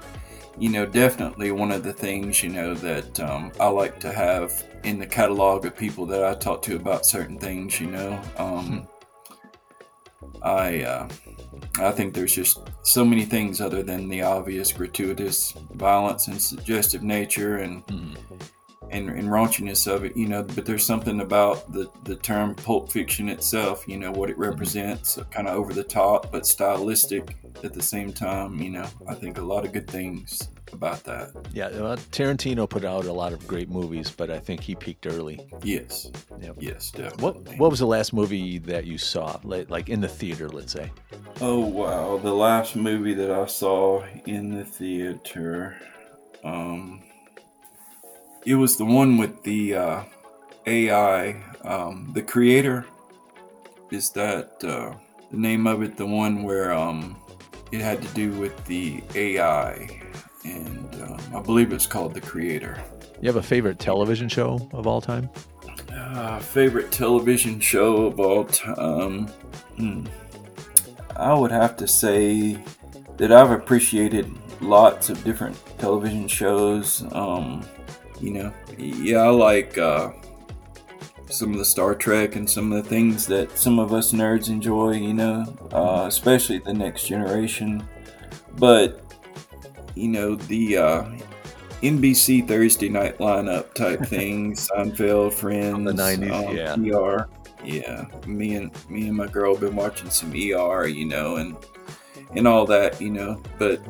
you 0.58 0.70
know, 0.70 0.86
definitely 0.86 1.51
one 1.51 1.72
of 1.72 1.84
the 1.84 1.93
things 1.93 2.41
you 2.43 2.49
know 2.49 2.74
that 2.76 3.20
um, 3.20 3.51
I 3.60 3.68
like 3.68 3.99
to 4.01 4.12
have 4.12 4.64
in 4.84 4.99
the 4.99 5.06
catalog 5.06 5.66
of 5.66 5.76
people 5.76 6.06
that 6.08 6.24
I 6.24 6.34
talk 6.36 6.62
to 6.64 6.76
about 6.76 7.06
certain 7.06 7.38
things. 7.38 7.80
You 7.80 7.88
know, 7.88 8.22
um, 8.38 8.88
I 10.41 10.84
uh, 10.84 11.10
I 11.80 11.91
think 11.91 12.14
there's 12.14 12.34
just 12.34 12.60
so 12.84 13.03
many 13.03 13.26
things 13.26 13.60
other 13.60 13.84
than 13.84 14.08
the 14.08 14.22
obvious 14.22 14.72
gratuitous 14.72 15.51
violence 15.74 16.28
and 16.28 16.41
suggestive 16.41 17.03
nature 17.03 17.58
and 17.58 17.84
and, 18.92 19.10
and 19.10 19.28
raunchiness 19.30 19.88
of 19.92 20.04
it, 20.06 20.16
you 20.16 20.28
know. 20.28 20.44
But 20.44 20.66
there's 20.66 20.86
something 20.86 21.22
about 21.22 21.72
the 21.72 21.90
the 22.04 22.16
term 22.16 22.56
pulp 22.56 22.92
fiction 22.92 23.30
itself, 23.30 23.84
you 23.88 23.98
know, 23.98 24.12
what 24.12 24.30
it 24.30 24.38
represents, 24.38 25.18
kind 25.32 25.48
of 25.48 25.56
over 25.56 25.74
the 25.74 25.84
top 25.84 26.32
but 26.32 26.46
stylistic 26.46 27.38
at 27.64 27.74
the 27.74 27.82
same 27.82 28.14
time. 28.14 28.60
You 28.62 28.70
know, 28.72 28.88
I 29.08 29.14
think 29.16 29.38
a 29.38 29.42
lot 29.42 29.66
of 29.66 29.72
good 29.74 29.88
things 29.88 30.50
about 30.74 31.04
that. 31.06 31.32
Yeah, 31.54 31.70
Tarantino 31.70 32.68
put 32.70 32.84
out 32.84 33.06
a 33.06 33.14
lot 33.14 33.32
of 33.32 33.48
great 33.48 33.70
movies, 33.70 34.12
but 34.12 34.30
I 34.30 34.40
think 34.40 34.62
he 34.62 34.76
peaked 34.76 35.06
early. 35.08 35.40
Yes, 35.64 36.12
Yep. 36.42 36.56
yes, 36.60 36.92
definitely. 36.92 37.24
What 37.24 37.60
What 37.60 37.70
was 37.72 37.80
the 37.80 37.88
last 37.88 38.12
movie 38.14 38.58
that 38.60 38.86
you 38.86 38.98
saw, 38.98 39.40
like, 39.44 39.70
like 39.70 39.90
in 39.90 40.02
the 40.02 40.08
theater? 40.10 40.50
Let's 40.50 40.74
say. 40.74 40.92
Oh 41.42 41.60
wow, 41.60 42.18
the 42.18 42.34
last 42.34 42.76
movie 42.76 43.14
that 43.14 43.32
I 43.32 43.46
saw 43.46 44.04
in 44.26 44.56
the 44.58 44.66
theater, 44.66 45.78
um, 46.44 47.02
it 48.46 48.56
was 48.56 48.78
the 48.78 48.86
one 48.86 49.18
with 49.18 49.43
the 49.43 49.76
uh, 49.76 50.04
AI. 50.68 51.41
Um, 51.64 52.12
the 52.14 52.22
creator 52.22 52.86
is 53.91 54.12
that 54.12 54.64
uh, 54.64 54.93
the 55.32 55.38
name 55.38 55.66
of 55.68 55.82
it? 55.82 55.98
The 55.98 56.06
one 56.06 56.43
where 56.43 56.72
um, 56.72 57.18
it 57.72 57.82
had 57.82 58.02
to 58.02 58.08
do 58.10 58.32
with 58.34 58.66
the 58.66 59.04
AI, 59.16 60.02
and 60.43 61.02
um, 61.02 61.20
I 61.36 61.41
believe 61.41 61.74
it's 61.74 61.88
called 61.88 62.14
the 62.14 62.22
creator. 62.22 62.82
You 63.20 63.28
have 63.28 63.38
a 63.38 63.43
favorite 63.43 63.80
television 63.80 64.30
show 64.30 64.70
of 64.74 64.86
all 64.86 65.02
time? 65.02 65.30
Uh, 65.91 66.39
favorite 66.39 66.91
television 66.91 67.60
show 67.60 68.06
of 68.06 68.20
all 68.20 68.46
time? 68.46 69.28
Hmm. 69.78 70.06
I 71.16 71.34
would 71.34 71.52
have 71.52 71.78
to 71.78 71.88
say 71.88 72.62
that 73.18 73.32
I've 73.32 73.52
appreciated 73.52 74.30
lots 74.62 75.10
of 75.10 75.24
different 75.24 75.58
television 75.80 76.28
shows. 76.28 77.06
Um, 77.14 77.66
you 78.20 78.32
know, 78.32 78.53
yeah, 78.78 79.20
I 79.20 79.30
like 79.30 79.78
uh, 79.78 80.11
some 81.30 81.51
of 81.51 81.57
the 81.57 81.66
Star 81.66 81.95
Trek 81.95 82.36
and 82.36 82.49
some 82.49 82.72
of 82.72 82.84
the 82.84 82.89
things 82.89 83.26
that 83.28 83.57
some 83.57 83.80
of 83.80 83.93
us 83.93 84.11
nerds 84.11 84.49
enjoy. 84.49 84.91
You 84.91 85.13
know, 85.13 85.57
uh, 85.72 86.05
especially 86.07 86.59
the 86.59 86.74
Next 86.74 87.07
Generation. 87.07 87.88
But 88.57 89.01
you 89.95 90.09
know, 90.09 90.36
the 90.36 90.78
uh, 90.78 91.03
NBC 91.82 92.47
Thursday 92.47 92.89
night 92.89 93.18
lineup 93.18 93.74
type 93.74 94.01
things, 94.05 94.70
Seinfeld, 94.70 95.34
Friends, 95.34 95.86
The 95.86 95.93
90s, 95.93 96.70
um, 96.70 96.86
yeah. 96.86 96.97
ER. 96.97 97.30
Yeah, 97.63 98.05
me 98.28 98.55
and 98.55 98.72
me 98.89 99.07
and 99.07 99.18
my 99.18 99.26
girl 99.28 99.57
been 99.57 99.76
watching 99.76 100.11
some 100.11 100.32
ER, 100.32 100.88
you 100.88 101.05
know, 101.05 101.38
and 101.38 101.55
and 102.36 102.47
all 102.47 102.66
that, 102.68 103.01
you 103.01 103.09
know. 103.09 103.41
But 103.57 103.82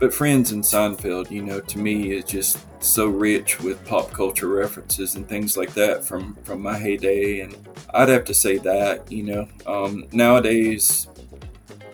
but 0.00 0.14
Friends 0.14 0.50
and 0.50 0.64
Seinfeld, 0.64 1.30
you 1.30 1.42
know, 1.42 1.60
to 1.60 1.78
me 1.78 2.12
is 2.12 2.24
just 2.24 2.58
so 2.82 3.06
rich 3.06 3.60
with 3.60 3.84
pop 3.84 4.10
culture 4.10 4.48
references 4.48 5.14
and 5.14 5.28
things 5.28 5.56
like 5.56 5.74
that 5.74 6.02
from 6.02 6.34
from 6.42 6.62
my 6.62 6.78
heyday, 6.78 7.40
and 7.40 7.54
I'd 7.92 8.08
have 8.08 8.24
to 8.24 8.34
say 8.34 8.56
that, 8.58 9.12
you 9.12 9.22
know, 9.22 9.48
um, 9.66 10.06
nowadays 10.10 11.06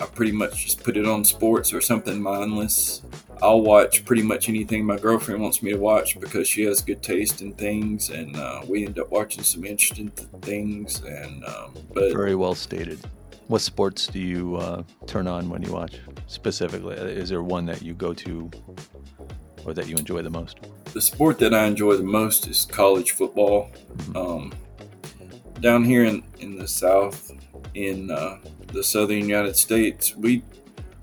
I 0.00 0.06
pretty 0.06 0.32
much 0.32 0.64
just 0.64 0.84
put 0.84 0.96
it 0.96 1.06
on 1.06 1.24
sports 1.24 1.72
or 1.72 1.80
something 1.80 2.22
mindless. 2.22 3.02
I'll 3.42 3.60
watch 3.60 4.04
pretty 4.04 4.22
much 4.22 4.48
anything 4.48 4.86
my 4.86 4.96
girlfriend 4.96 5.42
wants 5.42 5.62
me 5.62 5.72
to 5.72 5.76
watch 5.76 6.18
because 6.18 6.48
she 6.48 6.62
has 6.62 6.80
good 6.80 7.02
taste 7.02 7.42
in 7.42 7.52
things, 7.54 8.10
and 8.10 8.36
uh, 8.36 8.62
we 8.66 8.86
end 8.86 8.98
up 8.98 9.10
watching 9.10 9.42
some 9.42 9.64
interesting 9.64 10.10
th- 10.10 10.28
things. 10.42 11.02
And 11.02 11.44
um, 11.44 11.74
but 11.92 12.12
Very 12.12 12.34
well 12.36 12.54
stated. 12.54 13.00
What 13.48 13.60
sports 13.60 14.06
do 14.08 14.18
you 14.18 14.56
uh, 14.56 14.82
turn 15.06 15.28
on 15.28 15.48
when 15.48 15.62
you 15.62 15.72
watch 15.72 16.00
specifically? 16.26 16.96
Is 16.96 17.28
there 17.28 17.42
one 17.42 17.64
that 17.66 17.82
you 17.82 17.94
go 17.94 18.12
to 18.14 18.50
or 19.64 19.72
that 19.74 19.88
you 19.88 19.96
enjoy 19.96 20.22
the 20.22 20.30
most? 20.30 20.58
the 20.96 21.02
sport 21.02 21.38
that 21.38 21.52
I 21.52 21.66
enjoy 21.66 21.94
the 21.98 22.02
most 22.02 22.48
is 22.48 22.64
college 22.64 23.10
football. 23.10 23.70
Um, 24.14 24.50
down 25.60 25.84
here 25.84 26.04
in, 26.04 26.22
in 26.38 26.56
the 26.56 26.66
South, 26.66 27.30
in 27.74 28.10
uh, 28.10 28.38
the 28.72 28.82
Southern 28.82 29.28
United 29.28 29.56
States, 29.56 30.16
we 30.16 30.42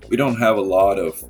we 0.08 0.16
don't 0.16 0.36
have 0.36 0.56
a 0.56 0.60
lot 0.60 0.98
of 0.98 1.22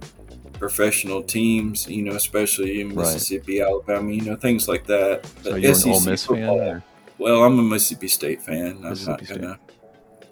professional 0.55 1.23
teams. 1.23 1.87
You 1.87 2.05
know, 2.05 2.13
especially 2.15 2.81
in 2.81 2.89
Right. 2.89 3.05
Mississippi, 3.05 3.61
Alabama. 3.61 4.11
You 4.11 4.23
know, 4.23 4.37
things 4.37 4.67
like 4.67 4.87
that. 4.87 5.27
So 5.43 5.57
you're 5.57 5.77
an 5.77 5.93
Ole 5.93 6.01
Miss 6.01 6.25
fan? 6.25 6.49
Or? 6.49 6.83
Well, 7.19 7.45
I'm 7.45 7.59
a 7.59 7.63
Mississippi 7.63 8.09
State 8.09 8.41
fan. 8.41 8.79
I'm 8.79 8.91
Mississippi 8.91 9.27
not 9.29 9.41
gonna. 9.41 9.59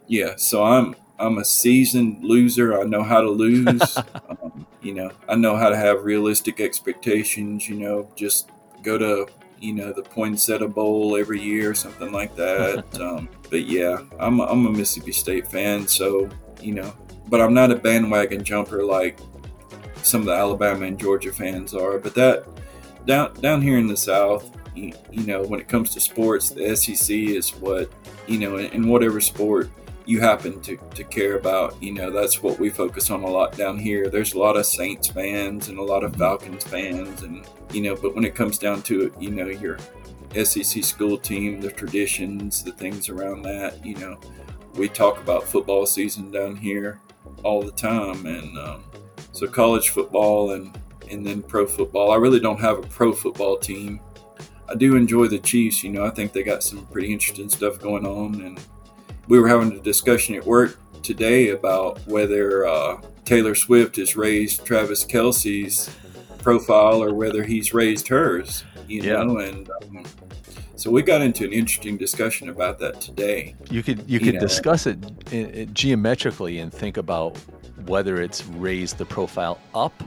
Yeah, 0.06 0.34
so 0.36 0.64
I'm 0.64 0.94
I'm 1.18 1.38
a 1.38 1.44
seasoned 1.44 2.24
loser. 2.24 2.80
I 2.80 2.84
know 2.84 3.02
how 3.02 3.20
to 3.20 3.30
lose. 3.30 3.96
um, 4.28 4.66
you 4.82 4.94
know, 4.94 5.10
I 5.28 5.36
know 5.36 5.56
how 5.56 5.68
to 5.68 5.76
have 5.76 6.04
realistic 6.04 6.60
expectations. 6.60 7.68
You 7.68 7.76
know, 7.76 8.08
just 8.16 8.50
go 8.82 8.98
to 8.98 9.28
you 9.60 9.72
know 9.72 9.92
the 9.92 10.02
Poinsettia 10.02 10.68
Bowl 10.68 11.16
every 11.16 11.40
year, 11.40 11.70
or 11.70 11.74
something 11.74 12.12
like 12.12 12.34
that. 12.36 12.84
um, 13.00 13.28
but 13.50 13.66
yeah, 13.66 13.98
I'm 14.18 14.40
a, 14.40 14.44
I'm 14.44 14.66
a 14.66 14.70
Mississippi 14.70 15.12
State 15.12 15.46
fan. 15.46 15.86
So 15.86 16.28
you 16.60 16.74
know, 16.74 16.92
but 17.28 17.40
I'm 17.40 17.54
not 17.54 17.70
a 17.70 17.76
bandwagon 17.76 18.42
jumper 18.44 18.84
like 18.84 19.18
some 20.02 20.22
of 20.22 20.26
the 20.26 20.34
Alabama 20.34 20.86
and 20.86 20.98
Georgia 20.98 21.32
fans 21.32 21.74
are. 21.74 21.98
But 21.98 22.14
that 22.16 22.44
down 23.06 23.34
down 23.34 23.62
here 23.62 23.78
in 23.78 23.86
the 23.86 23.96
South, 23.96 24.50
you, 24.74 24.92
you 25.12 25.24
know, 25.24 25.42
when 25.42 25.60
it 25.60 25.68
comes 25.68 25.90
to 25.94 26.00
sports, 26.00 26.50
the 26.50 26.74
SEC 26.74 27.14
is 27.16 27.54
what 27.54 27.92
you 28.26 28.38
know 28.38 28.56
in, 28.56 28.66
in 28.72 28.88
whatever 28.88 29.20
sport 29.20 29.70
you 30.06 30.20
happen 30.20 30.60
to, 30.62 30.76
to 30.76 31.04
care 31.04 31.36
about. 31.36 31.80
You 31.82 31.92
know, 31.92 32.10
that's 32.10 32.42
what 32.42 32.58
we 32.58 32.70
focus 32.70 33.10
on 33.10 33.22
a 33.22 33.28
lot 33.28 33.56
down 33.56 33.78
here. 33.78 34.08
There's 34.08 34.34
a 34.34 34.38
lot 34.38 34.56
of 34.56 34.66
Saints 34.66 35.08
fans 35.08 35.68
and 35.68 35.78
a 35.78 35.82
lot 35.82 36.04
of 36.04 36.16
Falcons 36.16 36.64
fans, 36.64 37.22
and 37.22 37.46
you 37.72 37.82
know, 37.82 37.96
but 37.96 38.14
when 38.14 38.24
it 38.24 38.34
comes 38.34 38.58
down 38.58 38.82
to 38.82 39.02
it, 39.02 39.12
you 39.20 39.30
know, 39.30 39.46
your 39.46 39.78
SEC 40.44 40.82
school 40.82 41.18
team, 41.18 41.60
the 41.60 41.70
traditions, 41.70 42.62
the 42.62 42.72
things 42.72 43.08
around 43.08 43.42
that, 43.42 43.84
you 43.84 43.94
know, 43.96 44.18
we 44.74 44.88
talk 44.88 45.18
about 45.18 45.44
football 45.44 45.84
season 45.84 46.30
down 46.30 46.56
here 46.56 47.00
all 47.42 47.62
the 47.62 47.72
time, 47.72 48.26
and 48.26 48.58
um, 48.58 48.84
so 49.32 49.46
college 49.46 49.90
football 49.90 50.52
and 50.52 50.78
and 51.10 51.26
then 51.26 51.42
pro 51.42 51.66
football. 51.66 52.12
I 52.12 52.16
really 52.16 52.40
don't 52.40 52.60
have 52.60 52.78
a 52.78 52.82
pro 52.82 53.12
football 53.12 53.58
team. 53.58 54.00
I 54.68 54.74
do 54.74 54.96
enjoy 54.96 55.26
the 55.26 55.38
Chiefs. 55.38 55.84
You 55.84 55.90
know, 55.90 56.06
I 56.06 56.10
think 56.10 56.32
they 56.32 56.42
got 56.42 56.62
some 56.62 56.86
pretty 56.86 57.12
interesting 57.12 57.50
stuff 57.50 57.78
going 57.78 58.06
on, 58.06 58.40
and 58.40 58.60
we 59.28 59.38
were 59.38 59.48
having 59.48 59.72
a 59.72 59.80
discussion 59.82 60.34
at 60.34 60.44
work 60.46 60.78
today 61.02 61.50
about 61.50 62.00
whether 62.06 62.66
uh, 62.66 63.00
Taylor 63.24 63.54
Swift 63.54 63.96
has 63.96 64.16
raised 64.16 64.64
Travis 64.64 65.04
Kelce's 65.04 65.90
profile 66.38 67.02
or 67.02 67.14
whether 67.14 67.44
he's 67.44 67.72
raised 67.72 68.08
hers. 68.08 68.64
You 68.88 69.02
Yeah. 69.02 69.22
know, 69.22 69.38
and 69.38 69.70
um, 69.70 70.04
so 70.76 70.90
we 70.90 71.02
got 71.02 71.22
into 71.22 71.44
an 71.44 71.52
interesting 71.52 71.96
discussion 71.96 72.48
about 72.48 72.78
that 72.80 73.00
today. 73.00 73.54
You 73.70 73.82
could 73.82 74.00
you 74.00 74.18
You 74.18 74.20
could 74.20 74.34
know. 74.34 74.40
discuss 74.40 74.86
it, 74.86 74.98
geometrically 75.72 76.58
and 76.58 76.72
think 76.72 76.96
about 76.96 77.36
whether 77.86 78.20
it's 78.20 78.44
raised 78.46 78.98
the 78.98 79.04
profile 79.06 79.58
up 79.74 80.02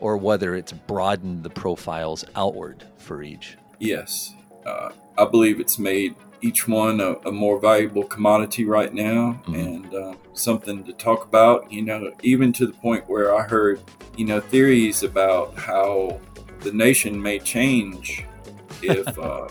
or 0.00 0.16
whether 0.16 0.54
it's 0.54 0.72
broadened 0.72 1.42
the 1.42 1.50
profiles 1.50 2.24
outward 2.34 2.84
for 2.98 3.22
each. 3.22 3.56
Yes, 3.78 4.34
uh, 4.66 4.90
I 5.16 5.24
believe 5.24 5.60
it's 5.60 5.78
made 5.78 6.14
each 6.46 6.68
one 6.68 7.00
a, 7.00 7.12
a 7.26 7.32
more 7.32 7.58
valuable 7.60 8.04
commodity 8.04 8.64
right 8.64 8.92
now 8.94 9.40
Mhm. 9.46 9.54
and 9.66 9.94
uh, 9.94 10.14
something 10.32 10.84
to 10.84 10.92
talk 10.92 11.24
about. 11.24 11.70
You 11.72 11.82
know, 11.82 12.12
even 12.22 12.52
to 12.54 12.66
the 12.66 12.72
point 12.74 13.04
where 13.08 13.34
I 13.34 13.42
heard, 13.42 13.80
you 14.16 14.24
know, 14.24 14.40
theories 14.40 15.02
about 15.02 15.58
how 15.58 16.20
the 16.60 16.72
nation 16.72 17.20
may 17.20 17.38
change 17.38 18.24
if 18.82 19.18
uh, 19.18 19.48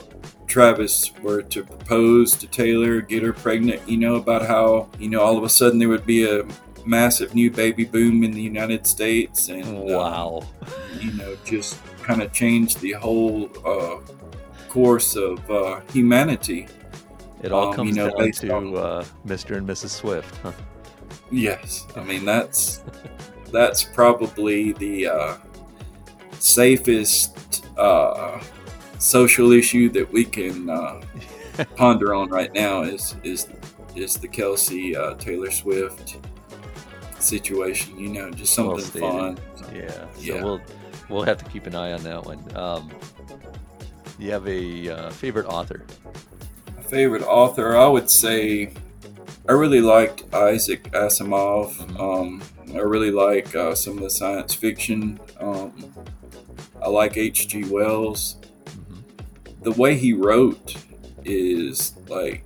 Travis 0.47 1.11
were 1.21 1.41
to 1.41 1.63
propose 1.63 2.35
to 2.35 2.47
Taylor, 2.47 3.01
get 3.01 3.23
her 3.23 3.33
pregnant. 3.33 3.81
You 3.89 3.97
know, 3.97 4.15
about 4.15 4.45
how, 4.45 4.89
you 4.99 5.09
know, 5.09 5.21
all 5.21 5.37
of 5.37 5.43
a 5.43 5.49
sudden 5.49 5.79
there 5.79 5.89
would 5.89 6.05
be 6.05 6.29
a 6.29 6.45
massive 6.85 7.33
new 7.33 7.49
baby 7.49 7.83
boom 7.83 8.23
in 8.23 8.31
the 8.31 8.41
United 8.41 8.85
States 8.85 9.49
and 9.49 9.63
um, 9.65 9.75
Wow. 9.87 10.43
you 11.01 11.11
know, 11.13 11.35
just 11.43 11.79
kind 12.03 12.21
of 12.21 12.31
change 12.31 12.75
the 12.77 12.91
whole 12.91 13.49
uh, 13.65 13.97
course 14.69 15.15
of 15.15 15.39
uh, 15.49 15.79
humanity. 15.91 16.67
It 17.41 17.51
all 17.51 17.65
um, 17.65 17.69
you 17.69 17.75
comes 17.75 17.95
know, 17.95 18.09
down 18.09 18.31
to 18.31 18.77
uh, 18.77 19.05
Mr. 19.27 19.57
and 19.57 19.67
Mrs. 19.67 19.89
Swift. 19.89 20.35
Huh? 20.37 20.51
Yes, 21.31 21.85
I 21.95 22.03
mean 22.03 22.25
that's 22.25 22.83
that's 23.51 23.83
probably 23.83 24.73
the 24.73 25.07
uh, 25.07 25.37
safest 26.39 27.65
uh, 27.77 28.41
social 28.99 29.51
issue 29.51 29.89
that 29.89 30.11
we 30.11 30.25
can 30.25 30.69
uh, 30.69 31.01
ponder 31.75 32.13
on 32.13 32.29
right 32.29 32.53
now 32.53 32.83
is 32.83 33.15
is 33.23 33.47
is 33.95 34.17
the 34.17 34.27
Kelce 34.27 34.95
uh, 34.95 35.15
Taylor 35.15 35.51
Swift 35.51 36.17
situation. 37.19 37.97
You 37.99 38.09
know, 38.09 38.31
just 38.31 38.53
something 38.53 38.79
stated. 38.79 39.01
fun. 39.01 39.37
Yeah. 39.73 39.89
So 39.91 40.07
Yeah. 40.21 40.43
we'll 40.43 40.61
we'll 41.09 41.23
have 41.23 41.37
to 41.43 41.45
keep 41.49 41.65
an 41.65 41.75
eye 41.75 41.93
on 41.93 42.03
that 42.03 42.25
one. 42.25 42.43
Um, 42.55 42.89
you 44.17 44.31
have 44.31 44.47
a 44.47 44.89
uh, 44.89 45.09
favorite 45.11 45.45
author? 45.47 45.85
Favorite 46.95 47.23
author, 47.23 47.75
I 47.75 47.87
would 47.89 48.09
say, 48.09 48.71
I 49.49 49.51
really 49.51 49.81
liked 49.81 50.33
Isaac 50.33 50.83
Asimov. 50.93 51.77
Um, 51.99 52.41
I 52.73 52.77
really 52.77 53.11
like 53.11 53.53
uh, 53.53 53.75
some 53.75 53.97
of 53.97 54.03
the 54.03 54.09
science 54.09 54.53
fiction. 54.55 55.19
Um, 55.41 55.93
I 56.81 56.87
like 56.87 57.17
H.G. 57.17 57.65
Wells. 57.65 58.37
Mhm. 58.63 59.03
The 59.63 59.73
way 59.73 59.97
he 59.97 60.13
wrote 60.13 60.77
is 61.25 61.97
like, 62.07 62.45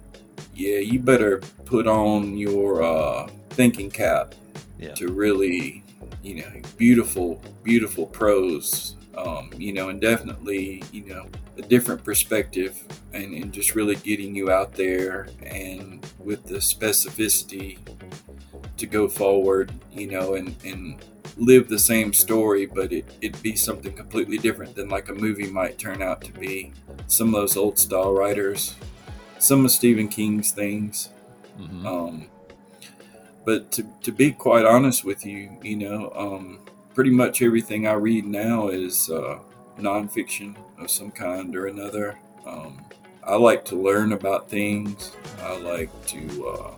yeah, 0.55 0.79
you 0.79 0.97
better 0.99 1.41
put 1.65 1.85
on 1.85 2.35
your 2.35 2.81
uh, 2.81 3.27
thinking 3.51 3.91
cap 3.91 4.33
Yeah. 4.79 4.95
to 4.95 5.09
really, 5.09 5.83
you 6.23 6.37
know, 6.41 6.61
beautiful, 6.75 7.39
beautiful 7.61 8.07
prose. 8.07 8.95
Um, 9.19 9.51
you 9.57 9.73
know, 9.73 9.89
and 9.89 9.99
definitely, 9.99 10.81
you 10.93 11.05
know, 11.05 11.27
a 11.57 11.61
different 11.61 12.05
perspective 12.05 12.81
and, 13.11 13.33
and 13.33 13.51
just 13.51 13.75
really 13.75 13.95
getting 13.95 14.33
you 14.33 14.49
out 14.49 14.73
there 14.73 15.27
and 15.43 16.05
with 16.19 16.45
the 16.45 16.59
specificity 16.59 17.79
to 18.77 18.85
go 18.85 19.09
forward, 19.09 19.73
you 19.91 20.07
know, 20.09 20.35
and, 20.35 20.55
and 20.63 21.03
live 21.35 21.67
the 21.67 21.79
same 21.79 22.13
story, 22.13 22.65
but 22.65 22.93
it, 22.93 23.05
it'd 23.19 23.41
be 23.43 23.57
something 23.57 23.91
completely 23.91 24.37
different 24.37 24.73
than 24.73 24.87
like 24.87 25.09
a 25.09 25.13
movie 25.13 25.47
might 25.47 25.77
turn 25.77 26.01
out 26.01 26.21
to 26.21 26.31
be. 26.31 26.71
Some 27.07 27.35
of 27.35 27.41
those 27.41 27.57
old 27.57 27.77
style 27.77 28.13
writers, 28.13 28.75
some 29.37 29.65
of 29.65 29.71
Stephen 29.71 30.07
King's 30.07 30.51
things. 30.51 31.09
Mhm. 31.59 31.85
Um, 31.85 32.27
but 33.43 33.69
to, 33.73 33.85
to 34.03 34.13
be 34.13 34.31
quite 34.31 34.65
honest 34.65 35.03
with 35.03 35.25
you, 35.25 35.57
you 35.61 35.75
know, 35.75 36.13
um, 36.15 36.59
pretty 36.99 37.11
much 37.11 37.41
everything 37.41 37.87
I 37.87 37.93
read 37.93 38.25
now 38.25 38.67
is 38.67 39.09
uh, 39.09 39.39
nonfiction 39.79 40.57
of 40.77 40.91
some 40.91 41.11
kind 41.11 41.55
or 41.55 41.67
another. 41.67 42.19
Um, 42.45 42.83
I 43.23 43.37
like 43.37 43.63
to 43.71 43.77
learn 43.77 44.11
about 44.11 44.49
things. 44.49 45.15
I 45.41 45.57
like 45.59 45.89
to 46.07 46.45
uh, 46.45 46.71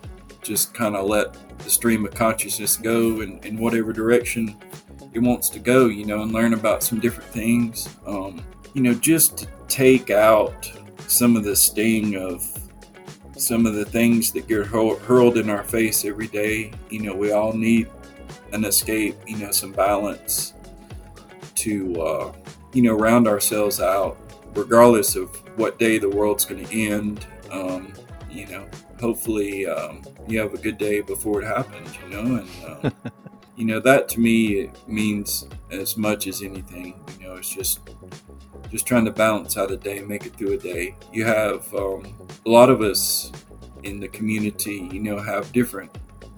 just 0.43 0.75
kind 0.75 0.95
of 0.95 1.07
let 1.07 1.35
the 1.57 1.71
stream 1.71 2.05
of 2.05 2.13
consciousness 2.13 2.77
go 2.77 3.21
in, 3.21 3.39
in 3.39 3.57
whatever 3.57 3.91
direction 3.91 4.55
it 5.11 5.17
wants 5.17 5.49
to 5.49 5.59
go, 5.59 5.87
you 5.87 6.05
know, 6.05 6.21
and 6.21 6.31
learn 6.31 6.53
about 6.53 6.83
some 6.83 6.99
different 6.99 7.31
things. 7.31 7.89
Um, 8.05 8.43
you 8.75 8.83
know, 8.83 8.93
just 8.93 9.39
to 9.39 9.47
take 9.67 10.11
out 10.11 10.71
some 11.07 11.35
of 11.35 11.43
the 11.43 11.55
sting 11.55 12.15
of 12.15 12.45
some 13.37 13.65
of 13.65 13.73
the 13.73 13.85
things 13.85 14.31
that 14.33 14.47
get 14.47 14.67
hurled 14.67 15.37
in 15.39 15.49
our 15.49 15.63
face 15.63 16.05
every 16.05 16.27
day. 16.27 16.73
You 16.91 17.01
know, 17.01 17.15
we 17.15 17.31
all 17.31 17.53
need 17.53 17.89
an 18.51 18.65
escape, 18.65 19.15
you 19.27 19.37
know, 19.37 19.51
some 19.51 19.71
balance 19.71 20.53
to, 21.55 22.01
uh, 22.01 22.33
you 22.73 22.81
know, 22.81 22.93
round 22.93 23.27
ourselves 23.27 23.79
out, 23.79 24.17
regardless 24.53 25.15
of 25.15 25.29
what 25.57 25.79
day 25.79 25.97
the 25.97 26.09
world's 26.09 26.45
going 26.45 26.65
to 26.65 26.89
end. 26.89 27.25
Um, 27.51 27.93
you 28.29 28.47
know, 28.47 28.65
hopefully 28.99 29.67
um, 29.67 30.03
you 30.27 30.39
have 30.39 30.53
a 30.53 30.57
good 30.57 30.77
day 30.77 31.01
before 31.01 31.41
it 31.41 31.45
happens, 31.45 31.97
you 31.97 32.09
know, 32.09 32.37
and, 32.37 32.85
um, 32.85 33.11
you 33.55 33.65
know, 33.65 33.79
that 33.79 34.07
to 34.09 34.19
me 34.19 34.69
means 34.87 35.47
as 35.69 35.97
much 35.97 36.27
as 36.27 36.41
anything. 36.41 37.03
You 37.19 37.27
know, 37.27 37.35
it's 37.35 37.49
just 37.49 37.79
just 38.71 38.85
trying 38.85 39.03
to 39.03 39.11
balance 39.11 39.57
out 39.57 39.69
a 39.69 39.77
day, 39.77 40.01
make 40.01 40.25
it 40.25 40.33
through 40.37 40.53
a 40.53 40.57
day. 40.57 40.95
You 41.11 41.25
have 41.25 41.73
um, 41.75 42.15
a 42.45 42.49
lot 42.49 42.69
of 42.69 42.81
us 42.81 43.31
in 43.83 43.99
the 43.99 44.07
community, 44.07 44.89
you 44.91 45.01
know, 45.01 45.19
have 45.19 45.51
different 45.51 45.91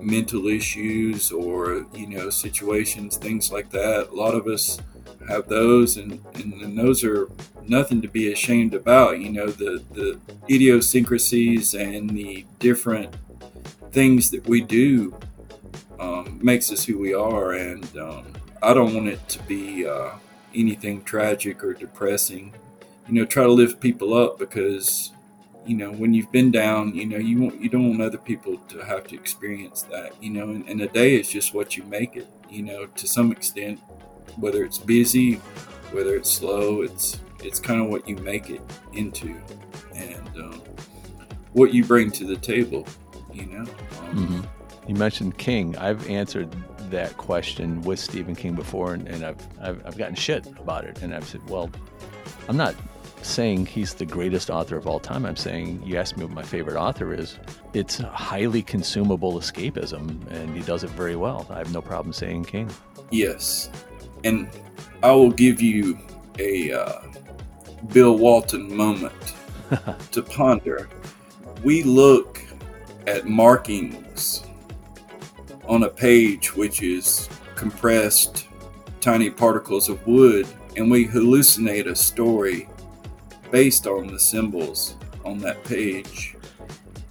mental 0.03 0.47
issues 0.47 1.31
or 1.31 1.85
you 1.93 2.07
know 2.07 2.29
situations, 2.29 3.17
things 3.17 3.51
like 3.51 3.69
that. 3.71 4.09
A 4.09 4.15
lot 4.15 4.35
of 4.35 4.47
us 4.47 4.79
have 5.27 5.47
those, 5.47 5.97
and, 5.97 6.19
and, 6.35 6.53
and 6.61 6.77
those 6.77 7.03
are 7.03 7.29
nothing 7.67 8.01
to 8.01 8.07
be 8.07 8.31
ashamed 8.31 8.73
about. 8.73 9.19
You 9.19 9.31
know, 9.31 9.47
the 9.47 9.83
the 9.93 10.19
idiosyncrasies 10.49 11.73
and 11.73 12.09
the 12.09 12.45
different 12.59 13.15
things 13.91 14.31
that 14.31 14.45
we 14.47 14.61
do 14.61 15.15
um, 15.99 16.39
makes 16.43 16.71
us 16.71 16.83
who 16.83 16.97
we 16.97 17.13
are, 17.13 17.53
and 17.53 17.97
um, 17.97 18.33
I 18.61 18.73
don't 18.73 18.93
want 18.93 19.07
it 19.07 19.27
to 19.29 19.39
be 19.43 19.87
uh, 19.87 20.11
anything 20.53 21.03
tragic 21.03 21.63
or 21.63 21.73
depressing. 21.73 22.53
You 23.07 23.13
know, 23.15 23.25
try 23.25 23.43
to 23.43 23.51
lift 23.51 23.79
people 23.79 24.13
up 24.13 24.37
because 24.39 25.12
you 25.65 25.75
know 25.77 25.91
when 25.91 26.13
you've 26.13 26.31
been 26.31 26.51
down, 26.51 26.93
you 26.93 27.05
know 27.05 27.17
you 27.17 27.41
want 27.41 27.61
you 27.61 27.69
don't 27.69 27.89
want 27.89 28.01
other 28.01 28.17
people 28.17 28.57
to 28.69 28.79
have 28.79 29.07
to 29.07 29.15
experience 29.15 29.83
that. 29.83 30.13
You 30.21 30.31
know, 30.31 30.43
and, 30.49 30.67
and 30.67 30.81
a 30.81 30.87
day 30.87 31.15
is 31.19 31.29
just 31.29 31.53
what 31.53 31.77
you 31.77 31.83
make 31.83 32.15
it. 32.15 32.27
You 32.49 32.63
know, 32.63 32.85
to 32.85 33.07
some 33.07 33.31
extent, 33.31 33.79
whether 34.37 34.63
it's 34.63 34.77
busy, 34.77 35.35
whether 35.91 36.15
it's 36.15 36.31
slow, 36.31 36.81
it's 36.81 37.19
it's 37.43 37.59
kind 37.59 37.81
of 37.81 37.87
what 37.87 38.07
you 38.07 38.15
make 38.17 38.49
it 38.49 38.61
into, 38.93 39.35
and 39.95 40.27
um, 40.37 40.61
what 41.53 41.73
you 41.73 41.83
bring 41.83 42.11
to 42.11 42.25
the 42.25 42.37
table. 42.37 42.87
You 43.33 43.45
know. 43.47 43.61
Um, 43.61 44.27
Mhm. 44.27 44.47
You 44.87 44.95
mentioned 44.95 45.37
King. 45.37 45.77
I've 45.77 46.09
answered 46.09 46.53
that 46.91 47.15
question 47.17 47.81
with 47.83 47.99
Stephen 47.99 48.35
King 48.35 48.53
before, 48.53 48.93
and, 48.93 49.07
and 49.07 49.25
I've, 49.25 49.37
I've 49.61 49.85
I've 49.87 49.97
gotten 49.97 50.13
shit 50.15 50.45
about 50.59 50.83
it. 50.83 51.01
And 51.01 51.15
I've 51.15 51.23
said, 51.25 51.41
well, 51.49 51.69
I'm 52.49 52.57
not 52.57 52.75
saying 53.23 53.65
he's 53.65 53.93
the 53.93 54.05
greatest 54.05 54.49
author 54.49 54.77
of 54.77 54.87
all 54.87 54.99
time. 54.99 55.25
I'm 55.25 55.35
saying 55.35 55.81
you 55.85 55.97
asked 55.97 56.17
me 56.17 56.25
what 56.25 56.33
my 56.33 56.43
favorite 56.43 56.77
author 56.77 57.13
is. 57.13 57.37
It's 57.73 57.97
highly 57.97 58.61
consumable 58.61 59.33
escapism, 59.33 60.29
and 60.31 60.55
he 60.55 60.61
does 60.63 60.83
it 60.83 60.89
very 60.91 61.15
well. 61.15 61.47
I 61.49 61.57
have 61.57 61.73
no 61.73 61.81
problem 61.81 62.13
saying 62.13 62.45
King. 62.45 62.69
Yes, 63.11 63.69
and 64.23 64.49
I 65.01 65.11
will 65.11 65.31
give 65.31 65.61
you 65.61 65.97
a 66.39 66.71
uh, 66.71 67.01
Bill 67.91 68.17
Walton 68.17 68.75
moment 68.75 69.35
to 70.11 70.21
ponder. 70.21 70.89
We 71.63 71.83
look 71.83 72.41
at 73.07 73.25
markings 73.25 74.43
on 75.67 75.83
a 75.83 75.89
page 75.89 76.55
which 76.55 76.81
is 76.81 77.29
compressed 77.55 78.47
tiny 78.99 79.29
particles 79.29 79.89
of 79.89 80.05
wood 80.07 80.47
and 80.77 80.89
we 80.89 81.07
hallucinate 81.07 81.87
a 81.87 81.95
story 81.95 82.67
based 83.53 83.85
on 83.85 84.07
the 84.07 84.19
symbols 84.19 84.95
on 85.23 85.37
that 85.37 85.63
page. 85.63 86.35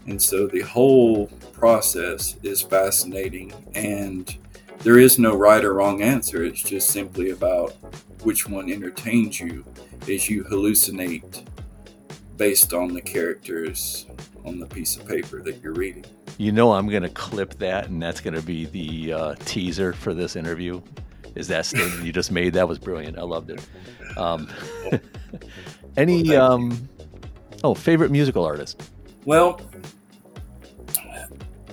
And 0.09 0.21
so 0.21 0.49
the 0.49 0.63
whole 0.63 1.29
process 1.53 2.37
is 2.43 2.61
fascinating 2.61 3.53
and 3.77 4.37
there 4.81 4.99
is 4.99 5.21
no 5.21 5.37
right 5.37 5.65
or 5.65 5.75
wrong 5.75 6.03
answer. 6.03 6.43
It's 6.43 6.61
just 6.61 6.91
simply 6.91 7.31
about 7.31 7.77
which 8.25 8.49
one 8.49 8.73
entertains 8.73 9.39
you 9.39 9.65
as 10.11 10.29
you 10.29 10.43
hallucinate 10.43 11.47
based 12.37 12.75
on 12.75 12.93
the 12.93 13.01
characters 13.01 14.07
on 14.45 14.59
the 14.59 14.67
piece 14.67 14.97
of 14.97 15.07
paper 15.07 15.41
that 15.43 15.63
you're 15.63 15.75
reading. 15.75 16.05
You 16.39 16.51
know, 16.51 16.73
I'm 16.73 16.89
going 16.89 17.05
to 17.05 17.09
clip 17.11 17.55
that, 17.59 17.89
and 17.89 18.03
that's 18.03 18.21
going 18.21 18.35
to 18.35 18.43
be 18.43 18.65
the 18.65 19.13
uh, 19.13 19.35
teaser 19.45 19.93
for 19.93 20.13
this 20.13 20.35
interview. 20.35 20.83
Is 21.37 21.47
that 21.49 21.67
statement 21.67 22.05
you 22.05 22.13
just 22.13 22.33
made? 22.33 22.55
That 22.55 22.67
was 22.67 22.81
brilliant. 22.81 23.17
I 23.17 23.23
loved 23.23 23.51
it. 23.51 23.61
Um, 24.17 24.49
any, 25.97 26.29
Well, 26.29 26.53
um, 26.53 26.89
oh, 27.65 27.75
favorite 27.75 28.11
musical 28.11 28.45
artist? 28.45 28.91
Well, 29.25 29.61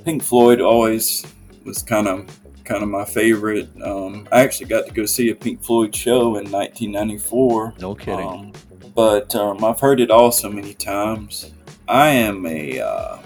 Pink 0.05 0.23
Floyd 0.23 0.61
always 0.61 1.25
was 1.65 1.83
kind 1.83 2.07
of 2.07 2.25
kind 2.63 2.83
of 2.83 2.89
my 2.89 3.05
favorite. 3.05 3.69
Um, 3.83 4.27
I 4.31 4.41
actually 4.41 4.67
got 4.67 4.85
to 4.87 4.93
go 4.93 5.05
see 5.05 5.29
a 5.29 5.35
Pink 5.35 5.63
Floyd 5.63 5.95
show 5.95 6.37
in 6.37 6.51
1994. 6.51 7.73
No 7.79 7.95
kidding. 7.95 8.27
Um, 8.27 8.53
but 8.95 9.35
um, 9.35 9.63
I've 9.63 9.79
heard 9.79 9.99
it 9.99 10.11
all 10.11 10.31
so 10.31 10.49
many 10.49 10.73
times. 10.73 11.51
I 11.87 12.09
am 12.09 12.45
a 12.45 12.79
uh, 12.79 13.17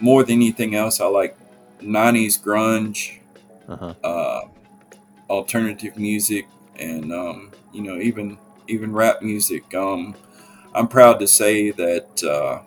more 0.00 0.22
than 0.24 0.36
anything 0.36 0.74
else. 0.74 1.00
I 1.00 1.06
like 1.06 1.36
'90s 1.82 2.42
grunge, 2.42 3.18
Uh-huh. 3.68 3.94
uh, 4.04 4.40
alternative 5.30 5.96
music, 5.96 6.46
and 6.76 7.12
um, 7.12 7.52
you 7.72 7.82
know 7.82 7.98
even 7.98 8.38
even 8.68 8.92
rap 8.92 9.22
music. 9.22 9.74
Um, 9.74 10.14
I'm 10.74 10.88
proud 10.88 11.18
to 11.20 11.26
say 11.26 11.70
that 11.72 12.24
uh, 12.24 12.60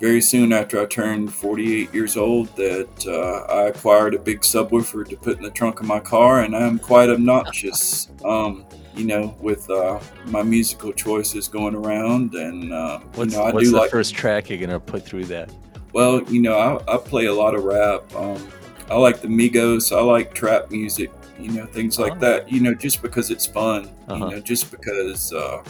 very 0.00 0.20
soon 0.20 0.52
after 0.52 0.80
I 0.80 0.86
turned 0.86 1.32
48 1.32 1.94
years 1.94 2.16
old, 2.16 2.54
that 2.56 3.06
uh, 3.06 3.52
I 3.52 3.62
acquired 3.68 4.14
a 4.14 4.18
big 4.18 4.40
subwoofer 4.40 5.08
to 5.08 5.16
put 5.16 5.36
in 5.38 5.42
the 5.42 5.50
trunk 5.50 5.80
of 5.80 5.86
my 5.86 6.00
car, 6.00 6.42
and 6.42 6.54
I'm 6.56 6.78
quite 6.78 7.10
obnoxious. 7.10 8.08
Um, 8.24 8.64
you 8.96 9.04
know, 9.06 9.36
with 9.40 9.68
uh, 9.68 9.98
my 10.26 10.42
musical 10.42 10.92
choices 10.92 11.46
going 11.48 11.74
around, 11.74 12.32
and 12.34 12.72
uh, 12.72 13.00
you 13.02 13.08
What's, 13.16 13.34
know, 13.34 13.42
I 13.42 13.50
do 13.52 13.70
the 13.70 13.76
like. 13.76 13.90
first 13.90 14.14
track 14.14 14.48
you're 14.48 14.56
going 14.58 14.70
to 14.70 14.80
put 14.80 15.04
through 15.04 15.24
that? 15.26 15.50
Well, 15.92 16.22
you 16.22 16.40
know, 16.40 16.56
I, 16.88 16.94
I 16.94 16.96
play 16.96 17.26
a 17.26 17.34
lot 17.34 17.54
of 17.54 17.64
rap. 17.64 18.02
Um, 18.14 18.48
I 18.88 18.94
like 18.96 19.20
the 19.20 19.26
Migos. 19.28 19.94
I 19.94 20.00
like 20.00 20.32
trap 20.32 20.70
music. 20.70 21.10
You 21.38 21.50
know, 21.50 21.66
things 21.66 21.98
like 21.98 22.12
Oh. 22.14 22.18
that. 22.20 22.50
You 22.50 22.60
know, 22.60 22.72
just 22.72 23.02
because 23.02 23.30
it's 23.30 23.44
fun. 23.46 23.90
Uh-huh. 24.08 24.24
You 24.26 24.30
know, 24.36 24.40
just 24.40 24.70
because 24.70 25.32
uh, 25.34 25.62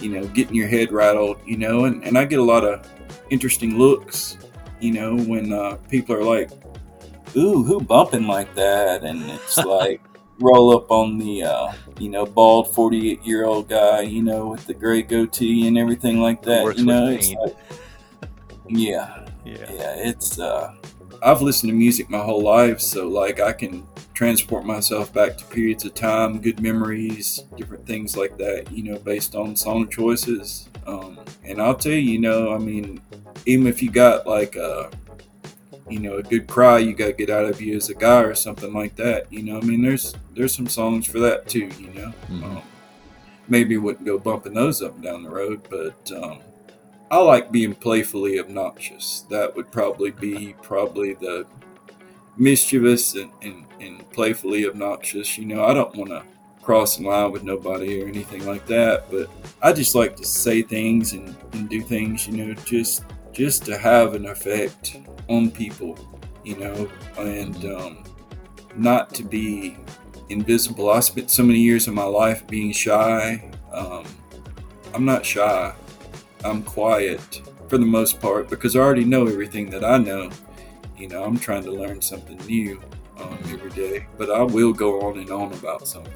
you 0.00 0.08
know, 0.10 0.26
getting 0.28 0.54
your 0.54 0.68
head 0.68 0.92
rattled. 0.92 1.38
You 1.46 1.56
know, 1.58 1.84
and, 1.84 2.02
and 2.04 2.16
I 2.18 2.24
get 2.24 2.38
a 2.38 2.44
lot 2.44 2.64
of 2.64 2.86
interesting 3.30 3.78
looks. 3.78 4.38
You 4.80 4.92
know, 4.92 5.16
when 5.16 5.52
uh, 5.52 5.76
people 5.88 6.14
are 6.16 6.24
like, 6.24 6.50
"Ooh, 7.36 7.62
who 7.62 7.80
bumping 7.80 8.26
like 8.26 8.54
that?" 8.54 9.04
and 9.04 9.22
it's 9.30 9.56
like. 9.64 10.00
Roll 10.42 10.74
up 10.74 10.90
on 10.90 11.18
the, 11.18 11.42
uh, 11.42 11.70
you 11.98 12.08
know, 12.08 12.24
bald 12.24 12.74
forty-eight-year-old 12.74 13.68
guy, 13.68 14.00
you 14.00 14.22
know, 14.22 14.46
with 14.46 14.66
the 14.66 14.72
gray 14.72 15.02
goatee 15.02 15.68
and 15.68 15.76
everything 15.76 16.18
like 16.18 16.40
that. 16.44 16.78
You 16.78 16.84
know, 16.86 17.08
it's 17.10 17.30
like, 17.34 17.54
yeah, 18.66 19.26
Yeah. 19.44 19.70
yeah, 19.70 19.94
it's 19.96 20.38
uh 20.38 20.72
I've 21.22 21.42
listened 21.42 21.72
to 21.72 21.76
music 21.76 22.08
my 22.08 22.20
whole 22.20 22.40
life, 22.42 22.80
so 22.80 23.06
like 23.06 23.38
I 23.38 23.52
can 23.52 23.86
transport 24.20 24.66
myself 24.66 25.10
back 25.14 25.38
to 25.38 25.46
periods 25.46 25.86
of 25.86 25.94
time, 25.94 26.38
good 26.42 26.60
memories, 26.60 27.42
different 27.56 27.86
things 27.86 28.18
like 28.18 28.36
that, 28.36 28.70
you 28.70 28.82
know, 28.82 28.98
based 28.98 29.34
on 29.34 29.56
song 29.56 29.88
choices. 29.88 30.68
Um, 30.86 31.18
and 31.42 31.58
I'll 31.58 31.74
tell 31.74 31.92
you, 31.92 32.12
you 32.12 32.18
know, 32.18 32.52
I 32.52 32.58
mean, 32.58 33.00
even 33.46 33.66
if 33.66 33.82
you 33.82 33.90
got 33.90 34.26
like 34.26 34.56
a, 34.56 34.90
you 35.88 36.00
know, 36.00 36.16
a 36.18 36.22
good 36.22 36.46
cry 36.46 36.80
you 36.80 36.92
got 36.92 37.06
to 37.06 37.12
get 37.14 37.30
out 37.30 37.46
of 37.46 37.62
you 37.62 37.74
as 37.78 37.88
a 37.88 37.94
guy 37.94 38.20
or 38.20 38.34
something 38.34 38.74
like 38.74 38.94
that, 38.96 39.32
you 39.32 39.42
know, 39.42 39.56
I 39.56 39.62
mean, 39.62 39.80
there's 39.80 40.14
there's 40.34 40.54
some 40.54 40.66
songs 40.66 41.06
for 41.06 41.18
that 41.20 41.48
too, 41.48 41.70
you 41.78 41.88
know. 41.94 42.12
Mhm. 42.30 42.44
Um, 42.44 42.62
maybe 43.48 43.78
wouldn't 43.78 44.04
go 44.04 44.18
bumping 44.18 44.52
those 44.52 44.82
up 44.82 44.96
and 44.96 45.02
down 45.02 45.22
the 45.22 45.30
road, 45.30 45.66
but 45.70 46.12
um, 46.12 46.40
I 47.10 47.16
like 47.22 47.50
being 47.50 47.74
playfully 47.74 48.38
obnoxious. 48.38 49.24
That 49.30 49.56
would 49.56 49.70
probably 49.72 50.10
be 50.10 50.56
probably 50.60 51.14
the 51.14 51.46
mischievous 52.36 53.14
and, 53.14 53.30
and, 53.40 53.64
and 53.80 54.08
playfully 54.10 54.66
obnoxious. 54.66 55.38
You 55.38 55.46
know, 55.46 55.64
I 55.64 55.74
don't 55.74 55.94
want 55.96 56.10
to 56.10 56.22
cross 56.62 56.96
the 56.96 57.08
line 57.08 57.32
with 57.32 57.42
nobody 57.42 58.02
or 58.02 58.06
anything 58.06 58.46
like 58.46 58.66
that, 58.66 59.10
but 59.10 59.28
I 59.62 59.72
just 59.72 59.94
like 59.94 60.16
to 60.16 60.24
say 60.24 60.62
things 60.62 61.12
and, 61.12 61.34
and 61.52 61.68
do 61.68 61.80
things, 61.80 62.26
you 62.26 62.36
know, 62.36 62.54
just 62.54 63.04
just 63.32 63.64
to 63.64 63.78
have 63.78 64.14
an 64.14 64.26
effect 64.26 64.98
on 65.28 65.50
people, 65.50 65.98
you 66.44 66.56
know, 66.56 66.90
and 67.16 67.64
um, 67.64 68.04
not 68.76 69.14
to 69.14 69.22
be 69.22 69.76
invisible. 70.28 70.90
I 70.90 71.00
spent 71.00 71.30
so 71.30 71.42
many 71.42 71.60
years 71.60 71.88
of 71.88 71.94
my 71.94 72.04
life 72.04 72.46
being 72.46 72.72
shy. 72.72 73.50
Um, 73.72 74.04
I'm 74.92 75.04
not 75.04 75.24
shy. 75.24 75.72
I'm 76.44 76.62
quiet 76.62 77.42
for 77.68 77.78
the 77.78 77.86
most 77.86 78.20
part 78.20 78.50
because 78.50 78.74
I 78.74 78.80
already 78.80 79.04
know 79.04 79.26
everything 79.26 79.70
that 79.70 79.84
I 79.84 79.98
know. 79.98 80.30
You 80.98 81.08
know, 81.08 81.24
I'm 81.24 81.38
trying 81.38 81.62
to 81.64 81.70
learn 81.70 82.02
something 82.02 82.36
new 82.46 82.80
um, 83.20 83.38
every 83.52 83.70
day, 83.70 84.06
but 84.18 84.30
I 84.30 84.42
will 84.42 84.72
go 84.72 85.00
on 85.02 85.18
and 85.18 85.30
on 85.30 85.52
about 85.52 85.86
something. 85.86 86.12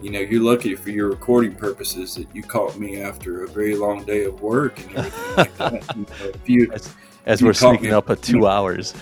You 0.00 0.10
know, 0.10 0.20
you're 0.20 0.42
lucky 0.42 0.76
for 0.76 0.90
your 0.90 1.08
recording 1.10 1.54
purposes 1.56 2.14
that 2.14 2.32
you 2.34 2.42
caught 2.42 2.78
me 2.78 3.00
after 3.00 3.42
a 3.42 3.48
very 3.48 3.74
long 3.74 4.04
day 4.04 4.24
of 4.24 4.40
work 4.40 4.78
and 4.86 4.96
everything 4.96 5.36
like 5.36 5.56
that. 5.56 5.96
You 5.96 6.02
know, 6.02 6.30
if 6.34 6.48
you, 6.48 6.72
As, 6.72 6.94
as 7.26 7.42
we're 7.42 7.52
sneaking 7.52 7.86
me. 7.86 7.90
up 7.90 8.08
at 8.08 8.22
two 8.22 8.46
hours. 8.54 8.94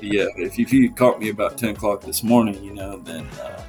yeah, 0.00 0.26
if 0.36 0.58
you, 0.58 0.64
if 0.64 0.72
you 0.72 0.92
caught 0.92 1.20
me 1.20 1.28
about 1.28 1.56
10 1.56 1.70
o'clock 1.70 2.00
this 2.02 2.24
morning, 2.24 2.62
you 2.64 2.74
know, 2.74 2.98
then 2.98 3.26
uh, 3.40 3.62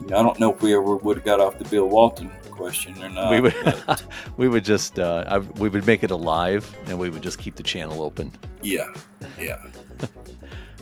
you 0.00 0.06
know, 0.08 0.16
I 0.16 0.22
don't 0.24 0.40
know 0.40 0.52
if 0.52 0.60
we 0.60 0.74
ever 0.74 0.96
would 0.96 1.18
have 1.18 1.24
got 1.24 1.38
off 1.40 1.56
the 1.58 1.64
Bill 1.66 1.86
Walton 1.88 2.30
question 2.50 3.00
or 3.00 3.08
not. 3.08 3.30
we 3.30 3.40
would 3.40 3.54
but 3.86 4.02
we 4.36 4.48
would 4.48 4.64
just 4.64 4.98
uh, 4.98 5.22
I, 5.28 5.38
we 5.38 5.68
would 5.68 5.86
make 5.86 6.02
it 6.02 6.10
alive 6.10 6.68
and 6.86 6.98
we 6.98 7.10
would 7.10 7.22
just 7.22 7.38
keep 7.38 7.54
the 7.54 7.62
channel 7.62 8.02
open. 8.02 8.32
yeah, 8.62 8.88
yeah. 9.38 9.62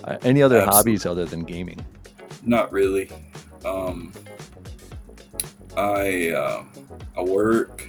Uh, 0.04 0.16
any 0.22 0.42
other 0.42 0.56
Absolutely. 0.58 0.76
hobbies 0.76 1.06
other 1.06 1.24
than 1.24 1.44
gaming? 1.44 1.84
Not 2.42 2.70
really. 2.72 3.10
Um, 3.64 4.12
I 5.76 6.30
uh, 6.30 6.64
I 7.16 7.22
work. 7.22 7.88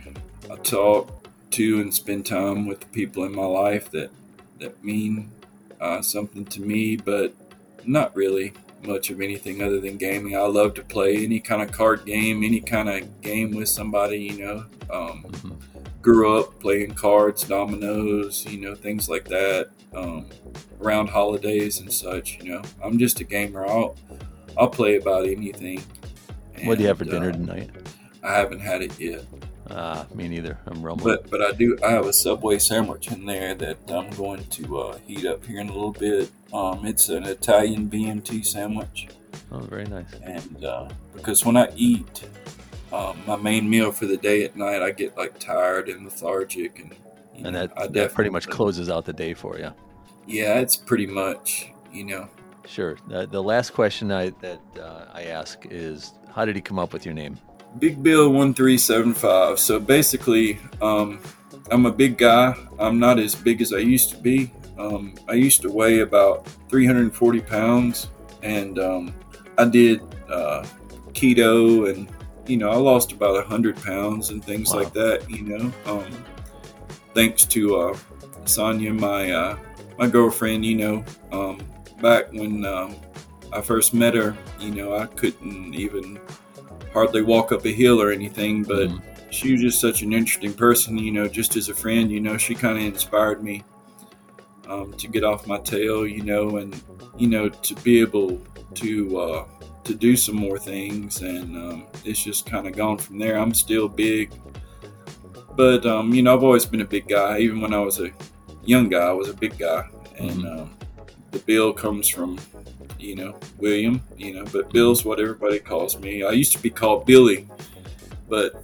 I 0.51 0.55
talk 0.57 1.25
to 1.51 1.79
and 1.81 1.93
spend 1.93 2.25
time 2.25 2.65
with 2.65 2.79
the 2.81 2.85
people 2.87 3.23
in 3.25 3.33
my 3.35 3.45
life 3.45 3.91
that 3.91 4.09
that 4.59 4.83
mean 4.83 5.31
uh, 5.79 6.01
something 6.01 6.45
to 6.45 6.61
me, 6.61 6.95
but 6.97 7.33
not 7.85 8.15
really 8.15 8.53
much 8.83 9.09
of 9.09 9.21
anything 9.21 9.61
other 9.61 9.79
than 9.79 9.97
gaming. 9.97 10.35
I 10.35 10.41
love 10.41 10.73
to 10.75 10.81
play 10.81 11.23
any 11.23 11.39
kind 11.39 11.61
of 11.61 11.71
card 11.71 12.05
game, 12.05 12.43
any 12.43 12.59
kind 12.59 12.89
of 12.89 13.21
game 13.21 13.51
with 13.51 13.69
somebody. 13.69 14.17
You 14.23 14.37
know, 14.45 14.65
um, 14.91 15.25
Mhm. 15.29 15.55
grew 16.01 16.37
up 16.39 16.59
playing 16.59 16.91
cards, 16.91 17.43
dominoes, 17.43 18.45
you 18.49 18.59
know, 18.59 18.75
things 18.75 19.07
like 19.09 19.25
that. 19.25 19.69
Um, 19.97 20.27
around 20.81 21.07
holidays 21.09 21.79
and 21.79 21.91
such, 21.91 22.37
you 22.43 22.51
know, 22.53 22.61
I'm 22.83 22.97
just 22.99 23.19
a 23.19 23.23
gamer. 23.23 23.65
I'll 23.65 23.95
I'll 24.57 24.69
play 24.69 24.97
about 24.97 25.25
anything. 25.27 25.81
What 26.65 26.77
do 26.77 26.83
you 26.83 26.87
have 26.89 26.97
for 26.99 27.03
And, 27.03 27.11
dinner 27.11 27.29
uh, 27.29 27.33
tonight? 27.33 27.69
I 28.23 28.33
haven't 28.33 28.59
had 28.59 28.81
it 28.81 28.99
yet, 28.99 29.23
Ah, 29.69 30.05
me 30.13 30.27
neither. 30.27 30.57
I'm 30.67 30.81
rumbling. 30.81 31.15
but 31.15 31.29
but 31.31 31.41
I 31.41 31.51
do. 31.51 31.77
I 31.83 31.91
have 31.91 32.05
a 32.05 32.13
Subway 32.13 32.57
sandwich 32.59 33.11
in 33.11 33.25
there 33.25 33.55
that 33.55 33.77
I'm 33.89 34.09
going 34.11 34.43
to 34.57 34.63
uh, 34.79 34.97
heat 35.07 35.25
up 35.25 35.45
here 35.45 35.59
in 35.59 35.69
a 35.69 35.73
little 35.73 35.91
bit. 35.93 36.29
Um, 36.53 36.85
it's 36.85 37.09
an 37.09 37.23
Italian 37.23 37.89
BMT 37.89 38.45
sandwich, 38.45 39.07
oh, 39.51 39.59
very 39.59 39.85
nice. 39.85 40.11
and 40.23 40.63
uh, 40.63 40.87
because 41.15 41.43
when 41.45 41.57
I 41.57 41.67
eat 41.75 42.23
um, 42.93 43.17
my 43.27 43.35
main 43.35 43.69
meal 43.69 43.91
for 43.91 44.05
the 44.05 44.17
day 44.17 44.43
at 44.45 44.55
night, 44.55 44.81
I 44.81 44.91
get 44.91 45.17
like 45.17 45.37
tired 45.39 45.89
and 45.89 46.05
lethargic, 46.05 46.79
and 46.79 46.91
you 47.35 47.43
And 47.45 47.53
know, 47.53 47.67
that, 47.67 47.93
that 47.93 48.13
pretty 48.13 48.29
much 48.29 48.47
closes 48.47 48.89
out 48.89 49.03
the 49.05 49.13
day 49.13 49.33
for 49.33 49.57
you. 49.59 49.71
Yeah, 50.27 50.59
it's 50.59 50.75
pretty 50.75 51.07
much 51.07 51.71
you 51.91 52.03
know. 52.03 52.29
Sure. 52.65 52.97
The, 53.07 53.25
the 53.25 53.41
last 53.41 53.71
question 53.73 54.11
I 54.11 54.29
that 54.41 54.59
uh, 54.79 55.05
I 55.13 55.23
ask 55.23 55.65
is, 55.69 56.13
how 56.29 56.43
did 56.45 56.55
he 56.55 56.61
come 56.61 56.77
up 56.77 56.91
with 56.93 57.05
your 57.05 57.13
name? 57.13 57.37
Big 57.79 58.03
Bill 58.03 58.29
one 58.29 58.53
three 58.53 58.77
seven 58.77 59.13
five. 59.13 59.57
So 59.59 59.79
basically, 59.79 60.59
um, 60.81 61.19
I'm 61.71 61.85
a 61.85 61.91
big 61.91 62.17
guy. 62.17 62.53
I'm 62.79 62.99
not 62.99 63.19
as 63.19 63.35
big 63.35 63.61
as 63.61 63.73
I 63.73 63.77
used 63.77 64.09
to 64.11 64.17
be. 64.17 64.51
Um, 64.77 65.15
I 65.27 65.33
used 65.33 65.61
to 65.63 65.71
weigh 65.71 65.99
about 66.01 66.45
340 66.69 67.39
pounds, 67.41 68.09
and 68.43 68.77
um, 68.77 69.13
I 69.57 69.65
did 69.65 70.01
uh, 70.29 70.63
keto 71.13 71.89
and 71.91 72.07
you 72.45 72.55
know, 72.57 72.69
I 72.69 72.75
lost 72.75 73.11
about 73.11 73.35
a 73.43 73.45
hundred 73.45 73.75
pounds 73.83 74.29
and 74.29 74.43
things 74.43 74.71
Wow. 74.71 74.79
like 74.83 74.93
that. 74.93 75.29
You 75.29 75.41
know, 75.43 75.73
um, 75.85 76.05
thanks 77.13 77.45
to 77.47 77.75
uh, 77.77 77.97
Sonia, 78.45 78.93
my 78.93 79.31
uh, 79.31 79.57
my 79.97 80.07
girlfriend. 80.07 80.65
You 80.65 80.75
know, 80.75 81.05
um, 81.31 81.59
back 82.01 82.31
when 82.31 82.65
um, 82.65 82.95
I 83.53 83.61
first 83.61 83.93
met 83.93 84.13
her, 84.15 84.35
you 84.59 84.71
know, 84.71 84.95
I 84.95 85.05
couldn't 85.05 85.73
even 85.73 86.19
hardly 86.93 87.21
walk 87.21 87.51
up 87.51 87.65
a 87.65 87.71
hill 87.71 88.01
or 88.01 88.11
anything, 88.11 88.63
but 88.63 88.89
Mhm. 88.89 89.01
she 89.29 89.51
was 89.53 89.61
just 89.61 89.81
such 89.81 90.01
an 90.01 90.13
interesting 90.13 90.53
person. 90.53 90.97
You 90.97 91.11
know, 91.11 91.27
just 91.27 91.55
as 91.55 91.69
a 91.69 91.73
friend, 91.73 92.11
you 92.11 92.19
know, 92.19 92.37
she 92.37 92.55
kind 92.55 92.77
of 92.77 92.83
inspired 92.83 93.43
me 93.43 93.63
um, 94.67 94.93
to 94.93 95.07
get 95.07 95.23
off 95.23 95.47
my 95.47 95.59
tail. 95.59 96.05
You 96.07 96.23
know, 96.23 96.57
and 96.57 96.75
you 97.17 97.27
know 97.27 97.49
to 97.49 97.75
be 97.75 97.99
able 98.01 98.39
to. 98.75 99.19
Uh, 99.19 99.45
to 99.83 99.95
do 99.95 100.17
some 100.17 100.35
more 100.35 100.59
things, 100.59 101.21
and 101.21 101.55
um, 101.55 101.85
it's 102.03 102.21
just 102.21 102.45
kind 102.45 102.67
of 102.67 102.75
gone 102.75 102.97
from 102.97 103.17
there. 103.17 103.37
I'm 103.39 103.53
still 103.53 103.87
big, 103.87 104.33
but 105.55 105.85
um, 105.85 106.13
you 106.13 106.21
know, 106.21 106.33
I've 106.35 106.43
always 106.43 106.65
been 106.65 106.81
a 106.81 106.85
big 106.85 107.07
guy. 107.07 107.39
Even 107.39 107.61
when 107.61 107.73
I 107.73 107.79
was 107.79 108.01
a 108.01 108.11
young 108.67 108.89
guy, 108.89 109.07
I 109.07 109.13
was 109.13 109.29
a 109.29 109.33
big 109.33 109.57
guy, 109.57 109.87
and 110.19 110.45
um, 110.45 110.77
the 111.31 111.39
Bill 111.39 111.73
comes 111.73 112.07
from 112.07 112.37
you 112.99 113.15
know 113.15 113.35
William, 113.57 114.01
you 114.17 114.33
know, 114.33 114.45
but 114.51 114.69
Bill's 114.71 115.05
what 115.05 115.19
everybody 115.19 115.59
calls 115.59 115.97
me. 115.97 116.23
I 116.23 116.31
used 116.31 116.51
to 116.53 116.61
be 116.61 116.69
called 116.69 117.05
Billy, 117.05 117.47
but 118.29 118.63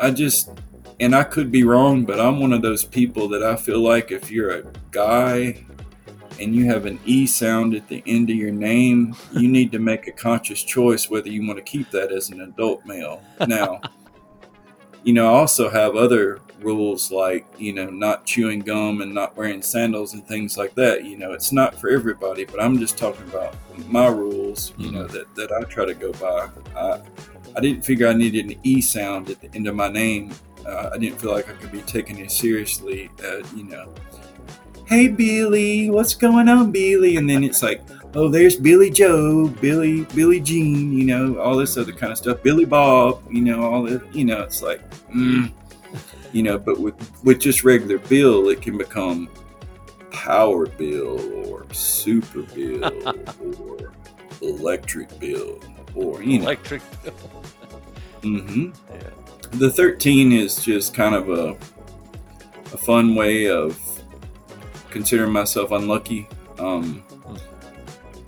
I 0.00 0.10
just 0.10 0.50
and 1.00 1.14
I 1.14 1.24
could 1.24 1.52
be 1.52 1.64
wrong, 1.64 2.04
but 2.04 2.20
I'm 2.20 2.40
one 2.40 2.52
of 2.52 2.62
those 2.62 2.84
people 2.84 3.28
that 3.28 3.42
I 3.42 3.56
feel 3.56 3.80
like 3.80 4.10
if 4.10 4.30
you're 4.30 4.58
a 4.58 4.64
guy 4.90 5.64
and 6.40 6.54
you 6.54 6.66
have 6.66 6.86
an 6.86 6.98
E 7.04 7.26
sound 7.26 7.74
at 7.74 7.88
the 7.88 8.02
end 8.06 8.30
of 8.30 8.36
your 8.36 8.52
name, 8.52 9.14
you 9.32 9.48
need 9.48 9.70
to 9.72 9.78
make 9.78 10.06
a 10.08 10.12
conscious 10.12 10.62
choice 10.62 11.10
whether 11.10 11.28
you 11.28 11.46
want 11.46 11.58
to 11.58 11.62
keep 11.62 11.90
that 11.90 12.12
as 12.12 12.30
an 12.30 12.40
adult 12.40 12.84
male. 12.86 13.22
Now, 13.46 13.80
you 15.04 15.12
know, 15.12 15.26
I 15.26 15.38
also 15.38 15.68
have 15.68 15.96
other 15.96 16.40
rules 16.60 17.10
like, 17.10 17.46
you 17.58 17.72
know, 17.72 17.86
not 17.90 18.24
chewing 18.24 18.60
gum 18.60 19.02
and 19.02 19.14
not 19.14 19.36
wearing 19.36 19.62
sandals 19.62 20.14
and 20.14 20.26
things 20.26 20.56
like 20.56 20.74
that. 20.74 21.04
You 21.04 21.18
know, 21.18 21.32
it's 21.32 21.52
not 21.52 21.74
for 21.80 21.90
everybody, 21.90 22.44
but 22.44 22.62
I'm 22.62 22.78
just 22.78 22.96
talking 22.96 23.26
about 23.28 23.56
my 23.88 24.06
rules, 24.08 24.72
you 24.76 24.90
know, 24.90 25.06
that, 25.06 25.34
that 25.34 25.52
I 25.52 25.62
try 25.64 25.84
to 25.84 25.94
go 25.94 26.12
by. 26.12 26.48
I, 26.76 27.00
I 27.56 27.60
didn't 27.60 27.82
figure 27.82 28.08
I 28.08 28.14
needed 28.14 28.46
an 28.46 28.60
E 28.62 28.80
sound 28.80 29.30
at 29.30 29.40
the 29.40 29.54
end 29.54 29.66
of 29.66 29.74
my 29.74 29.88
name. 29.88 30.32
Uh, 30.66 30.90
I 30.94 30.98
didn't 30.98 31.20
feel 31.20 31.32
like 31.32 31.48
I 31.48 31.52
could 31.52 31.70
be 31.70 31.82
taken 31.82 32.18
as 32.24 32.36
seriously, 32.36 33.10
uh, 33.22 33.42
you 33.54 33.64
know, 33.64 33.92
hey 34.86 35.08
Billy, 35.08 35.90
what's 35.90 36.14
going 36.14 36.48
on, 36.48 36.70
Billy? 36.70 37.16
And 37.16 37.28
then 37.28 37.44
it's 37.44 37.62
like, 37.62 37.82
oh, 38.14 38.28
there's 38.28 38.56
Billy 38.56 38.90
Joe, 38.90 39.48
Billy, 39.48 40.02
Billy 40.14 40.40
Jean, 40.40 40.92
you 40.92 41.04
know, 41.04 41.38
all 41.38 41.56
this 41.56 41.76
other 41.76 41.92
kind 41.92 42.12
of 42.12 42.18
stuff. 42.18 42.42
Billy 42.42 42.64
Bob, 42.64 43.22
you 43.30 43.40
know, 43.40 43.62
all 43.62 43.82
that, 43.84 44.14
you 44.14 44.24
know, 44.24 44.42
it's 44.42 44.62
like, 44.62 44.88
mm, 45.08 45.50
you 46.34 46.42
know, 46.42 46.58
but 46.58 46.80
with 46.80 46.94
with 47.24 47.38
just 47.38 47.62
regular 47.62 47.98
Bill, 47.98 48.48
it 48.48 48.60
can 48.60 48.76
become 48.76 49.30
Power 50.10 50.66
Bill 50.66 51.46
or 51.46 51.64
Super 51.72 52.42
Bill 52.42 52.84
or 53.60 53.92
Electric 54.42 55.18
Bill 55.20 55.60
or 55.94 56.22
you 56.24 56.40
know, 56.40 56.46
Electric. 56.46 56.82
hmm 58.22 58.70
The 59.52 59.70
13 59.70 60.32
is 60.32 60.56
just 60.64 60.92
kind 60.92 61.14
of 61.14 61.28
a, 61.28 61.50
a 62.72 62.78
fun 62.78 63.14
way 63.14 63.48
of 63.48 63.78
considering 64.90 65.32
myself 65.32 65.70
unlucky. 65.70 66.28
Um, 66.58 67.04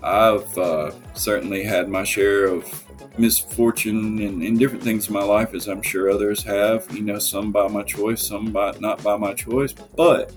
I've 0.01 0.57
uh, 0.57 0.93
certainly 1.15 1.65
had 1.65 1.89
my 1.89 2.05
share 2.05 2.47
of 2.47 2.86
misfortune 3.19 4.21
and, 4.21 4.43
and 4.43 4.59
different 4.59 4.85
things 4.85 5.09
in 5.09 5.15
my 5.15 5.23
life, 5.23 5.55
as 5.55 5.69
I'm 5.69 5.83
sure 5.83 6.11
others 6.11 6.43
have. 6.45 6.91
You 6.95 7.03
know, 7.03 7.19
some 7.19 7.53
by 7.53 7.69
my 7.69 7.83
choice, 7.83 8.27
some 8.27 8.53
by 8.53 8.73
not 8.81 9.03
by 9.03 9.17
my 9.17 9.35
choice. 9.35 9.73
But, 9.73 10.33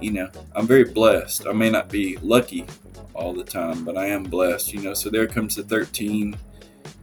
you 0.00 0.12
know, 0.12 0.30
I'm 0.54 0.66
very 0.66 0.84
blessed. 0.84 1.46
I 1.46 1.52
may 1.52 1.70
not 1.70 1.88
be 1.88 2.16
lucky 2.18 2.66
all 3.14 3.32
the 3.32 3.44
time, 3.44 3.84
but 3.84 3.96
I 3.96 4.06
am 4.06 4.24
blessed, 4.24 4.72
you 4.72 4.82
know. 4.82 4.94
So 4.94 5.10
there 5.10 5.26
comes 5.26 5.56
the 5.56 5.62
13 5.62 6.36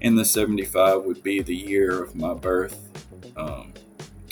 and 0.02 0.18
the 0.18 0.26
75 0.26 1.04
would 1.04 1.24
be 1.24 1.42
the 1.42 1.56
year 1.56 2.04
of 2.04 2.16
my 2.16 2.34
birth 2.34 2.90
um, 3.38 3.74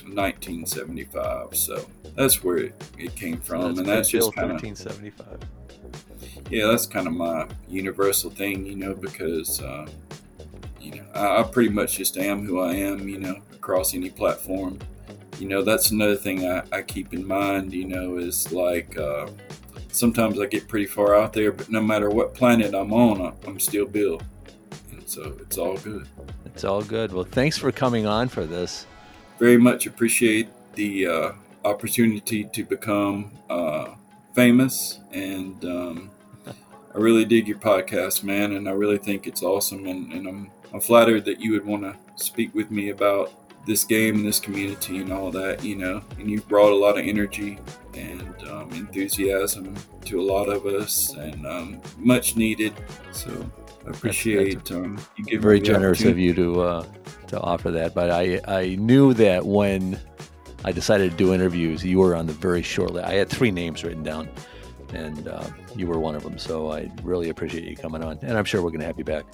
1975 0.03 1.55
so 1.55 1.85
that's 2.15 2.43
where 2.43 2.57
it, 2.57 2.83
it 2.97 3.15
came 3.15 3.39
from 3.39 3.77
and 3.77 3.85
that's 3.85 4.09
just 4.09 4.33
kind 4.33 4.51
of 4.51 4.61
1375. 4.61 5.39
yeah 6.49 6.67
that's 6.67 6.85
kind 6.85 7.07
of 7.07 7.13
my 7.13 7.47
universal 7.67 8.29
thing 8.29 8.65
you 8.65 8.75
know 8.75 8.93
because 8.93 9.61
uh, 9.61 9.87
you 10.93 11.01
know 11.01 11.07
I, 11.13 11.39
I 11.39 11.43
pretty 11.43 11.69
much 11.69 11.97
just 11.97 12.17
am 12.17 12.45
who 12.45 12.59
i 12.59 12.73
am 12.73 13.07
you 13.07 13.19
know 13.19 13.35
across 13.53 13.93
any 13.93 14.09
platform 14.09 14.79
you 15.39 15.47
know 15.47 15.61
that's 15.61 15.91
another 15.91 16.15
thing 16.15 16.45
i, 16.45 16.63
I 16.71 16.81
keep 16.81 17.13
in 17.13 17.25
mind 17.27 17.73
you 17.73 17.85
know 17.85 18.17
is 18.17 18.51
like 18.51 18.97
uh, 18.97 19.27
sometimes 19.91 20.39
i 20.39 20.45
get 20.45 20.67
pretty 20.67 20.85
far 20.85 21.15
out 21.15 21.33
there 21.33 21.51
but 21.51 21.69
no 21.69 21.81
matter 21.81 22.09
what 22.09 22.33
planet 22.33 22.73
i'm 22.73 22.93
on 22.93 23.21
I- 23.21 23.33
i'm 23.47 23.59
still 23.59 23.85
bill 23.85 24.21
and 24.91 25.07
so 25.07 25.35
it's 25.41 25.57
all 25.57 25.77
good 25.77 26.07
It's 26.45 26.63
all 26.65 26.81
good. 26.81 27.13
Well, 27.13 27.23
thanks 27.23 27.57
for 27.57 27.71
coming 27.71 28.05
on 28.05 28.27
for 28.27 28.45
this. 28.45 28.85
very 29.39 29.57
much 29.57 29.85
appreciate 29.87 30.47
the 30.75 31.07
uh, 31.07 31.31
opportunity 31.63 32.43
to 32.55 32.63
become 32.65 33.31
uh, 33.49 33.93
famous 34.35 34.99
and 35.13 35.63
um, 35.63 36.09
I 36.47 36.97
really 36.97 37.23
dig 37.23 37.47
your 37.47 37.59
podcast, 37.59 38.23
man, 38.23 38.53
and 38.53 38.67
I 38.67 38.71
really 38.71 38.97
think 38.97 39.25
it's 39.27 39.43
awesome. 39.43 39.85
And, 39.87 40.11
and 40.11 40.27
I'm, 40.27 40.49
I'm 40.73 40.81
flattered 40.81 41.25
that 41.25 41.39
you 41.39 41.51
would 41.53 41.65
want 41.65 41.83
to 41.83 41.95
speak 42.15 42.53
with 42.53 42.69
me 42.71 42.89
about 42.89 43.33
this 43.65 43.83
game 43.83 44.15
and 44.15 44.25
this 44.25 44.39
community 44.39 44.99
and 44.99 45.11
all 45.11 45.31
that, 45.31 45.63
you 45.63 45.75
know. 45.75 46.01
And 46.17 46.29
you've 46.29 46.47
brought 46.47 46.71
a 46.71 46.75
lot 46.75 46.97
of 46.97 47.05
energy 47.05 47.59
and 47.93 48.35
um, 48.49 48.69
enthusiasm 48.71 49.75
to 50.05 50.19
a 50.19 50.23
lot 50.23 50.49
of 50.49 50.65
us, 50.65 51.13
and 51.13 51.45
um, 51.45 51.81
much 51.97 52.35
needed. 52.35 52.73
So 53.11 53.29
I 53.85 53.89
appreciate 53.89 54.71
um, 54.71 54.99
you 55.17 55.25
giving 55.25 55.41
Very 55.41 55.59
generous 55.59 56.03
of 56.03 56.17
you 56.17 56.33
to 56.33 56.61
uh, 56.61 56.85
to 57.27 57.39
offer 57.39 57.71
that. 57.71 57.93
But 57.93 58.11
I 58.11 58.39
I 58.47 58.75
knew 58.75 59.13
that 59.15 59.45
when 59.45 59.99
I 60.63 60.71
decided 60.71 61.11
to 61.11 61.17
do 61.17 61.33
interviews, 61.33 61.83
you 61.83 61.99
were 61.99 62.15
on 62.15 62.25
the 62.25 62.33
very 62.33 62.61
short 62.61 62.91
list. 62.91 63.07
I 63.07 63.13
had 63.13 63.29
three 63.29 63.51
names 63.51 63.83
written 63.83 64.03
down, 64.03 64.29
and 64.93 65.27
uh, 65.27 65.45
you 65.75 65.87
were 65.87 65.99
one 65.99 66.15
of 66.15 66.23
them. 66.23 66.37
So 66.37 66.71
I 66.71 66.91
really 67.03 67.29
appreciate 67.29 67.63
you 67.65 67.75
coming 67.75 68.03
on, 68.03 68.19
and 68.21 68.37
I'm 68.37 68.45
sure 68.45 68.61
we're 68.61 68.69
going 68.69 68.81
to 68.81 68.87
have 68.87 68.97
you 68.97 69.05
back. 69.05 69.25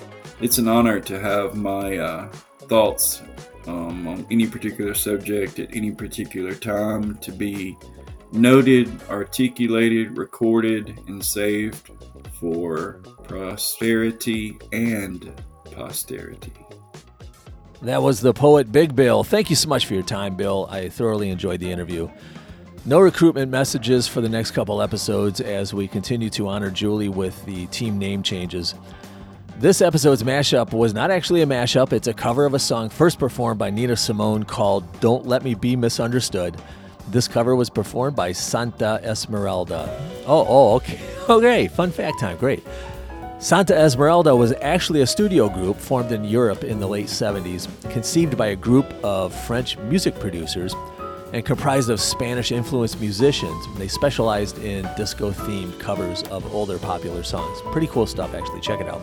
it's 0.41 0.57
an 0.57 0.67
honor 0.67 0.99
to 0.99 1.19
have 1.19 1.55
my 1.55 1.97
uh, 1.97 2.31
thoughts 2.67 3.21
um, 3.67 4.07
on 4.07 4.25
any 4.29 4.47
particular 4.47 4.93
subject 4.93 5.59
at 5.59 5.75
any 5.75 5.91
particular 5.91 6.53
time 6.53 7.15
to 7.17 7.31
be 7.31 7.77
noted, 8.31 8.91
articulated, 9.09 10.17
recorded, 10.17 10.99
and 11.07 11.23
saved 11.23 11.91
for 12.39 13.01
prosperity 13.23 14.57
and 14.71 15.31
posterity. 15.71 16.53
That 17.81 18.01
was 18.01 18.19
the 18.19 18.33
poet 18.33 18.71
Big 18.71 18.95
Bill. 18.95 19.23
Thank 19.23 19.49
you 19.49 19.55
so 19.55 19.69
much 19.69 19.85
for 19.85 19.93
your 19.93 20.03
time, 20.03 20.35
Bill. 20.35 20.67
I 20.69 20.89
thoroughly 20.89 21.29
enjoyed 21.29 21.59
the 21.59 21.71
interview. 21.71 22.09
No 22.87 22.99
recruitment 22.99 23.49
messages 23.49 24.07
for 24.07 24.21
the 24.21 24.29
next 24.29 24.51
couple 24.51 24.79
episodes 24.79 25.41
as 25.41 25.73
we 25.73 25.87
continue 25.87 26.29
to 26.29 26.47
honor 26.47 26.69
Julie 26.69 27.09
with 27.09 27.43
the 27.45 27.65
team 27.67 27.97
name 27.97 28.21
changes. 28.21 28.75
This 29.57 29.81
episode's 29.81 30.21
mashup 30.21 30.71
was 30.71 30.93
not 30.93 31.09
actually 31.09 31.41
a 31.41 31.47
mashup, 31.47 31.93
it's 31.93 32.07
a 32.07 32.13
cover 32.13 32.45
of 32.45 32.53
a 32.53 32.59
song 32.59 32.89
first 32.89 33.17
performed 33.17 33.57
by 33.57 33.71
Nina 33.71 33.95
Simone 33.95 34.43
called 34.43 34.83
Don't 34.99 35.25
Let 35.25 35.43
Me 35.43 35.55
Be 35.55 35.75
Misunderstood. 35.75 36.57
This 37.09 37.27
cover 37.27 37.55
was 37.55 37.71
performed 37.71 38.15
by 38.15 38.31
Santa 38.33 38.99
Esmeralda. 39.03 39.89
Oh, 40.27 40.45
oh, 40.47 40.75
okay. 40.75 40.99
Okay, 41.27 41.67
fun 41.67 41.89
fact 41.89 42.19
time. 42.19 42.37
Great. 42.37 42.63
Santa 43.39 43.75
Esmeralda 43.75 44.35
was 44.35 44.53
actually 44.61 45.01
a 45.01 45.07
studio 45.07 45.49
group 45.49 45.77
formed 45.77 46.11
in 46.11 46.23
Europe 46.23 46.63
in 46.63 46.79
the 46.79 46.87
late 46.87 47.07
70s, 47.07 47.67
conceived 47.89 48.37
by 48.37 48.47
a 48.47 48.55
group 48.55 48.85
of 49.03 49.33
French 49.33 49.75
music 49.79 50.19
producers 50.19 50.75
and 51.33 51.45
comprised 51.45 51.89
of 51.89 51.99
Spanish 51.99 52.51
influenced 52.51 52.99
musicians. 52.99 53.65
They 53.77 53.87
specialized 53.87 54.57
in 54.63 54.89
disco 54.95 55.31
themed 55.31 55.79
covers 55.79 56.23
of 56.23 56.53
older 56.53 56.77
popular 56.77 57.23
songs. 57.23 57.59
Pretty 57.71 57.87
cool 57.87 58.05
stuff, 58.05 58.33
actually. 58.33 58.61
Check 58.61 58.81
it 58.81 58.87
out. 58.87 59.01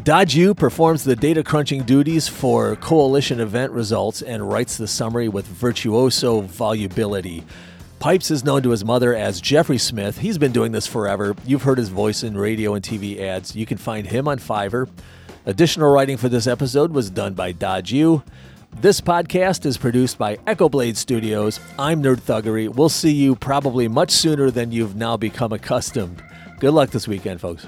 Daju 0.00 0.56
performs 0.56 1.04
the 1.04 1.14
data 1.14 1.44
crunching 1.44 1.84
duties 1.84 2.26
for 2.26 2.74
coalition 2.76 3.38
event 3.38 3.70
results 3.70 4.20
and 4.20 4.50
writes 4.50 4.76
the 4.76 4.88
summary 4.88 5.28
with 5.28 5.46
virtuoso 5.46 6.40
volubility. 6.40 7.44
Pipes 8.00 8.32
is 8.32 8.42
known 8.42 8.64
to 8.64 8.70
his 8.70 8.84
mother 8.84 9.14
as 9.14 9.40
Jeffrey 9.40 9.78
Smith. 9.78 10.18
He's 10.18 10.38
been 10.38 10.50
doing 10.50 10.72
this 10.72 10.88
forever. 10.88 11.36
You've 11.46 11.62
heard 11.62 11.78
his 11.78 11.88
voice 11.88 12.24
in 12.24 12.36
radio 12.36 12.74
and 12.74 12.84
TV 12.84 13.20
ads. 13.20 13.54
You 13.54 13.64
can 13.64 13.78
find 13.78 14.04
him 14.04 14.26
on 14.26 14.40
Fiverr. 14.40 14.88
Additional 15.46 15.92
writing 15.92 16.16
for 16.16 16.28
this 16.28 16.48
episode 16.48 16.90
was 16.90 17.08
done 17.08 17.34
by 17.34 17.52
Daju. 17.52 18.24
This 18.76 19.00
podcast 19.00 19.64
is 19.66 19.76
produced 19.76 20.18
by 20.18 20.38
Echo 20.46 20.68
Blade 20.68 20.96
Studios. 20.96 21.60
I'm 21.78 22.02
Nerd 22.02 22.20
Thuggery. 22.20 22.74
We'll 22.74 22.88
see 22.88 23.12
you 23.12 23.36
probably 23.36 23.86
much 23.86 24.10
sooner 24.10 24.50
than 24.50 24.72
you've 24.72 24.96
now 24.96 25.16
become 25.16 25.52
accustomed. 25.52 26.22
Good 26.58 26.72
luck 26.72 26.90
this 26.90 27.06
weekend, 27.06 27.40
folks. 27.40 27.66